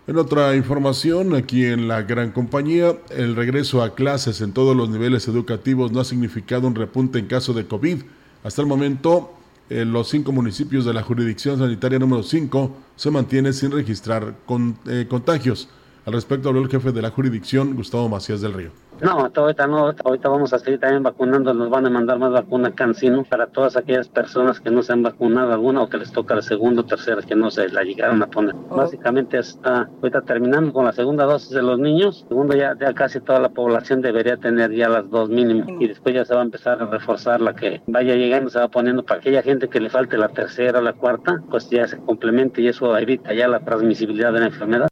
En 0.09 0.19
otra 0.19 0.55
información, 0.55 1.35
aquí 1.35 1.65
en 1.65 1.89
la 1.89 2.03
gran 2.03 2.31
compañía, 2.31 2.97
el 3.11 3.35
regreso 3.35 3.83
a 3.83 3.97
clases 3.97 4.41
en 4.41 4.53
todos 4.53 4.77
los 4.77 4.89
niveles 4.89 5.27
educativos 5.27 5.91
no 5.91 5.99
ha 5.99 6.05
significado 6.05 6.69
un 6.69 6.77
repunte 6.77 7.19
en 7.19 7.27
caso 7.27 7.53
de 7.53 7.67
COVID. 7.67 8.03
Hasta 8.45 8.63
el 8.63 8.69
momento, 8.69 9.33
en 9.69 9.93
los 9.93 10.09
cinco 10.09 10.31
municipios 10.31 10.85
de 10.85 10.95
la 10.95 11.03
jurisdicción 11.03 11.59
sanitaria 11.59 11.99
número 11.99 12.23
5 12.23 12.77
se 12.95 13.11
mantiene 13.11 13.53
sin 13.53 13.73
registrar 13.73 14.37
eh, 14.87 15.07
contagios. 15.09 15.69
Al 16.07 16.13
respecto 16.13 16.49
habló 16.49 16.61
el 16.61 16.69
jefe 16.69 16.93
de 16.93 17.03
la 17.03 17.11
jurisdicción, 17.11 17.75
Gustavo 17.75 18.09
Macías 18.09 18.41
del 18.41 18.53
Río. 18.53 18.71
No, 19.03 19.29
ahorita 19.35 19.67
no, 19.67 19.93
ahorita 20.05 20.29
vamos 20.29 20.53
a 20.53 20.59
seguir 20.61 20.79
también 20.79 21.03
vacunando, 21.03 21.53
nos 21.53 21.69
van 21.69 21.85
a 21.85 21.91
mandar 21.91 22.17
más 22.21 22.31
vacunas 22.31 22.75
Cancino 22.75 23.25
para 23.25 23.49
todas 23.49 23.77
aquellas 23.77 24.09
personas 24.09 24.61
que 24.61 24.71
no 24.71 24.85
se 24.85 24.93
han 24.93 25.03
vacunado 25.03 25.53
alguna 25.53 25.83
o 25.83 25.89
que 25.89 25.99
les 25.99 26.13
toca 26.13 26.37
la 26.37 26.43
segunda 26.43 26.83
o 26.83 26.85
tercera 26.85 27.21
que 27.23 27.35
no 27.35 27.51
se 27.51 27.69
la 27.71 27.83
llegaron 27.83 28.23
a 28.23 28.29
poner. 28.29 28.55
Oh. 28.71 28.77
Básicamente 28.77 29.37
está 29.37 29.91
ahorita 30.01 30.23
terminando 30.23 30.73
con 30.73 30.85
la 30.85 30.93
segunda 30.93 31.25
dosis 31.25 31.51
de 31.51 31.63
los 31.63 31.77
niños, 31.79 32.25
segundo 32.29 32.55
ya, 32.57 32.77
ya 32.79 32.95
casi 32.95 33.21
toda 33.21 33.41
la 33.41 33.49
población 33.49 34.01
debería 34.01 34.37
tener 34.37 34.73
ya 34.73 34.89
las 34.89 35.11
dos 35.11 35.29
mínimo 35.29 35.67
y 35.81 35.89
después 35.89 36.15
ya 36.15 36.25
se 36.25 36.35
va 36.35 36.41
a 36.41 36.45
empezar 36.45 36.81
a 36.81 36.87
reforzar 36.87 37.41
la 37.41 37.57
que 37.57 37.83
vaya 37.89 38.15
llegando, 38.15 38.49
se 38.49 38.61
va 38.61 38.69
poniendo 38.69 39.05
para 39.05 39.19
aquella 39.19 39.43
gente 39.43 39.69
que 39.69 39.81
le 39.81 39.91
falte 39.91 40.17
la 40.17 40.29
tercera 40.29 40.79
o 40.79 40.83
la 40.83 40.93
cuarta, 40.93 41.43
pues 41.51 41.69
ya 41.69 41.89
se 41.89 41.99
complemente 41.99 42.63
y 42.63 42.69
eso 42.69 42.97
evita 42.97 43.35
ya 43.35 43.49
la 43.49 43.59
transmisibilidad 43.59 44.33
de 44.33 44.41
la 44.41 44.47
enfermedad. 44.47 44.89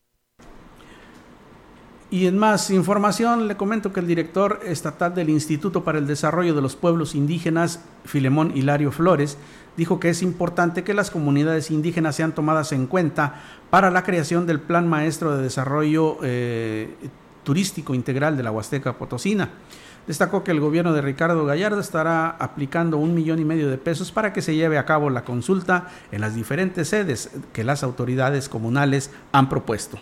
Y 2.14 2.28
en 2.28 2.38
más 2.38 2.70
información 2.70 3.48
le 3.48 3.56
comento 3.56 3.92
que 3.92 3.98
el 3.98 4.06
director 4.06 4.60
estatal 4.64 5.16
del 5.16 5.30
Instituto 5.30 5.82
para 5.82 5.98
el 5.98 6.06
Desarrollo 6.06 6.54
de 6.54 6.62
los 6.62 6.76
Pueblos 6.76 7.16
Indígenas, 7.16 7.80
Filemón 8.04 8.56
Hilario 8.56 8.92
Flores, 8.92 9.36
dijo 9.76 9.98
que 9.98 10.10
es 10.10 10.22
importante 10.22 10.84
que 10.84 10.94
las 10.94 11.10
comunidades 11.10 11.72
indígenas 11.72 12.14
sean 12.14 12.32
tomadas 12.32 12.70
en 12.70 12.86
cuenta 12.86 13.42
para 13.68 13.90
la 13.90 14.04
creación 14.04 14.46
del 14.46 14.60
Plan 14.60 14.86
Maestro 14.86 15.36
de 15.36 15.42
Desarrollo 15.42 16.18
eh, 16.22 16.94
Turístico 17.42 17.96
Integral 17.96 18.36
de 18.36 18.44
la 18.44 18.52
Huasteca 18.52 18.96
Potosina. 18.96 19.50
Destacó 20.06 20.44
que 20.44 20.52
el 20.52 20.60
gobierno 20.60 20.92
de 20.92 21.02
Ricardo 21.02 21.44
Gallardo 21.44 21.80
estará 21.80 22.30
aplicando 22.38 22.96
un 22.96 23.12
millón 23.12 23.40
y 23.40 23.44
medio 23.44 23.68
de 23.68 23.76
pesos 23.76 24.12
para 24.12 24.32
que 24.32 24.40
se 24.40 24.54
lleve 24.54 24.78
a 24.78 24.86
cabo 24.86 25.10
la 25.10 25.24
consulta 25.24 25.88
en 26.12 26.20
las 26.20 26.36
diferentes 26.36 26.90
sedes 26.90 27.30
que 27.52 27.64
las 27.64 27.82
autoridades 27.82 28.48
comunales 28.48 29.10
han 29.32 29.48
propuesto. 29.48 29.98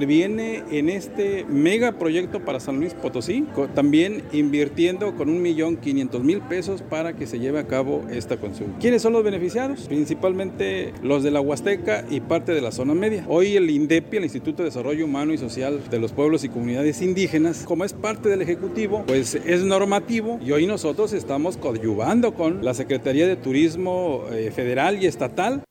Viene 0.00 0.64
en 0.70 0.88
este 0.88 1.44
megaproyecto 1.44 2.42
para 2.42 2.60
San 2.60 2.80
Luis 2.80 2.94
Potosí, 2.94 3.44
también 3.74 4.22
invirtiendo 4.32 5.14
con 5.16 5.28
un 5.28 5.42
millón 5.42 5.76
quinientos 5.76 6.24
mil 6.24 6.40
pesos 6.40 6.80
para 6.80 7.12
que 7.14 7.26
se 7.26 7.38
lleve 7.38 7.58
a 7.58 7.66
cabo 7.66 8.02
esta 8.10 8.38
consulta. 8.38 8.78
¿Quiénes 8.80 9.02
son 9.02 9.12
los 9.12 9.22
beneficiarios? 9.22 9.86
Principalmente 9.88 10.94
los 11.02 11.22
de 11.22 11.30
la 11.30 11.42
Huasteca 11.42 12.06
y 12.08 12.20
parte 12.20 12.52
de 12.52 12.62
la 12.62 12.72
zona 12.72 12.94
media. 12.94 13.26
Hoy 13.28 13.54
el 13.54 13.68
INDEPI, 13.68 14.16
el 14.16 14.22
Instituto 14.22 14.62
de 14.62 14.70
Desarrollo 14.70 15.04
Humano 15.04 15.34
y 15.34 15.36
Social 15.38 15.78
de 15.90 16.00
los 16.00 16.12
Pueblos 16.12 16.42
y 16.44 16.48
Comunidades 16.48 17.02
Indígenas, 17.02 17.64
como 17.66 17.84
es 17.84 17.92
parte 17.92 18.30
del 18.30 18.40
Ejecutivo, 18.40 19.04
pues 19.06 19.34
es 19.34 19.62
normativo 19.62 20.40
y 20.42 20.52
hoy 20.52 20.66
nosotros 20.66 21.12
estamos 21.12 21.58
coadyuvando 21.58 22.32
con 22.32 22.64
la 22.64 22.72
Secretaría 22.72 23.26
de 23.26 23.36
Turismo 23.36 24.24
eh, 24.32 24.50
Federal 24.52 25.02
y 25.02 25.06
Estatal 25.06 25.64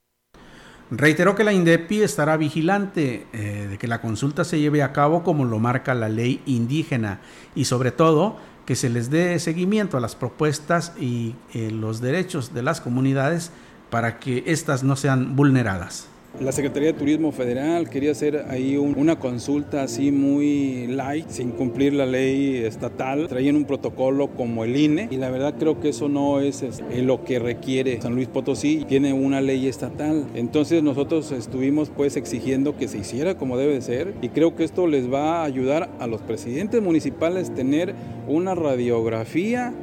Reiteró 0.92 1.36
que 1.36 1.46
la 1.46 1.54
INDEPI 1.54 2.02
estará 2.02 2.36
vigilante 2.36 3.26
eh, 3.32 3.68
de 3.70 3.78
que 3.78 3.88
la 3.88 4.02
consulta 4.02 4.44
se 4.44 4.60
lleve 4.60 4.84
a 4.84 4.92
cabo 4.92 5.24
como 5.24 5.46
lo 5.46 5.58
marca 5.58 5.94
la 5.96 6.10
ley 6.10 6.42
indígena 6.46 7.22
y 7.56 7.64
sobre 7.64 7.92
todo 7.92 8.36
que 8.66 8.76
se 8.76 8.90
les 8.90 9.10
dé 9.10 9.40
seguimiento 9.40 9.96
a 9.96 10.02
las 10.02 10.16
propuestas 10.16 10.92
y 11.00 11.36
eh, 11.54 11.72
los 11.72 12.02
derechos 12.02 12.54
de 12.54 12.64
las 12.64 12.82
comunidades 12.82 13.52
para 13.90 14.20
que 14.20 14.44
éstas 14.48 14.84
no 14.84 14.98
sean 14.98 15.38
vulneradas. 15.38 16.11
La 16.40 16.54
Secretaría 16.54 16.94
de 16.94 16.98
Turismo 16.98 17.34
Federal 17.34 17.90
quería 17.90 18.12
hacer 18.12 18.46
ahí 18.50 18.78
una 18.78 19.20
consulta 19.20 19.84
así 19.84 20.12
muy 20.12 20.88
light, 20.88 21.28
sin 21.28 21.52
cumplir 21.52 21.94
la 21.94 22.06
ley 22.06 22.56
estatal. 22.56 23.28
Traían 23.28 23.58
un 23.58 23.66
protocolo 23.66 24.30
como 24.30 24.64
el 24.64 24.76
INE 24.78 25.10
y 25.12 25.18
la 25.18 25.30
verdad 25.30 25.56
creo 25.60 25.82
que 25.82 25.90
eso 25.90 26.08
no 26.08 26.40
es, 26.40 26.64
lo 26.96 27.26
que 27.26 27.38
requiere 27.38 28.02
San 28.02 28.16
Luis 28.16 28.30
Potosí. 28.30 28.86
Tiene 28.88 29.12
una 29.12 29.42
ley 29.42 29.68
estatal. 29.68 30.26
Entonces 30.34 30.82
nosotros 30.82 31.32
estuvimos 31.34 31.92
pues 31.96 32.16
exigiendo 32.16 32.78
que 32.78 32.88
se 32.88 33.00
hiciera 33.00 33.36
como 33.38 33.58
debe 33.58 33.74
de 33.74 33.82
ser 33.82 34.14
y 34.22 34.30
creo 34.30 34.56
que 34.56 34.64
esto 34.64 34.88
les 34.88 35.12
va 35.12 35.42
a 35.42 35.44
ayudar 35.44 35.90
a 36.00 36.08
los 36.08 36.22
presidentes 36.22 36.82
municipales 36.82 37.54
tener 37.54 37.94
una 38.28 38.56
radiografía 38.56 39.74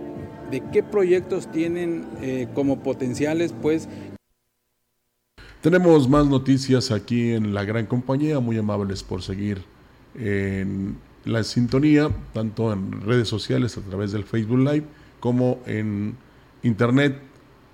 de 0.50 0.62
qué 0.72 0.82
proyectos 0.82 1.50
tienen 1.50 2.06
eh, 2.22 2.48
como 2.54 2.78
potenciales 2.78 3.54
pues 3.60 3.88
tenemos 5.60 6.08
más 6.08 6.26
noticias 6.26 6.90
aquí 6.90 7.32
en 7.32 7.54
la 7.54 7.64
gran 7.64 7.86
compañía, 7.86 8.40
muy 8.40 8.58
amables 8.58 9.02
por 9.02 9.22
seguir 9.22 9.62
en 10.14 10.96
la 11.24 11.44
sintonía, 11.44 12.08
tanto 12.32 12.72
en 12.72 13.00
redes 13.02 13.28
sociales 13.28 13.76
a 13.76 13.82
través 13.82 14.12
del 14.12 14.24
Facebook 14.24 14.58
Live 14.58 14.84
como 15.20 15.60
en 15.66 16.16
internet, 16.62 17.20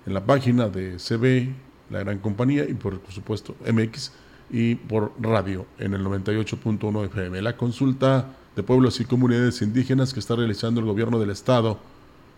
en 0.05 0.13
la 0.13 0.25
página 0.25 0.67
de 0.67 0.97
CB, 0.97 1.53
la 1.91 1.99
gran 1.99 2.19
compañía, 2.19 2.65
y 2.67 2.73
por 2.73 2.99
supuesto 3.09 3.55
MX, 3.71 4.11
y 4.49 4.75
por 4.75 5.13
radio 5.19 5.65
en 5.79 5.93
el 5.93 6.03
98.1 6.03 7.05
FM. 7.05 7.41
La 7.41 7.57
consulta 7.57 8.33
de 8.55 8.63
pueblos 8.63 8.99
y 8.99 9.05
comunidades 9.05 9.61
indígenas 9.61 10.13
que 10.13 10.19
está 10.19 10.35
realizando 10.35 10.79
el 10.79 10.85
gobierno 10.85 11.19
del 11.19 11.31
estado 11.31 11.79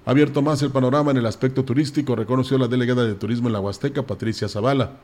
ha 0.05 0.11
abierto 0.11 0.41
más 0.41 0.61
el 0.61 0.71
panorama 0.71 1.11
en 1.11 1.17
el 1.17 1.25
aspecto 1.25 1.65
turístico, 1.65 2.15
reconoció 2.15 2.57
la 2.57 2.67
delegada 2.67 3.03
de 3.03 3.15
turismo 3.15 3.49
en 3.49 3.53
la 3.53 3.59
Huasteca, 3.59 4.03
Patricia 4.03 4.47
Zavala. 4.47 4.99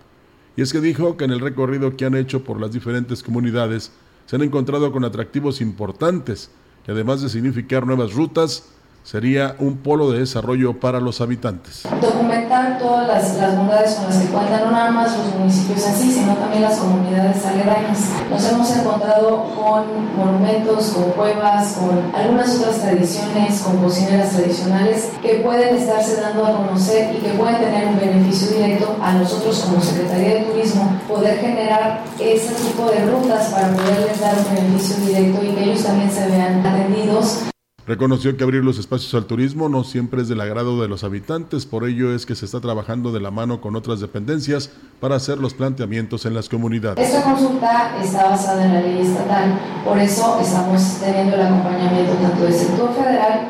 Y 0.56 0.62
es 0.62 0.72
que 0.72 0.82
dijo 0.82 1.18
que 1.18 1.26
en 1.26 1.32
el 1.32 1.40
recorrido 1.40 1.96
que 1.96 2.06
han 2.06 2.16
hecho 2.16 2.44
por 2.44 2.60
las 2.60 2.72
diferentes 2.72 3.24
comunidades 3.24 3.92
se 4.26 4.36
han 4.36 4.44
encontrado 4.44 4.92
con 4.92 5.04
atractivos 5.04 5.62
importantes 5.62 6.52
y 6.88 6.92
además 6.92 7.22
de 7.22 7.30
significar 7.30 7.86
nuevas 7.86 8.14
rutas, 8.14 8.70
sería 9.04 9.56
un 9.60 9.78
polo 9.78 10.12
de 10.12 10.20
desarrollo 10.20 10.80
para 10.80 11.00
los 11.00 11.22
habitantes. 11.22 11.84
Documentar 12.02 12.80
todas 12.80 13.08
las, 13.08 13.38
las 13.38 13.58
bondades 13.58 13.96
con 13.96 14.06
las 14.06 14.18
que 14.18 14.28
cuentan 14.28 14.66
no 14.66 14.72
nada 14.72 14.92
más 14.92 15.18
los 15.18 15.36
municipios 15.36 15.86
así, 15.86 16.12
sino 16.12 16.36
también 16.36 16.64
las 16.64 16.78
comunidades 16.78 17.46
aledañas. 17.46 18.10
Nos 18.30 18.50
hemos 18.50 18.76
encontrado 18.76 19.44
con 19.56 20.16
monumentos, 20.18 20.88
con 20.90 21.12
cuevas, 21.12 21.74
con 21.74 22.16
algunas 22.16 22.56
otras 22.56 22.80
tradiciones, 22.80 23.62
con 23.62 23.78
cocineras 23.78 24.32
tradicionales 24.32 25.10
que 25.22 25.36
pueden 25.36 25.76
estarse 25.76 26.22
dando 26.22 26.46
a 26.46 26.58
conocer 26.58 27.16
y 27.16 27.20
que 27.20 27.30
pueden 27.30 27.58
tener 27.58 27.88
un 27.88 28.00
beneficio 28.00 28.56
directo 28.56 28.96
a 29.02 29.14
nosotros 29.14 29.60
como 29.60 29.82
Secretaría 29.82 30.36
de 30.36 30.42
Turismo, 30.42 31.00
poder 31.08 31.40
generar 31.40 32.02
ese 32.20 32.54
tipo 32.54 32.90
de 32.90 33.06
rutas 33.06 33.48
para 33.48 33.70
poderles 33.70 34.20
dar 34.22 34.36
un 34.38 34.56
beneficio 34.56 35.06
directo 35.06 35.44
y 35.44 35.50
que 35.50 35.64
ellos 35.64 35.84
también 35.84 36.12
se 36.12 36.28
vean 36.28 36.66
atendidos 36.66 37.44
Reconoció 37.86 38.38
que 38.38 38.46
abrir 38.46 38.64
los 38.64 38.80
espacios 38.80 39.14
al 39.14 39.26
turismo 39.26 39.68
no 39.68 39.84
siempre 39.84 40.22
es 40.22 40.30
del 40.30 40.40
agrado 40.40 40.82
de 40.82 40.88
los 40.88 41.04
habitantes, 41.04 41.66
por 41.66 41.86
ello 41.86 42.16
es 42.16 42.26
que 42.26 42.34
se 42.34 42.46
está 42.46 42.62
trabajando 42.62 43.12
de 43.12 43.20
la 43.20 43.30
mano 43.30 43.60
con 43.60 43.76
otras 43.76 44.00
dependencias 44.00 44.70
para 45.02 45.18
hacer 45.18 45.38
los 45.38 45.54
planteamientos 45.54 46.26
en 46.26 46.34
las 46.34 46.48
comunidades. 46.48 47.06
Esta 47.06 47.24
consulta 47.24 48.02
está 48.02 48.30
basada 48.30 48.66
en 48.66 48.74
la 48.74 48.82
ley 48.82 49.02
estatal, 49.02 49.60
por 49.84 50.00
eso 50.00 50.40
estamos 50.40 50.82
teniendo 51.02 51.36
el 51.36 51.42
acompañamiento 51.42 52.14
tanto 52.14 52.46
del 52.46 52.54
sector 52.54 52.94
federal, 52.96 53.48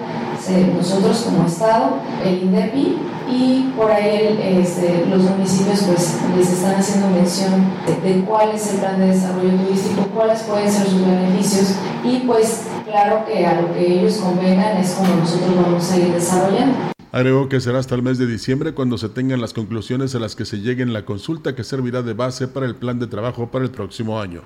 nosotros 0.50 1.24
como 1.24 1.48
Estado, 1.48 1.98
el 2.24 2.44
INDEPI 2.44 2.98
y 3.32 3.72
por 3.76 3.90
ahí 3.90 4.40
este, 4.60 5.06
los 5.08 5.22
municipios 5.22 5.84
pues 5.84 6.18
les 6.36 6.52
están 6.52 6.76
haciendo 6.76 7.08
mención 7.10 7.66
de, 7.86 8.14
de 8.14 8.22
cuál 8.26 8.50
es 8.50 8.74
el 8.74 8.80
plan 8.80 9.00
de 9.00 9.08
desarrollo 9.08 9.52
turístico, 9.52 10.04
cuáles 10.14 10.42
pueden 10.42 10.72
ser 10.72 10.88
sus 10.88 11.06
beneficios 11.06 11.76
y 12.04 12.20
pues 12.20 12.64
claro 12.86 13.26
que 13.26 13.46
a 13.46 13.62
lo 13.62 13.74
que 13.74 14.00
ellos 14.00 14.18
convengan 14.18 14.78
es 14.78 14.92
como 14.92 15.16
nosotros 15.16 15.56
vamos 15.56 15.92
a 15.92 15.98
ir 15.98 16.14
desarrollando. 16.14 16.94
Agregó 17.12 17.48
que 17.48 17.62
será 17.62 17.80
hasta 17.80 17.96
el 17.96 18.02
mes 18.02 18.18
de 18.18 18.26
diciembre 18.26 18.74
cuando 18.74 18.98
se 18.98 19.08
tengan 19.08 19.40
las 19.40 19.54
conclusiones 19.54 20.16
a 20.16 20.20
las 20.20 20.36
que 20.36 20.46
se 20.46 20.60
llegue 20.62 20.82
en 20.82 20.94
la 20.94 21.06
consulta 21.06 21.56
que 21.56 21.64
servirá 21.64 22.02
de 22.02 22.14
base 22.14 22.48
para 22.48 22.66
el 22.66 22.76
plan 22.76 23.00
de 23.00 23.08
trabajo 23.08 23.52
para 23.52 23.64
el 23.64 23.72
próximo 23.72 24.20
año. 24.20 24.42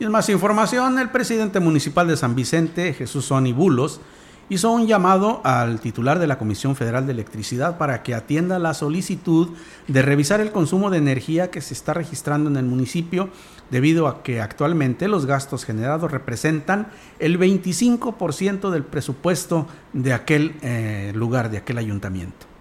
Y 0.00 0.04
en 0.04 0.10
más 0.10 0.28
información, 0.28 0.98
el 0.98 1.10
presidente 1.10 1.60
municipal 1.60 2.08
de 2.08 2.16
San 2.16 2.34
Vicente, 2.34 2.94
Jesús 2.94 3.26
Soni 3.26 3.52
Bulos, 3.52 4.00
hizo 4.48 4.70
un 4.70 4.86
llamado 4.86 5.40
al 5.44 5.80
titular 5.80 6.18
de 6.18 6.26
la 6.26 6.38
Comisión 6.38 6.76
Federal 6.76 7.06
de 7.06 7.12
Electricidad 7.12 7.78
para 7.78 8.02
que 8.02 8.14
atienda 8.14 8.58
la 8.58 8.74
solicitud 8.74 9.50
de 9.88 10.02
revisar 10.02 10.40
el 10.40 10.52
consumo 10.52 10.90
de 10.90 10.98
energía 10.98 11.50
que 11.50 11.60
se 11.60 11.74
está 11.74 11.94
registrando 11.94 12.50
en 12.50 12.56
el 12.56 12.64
municipio 12.64 13.30
debido 13.70 14.08
a 14.08 14.22
que 14.22 14.40
actualmente 14.40 15.08
los 15.08 15.26
gastos 15.26 15.64
generados 15.64 16.10
representan 16.10 16.88
el 17.18 17.38
25% 17.38 18.70
del 18.70 18.84
presupuesto 18.84 19.66
de 19.92 20.12
aquel 20.12 20.56
eh, 20.62 21.12
lugar, 21.14 21.50
de 21.50 21.58
aquel 21.58 21.78
ayuntamiento. 21.78 22.53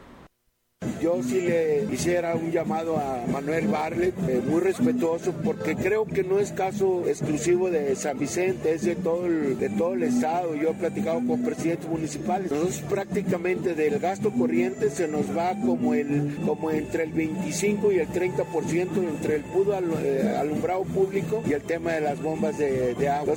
Yo 1.02 1.22
sí 1.24 1.42
le 1.42 1.86
hiciera 1.92 2.36
un 2.36 2.52
llamado 2.52 2.98
a 2.98 3.26
Manuel 3.32 3.68
Barlet, 3.68 4.14
eh, 4.28 4.42
muy 4.46 4.62
respetuoso, 4.62 5.34
porque 5.44 5.76
creo 5.76 6.06
que 6.06 6.24
no 6.24 6.40
es 6.40 6.52
caso 6.52 7.04
exclusivo 7.08 7.70
de 7.70 7.96
San 7.96 8.18
Vicente, 8.20 8.74
es 8.74 8.84
de 8.84 8.96
todo 8.96 9.26
el, 9.26 9.58
de 9.60 9.70
todo 9.70 9.94
el 9.94 10.04
estado. 10.04 10.56
Yo 10.56 10.72
he 10.72 10.74
platicado 10.74 11.22
con 11.26 11.44
presidentes 11.44 11.88
municipales. 11.88 12.52
Nosotros 12.52 12.82
prácticamente 12.90 13.74
del 13.74 14.00
gasto 14.00 14.32
corriente 14.32 14.90
se 14.90 15.08
nos 15.08 15.36
va 15.36 15.54
como, 15.60 15.94
el, 15.94 16.38
como 16.46 16.72
entre 16.72 17.04
el 17.04 17.12
25 17.12 17.92
y 17.92 18.00
el 18.00 18.08
30% 18.10 18.98
entre 18.98 19.36
el 19.38 19.44
pudo 19.44 19.74
eh, 19.74 20.36
alumbrado 20.40 20.84
público 20.84 21.44
y 21.48 21.54
el 21.54 21.62
tema 21.62 21.94
de 21.94 22.02
las 22.02 22.22
bombas 22.22 22.58
de, 22.58 22.96
de 22.96 23.10
agua. 23.10 23.36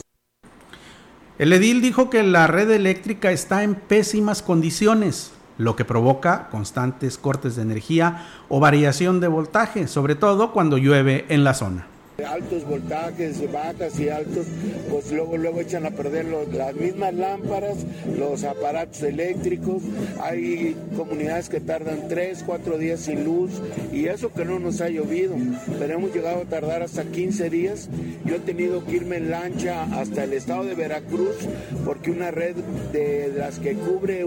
El 1.39 1.53
edil 1.53 1.83
dijo 1.83 2.09
que 2.09 2.23
la 2.23 2.47
red 2.47 2.71
eléctrica 2.71 3.31
está 3.31 3.63
en 3.63 3.75
pésimas 3.75 4.43
condiciones 4.43 5.33
lo 5.59 5.77
que 5.77 5.85
provoca 5.85 6.49
constantes 6.51 7.19
cortes 7.19 7.57
de 7.57 7.63
energía 7.63 8.27
o 8.49 8.61
variación 8.61 9.21
de 9.21 9.29
voltaje, 9.29 9.89
sobre 9.89 10.15
todo 10.15 10.53
cuando 10.53 10.79
llueve 10.79 11.27
en 11.29 11.45
la 11.45 11.55
zona 11.55 11.87
altos 12.25 12.65
voltajes, 12.65 13.51
bajas 13.53 13.99
y 14.01 14.09
altos, 14.09 14.47
pues 14.91 15.13
luego 15.13 15.37
luego 15.37 15.61
echan 15.61 15.87
a 15.87 15.91
perder 15.91 16.27
las 16.27 16.75
mismas 16.75 17.15
lámparas, 17.15 17.79
los 18.17 18.45
aparatos 18.45 19.03
eléctricos. 19.03 19.83
Hay 20.21 20.77
comunidades 20.97 21.49
que 21.49 21.61
tardan 21.61 22.09
3, 22.09 22.43
4 22.47 22.79
días 22.79 23.01
sin 23.01 23.25
luz 23.25 23.51
y 23.93 24.07
eso 24.07 24.33
que 24.33 24.45
no 24.45 24.59
nos 24.59 24.81
ha 24.81 24.89
llovido. 24.89 25.37
Pero 25.79 25.95
hemos 25.95 26.15
llegado 26.15 26.43
a 26.43 26.45
tardar 26.45 26.83
hasta 26.83 27.05
15 27.05 27.51
días. 27.51 27.89
Yo 28.25 28.37
he 28.37 28.41
tenido 28.41 28.85
que 28.85 28.97
irme 28.97 29.17
en 29.17 29.31
lancha 29.31 29.85
hasta 29.99 30.25
el 30.25 30.33
estado 30.33 30.65
de 30.65 30.75
Veracruz 30.75 31.37
porque 31.85 32.11
una 32.11 32.31
red 32.31 32.57
de, 32.93 33.33
las 33.37 33.59
que 33.59 33.75
cubre 33.75 34.25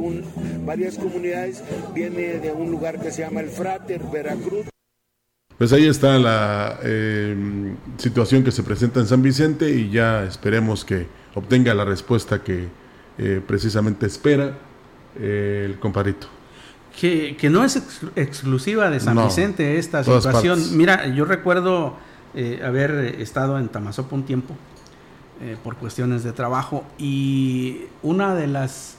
varias 0.66 0.98
comunidades 0.98 1.64
viene 1.94 2.40
de 2.40 2.52
un 2.52 2.72
lugar 2.72 3.00
que 3.00 3.12
se 3.12 3.22
llama 3.22 3.42
el 3.42 3.50
Frater, 3.50 4.02
Veracruz. 4.12 4.66
Pues 5.60 5.74
ahí 5.74 5.88
está 5.88 6.18
la 6.18 6.80
eh, 6.84 7.76
situación 7.98 8.46
que 8.46 8.52
se 8.52 8.64
presenta 8.64 9.02
en 9.02 9.08
San 9.08 9.22
Vicente 9.22 9.70
y 9.70 9.90
ya 9.90 10.24
esperemos 10.24 10.86
que 10.86 11.06
obtenga 11.36 11.74
la 11.74 11.84
respuesta 11.84 12.42
que 12.42 12.70
eh, 13.18 13.42
precisamente 13.46 14.06
espera 14.06 14.54
eh, 15.20 15.64
el 15.66 15.78
comparito. 15.78 16.28
Que, 16.98 17.36
no 17.52 17.66
es 17.66 17.76
exclusiva 18.16 18.90
de 18.90 19.02
San 19.02 19.18
Vicente 19.22 19.78
esta 19.78 20.02
situación. 20.02 20.78
Mira, 20.78 21.08
yo 21.08 21.26
recuerdo 21.26 21.98
haber 22.64 23.18
estado 23.20 23.60
en 23.60 23.68
Tamazopo 23.68 24.16
un 24.16 24.24
tiempo 24.24 24.56
por 25.64 25.76
cuestiones 25.76 26.24
de 26.24 26.32
trabajo 26.32 26.86
y 26.98 27.82
una 28.02 28.34
de 28.34 28.48
las 28.48 28.96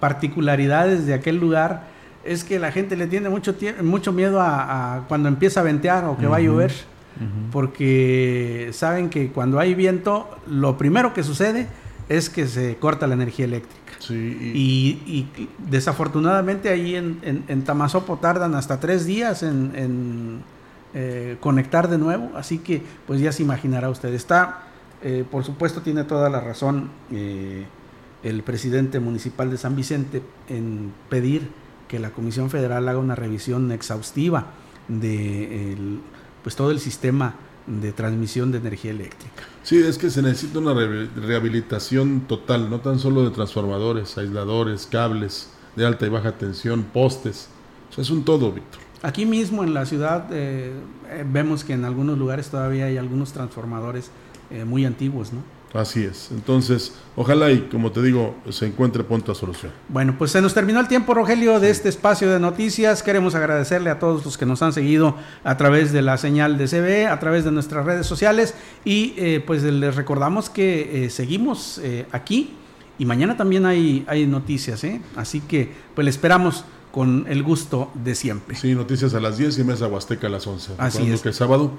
particularidades 0.00 1.06
de 1.06 1.14
aquel 1.14 1.36
lugar 1.36 1.93
es 2.24 2.44
que 2.44 2.58
la 2.58 2.72
gente 2.72 2.96
le 2.96 3.06
tiene 3.06 3.28
mucho, 3.28 3.54
mucho 3.82 4.12
miedo 4.12 4.40
a, 4.40 5.04
cuando 5.08 5.28
empieza 5.28 5.60
a 5.60 5.62
ventear 5.62 6.04
o 6.04 6.16
que 6.16 6.26
va 6.26 6.38
a 6.38 6.40
llover, 6.40 6.72
porque 7.52 8.70
saben 8.72 9.08
que 9.10 9.30
cuando 9.30 9.60
hay 9.60 9.74
viento, 9.74 10.28
lo 10.46 10.76
primero 10.76 11.14
que 11.14 11.22
sucede 11.22 11.68
es 12.08 12.28
que 12.28 12.46
se 12.46 12.76
corta 12.76 13.06
la 13.06 13.14
energía 13.14 13.44
eléctrica. 13.44 13.92
y... 14.10 15.26
desafortunadamente 15.58 16.68
ahí 16.68 16.96
en, 16.96 17.44
en, 17.48 17.64
Tamazopo 17.64 18.18
tardan 18.18 18.54
hasta 18.54 18.80
tres 18.80 19.06
días 19.06 19.42
en, 19.42 20.42
eh, 20.94 21.36
conectar 21.40 21.88
de 21.88 21.98
nuevo, 21.98 22.30
así 22.36 22.58
que 22.58 22.82
pues 23.06 23.20
ya 23.20 23.32
se 23.32 23.42
imaginará 23.42 23.90
usted. 23.90 24.12
Está, 24.14 24.64
eh, 25.02 25.24
por 25.30 25.44
supuesto, 25.44 25.82
tiene 25.82 26.04
toda 26.04 26.28
la 26.30 26.40
razón 26.40 26.90
eh, 27.10 27.64
el 28.22 28.42
presidente 28.42 29.00
municipal 29.00 29.50
de 29.50 29.58
San 29.58 29.76
Vicente 29.76 30.22
en 30.48 30.92
pedir 31.08 31.48
que 31.88 31.98
la 31.98 32.10
Comisión 32.10 32.50
Federal 32.50 32.88
haga 32.88 32.98
una 32.98 33.14
revisión 33.14 33.70
exhaustiva 33.72 34.46
de 34.88 35.98
pues 36.42 36.56
todo 36.56 36.70
el 36.70 36.78
sistema 36.78 37.34
de 37.66 37.92
transmisión 37.92 38.52
de 38.52 38.58
energía 38.58 38.90
eléctrica. 38.90 39.42
Sí, 39.62 39.78
es 39.78 39.96
que 39.96 40.10
se 40.10 40.20
necesita 40.20 40.58
una 40.58 40.74
rehabilitación 40.74 42.22
total, 42.28 42.68
no 42.68 42.80
tan 42.80 42.98
solo 42.98 43.24
de 43.24 43.30
transformadores, 43.30 44.18
aisladores, 44.18 44.86
cables 44.86 45.48
de 45.74 45.86
alta 45.86 46.06
y 46.06 46.10
baja 46.10 46.32
tensión, 46.32 46.84
postes. 46.84 47.48
es 47.96 48.10
un 48.10 48.24
todo, 48.24 48.52
Víctor. 48.52 48.80
Aquí 49.02 49.26
mismo 49.26 49.64
en 49.64 49.74
la 49.74 49.86
ciudad 49.86 50.28
eh, 50.32 50.72
eh, 51.10 51.24
vemos 51.30 51.64
que 51.64 51.74
en 51.74 51.84
algunos 51.84 52.18
lugares 52.18 52.48
todavía 52.48 52.86
hay 52.86 52.96
algunos 52.96 53.32
transformadores 53.32 54.10
eh, 54.50 54.64
muy 54.64 54.84
antiguos, 54.84 55.32
¿no? 55.32 55.40
Así 55.74 56.04
es. 56.04 56.28
Entonces, 56.30 56.92
ojalá 57.16 57.50
y, 57.50 57.62
como 57.62 57.90
te 57.90 58.00
digo, 58.00 58.36
se 58.48 58.66
encuentre 58.66 59.02
pronta 59.02 59.34
solución. 59.34 59.72
Bueno, 59.88 60.14
pues 60.16 60.30
se 60.30 60.40
nos 60.40 60.54
terminó 60.54 60.78
el 60.78 60.86
tiempo, 60.86 61.14
Rogelio, 61.14 61.58
de 61.58 61.70
este 61.70 61.88
espacio 61.88 62.30
de 62.30 62.38
noticias. 62.38 63.02
Queremos 63.02 63.34
agradecerle 63.34 63.90
a 63.90 63.98
todos 63.98 64.24
los 64.24 64.38
que 64.38 64.46
nos 64.46 64.62
han 64.62 64.72
seguido 64.72 65.16
a 65.42 65.56
través 65.56 65.92
de 65.92 66.00
la 66.00 66.16
señal 66.16 66.58
de 66.58 66.68
CB, 66.68 67.10
a 67.10 67.18
través 67.18 67.44
de 67.44 67.50
nuestras 67.50 67.84
redes 67.84 68.06
sociales 68.06 68.54
y 68.84 69.14
eh, 69.16 69.42
pues 69.44 69.64
les 69.64 69.96
recordamos 69.96 70.48
que 70.48 71.06
eh, 71.06 71.10
seguimos 71.10 71.78
eh, 71.82 72.06
aquí 72.12 72.54
y 72.96 73.04
mañana 73.04 73.36
también 73.36 73.66
hay, 73.66 74.04
hay 74.06 74.28
noticias, 74.28 74.86
Así 75.16 75.40
que 75.40 75.72
pues 75.96 76.04
le 76.04 76.10
esperamos 76.10 76.64
con 76.92 77.26
el 77.28 77.42
gusto 77.42 77.90
de 77.94 78.14
siempre. 78.14 78.54
Sí, 78.54 78.76
noticias 78.76 79.12
a 79.14 79.20
las 79.20 79.38
10 79.38 79.58
y 79.58 79.64
Mesa 79.64 79.88
Huasteca 79.88 80.28
a 80.28 80.30
las 80.30 80.46
11. 80.46 80.74
Así 80.78 81.10
es. 81.10 81.20
que 81.20 81.30
es 81.30 81.36
sábado. 81.36 81.72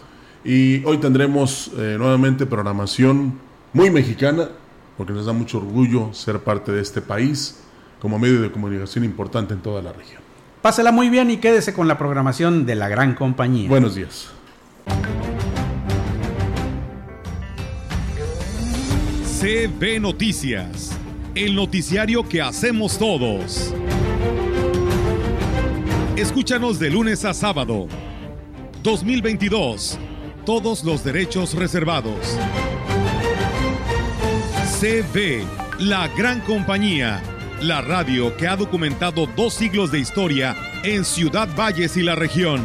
Y 0.43 0.83
hoy 0.83 0.97
tendremos 0.97 1.71
nuevamente 1.73 2.45
programación 2.45 3.39
muy 3.76 3.91
mexicana, 3.91 4.47
porque 4.97 5.11
nos 5.11 5.26
da 5.26 5.34
mucho 5.34 5.57
orgullo 5.57 6.13
ser 6.13 6.39
parte 6.39 6.71
de 6.71 6.82
este 6.82 7.01
país 7.01 7.59
como 7.99 8.17
medio 8.17 8.41
de 8.41 8.49
comunicación 8.49 9.03
importante 9.03 9.53
en 9.53 9.59
toda 9.59 9.82
la 9.82 9.91
región. 9.91 10.21
Pásela 10.61 10.93
muy 10.93 11.09
bien 11.09 11.30
y 11.30 11.38
quédese 11.38 11.73
con 11.73 11.89
la 11.89 11.97
programación 11.97 12.65
de 12.65 12.76
la 12.76 12.88
gran 12.88 13.15
compañía. 13.15 13.67
Buenos 13.67 13.95
días. 13.95 14.30
CB 19.41 19.99
Noticias, 19.99 20.97
el 21.36 21.53
noticiario 21.53 22.23
que 22.28 22.41
hacemos 22.41 22.97
todos. 22.97 23.73
Escúchanos 26.15 26.80
de 26.80 26.91
lunes 26.91 27.26
a 27.26 27.34
sábado. 27.34 27.89
2022. 28.84 29.99
Todos 30.45 30.86
los 30.86 31.03
derechos 31.03 31.53
reservados. 31.55 32.38
CB, 34.86 35.43
la 35.79 36.07
gran 36.09 36.41
compañía 36.41 37.19
la 37.59 37.81
radio 37.81 38.38
que 38.38 38.47
ha 38.47 38.55
documentado 38.55 39.25
dos 39.25 39.55
siglos 39.55 39.91
de 39.91 39.97
historia 39.97 40.55
en 40.83 41.03
Ciudad 41.03 41.49
Valles 41.57 41.97
y 41.97 42.03
la 42.03 42.13
región. 42.13 42.61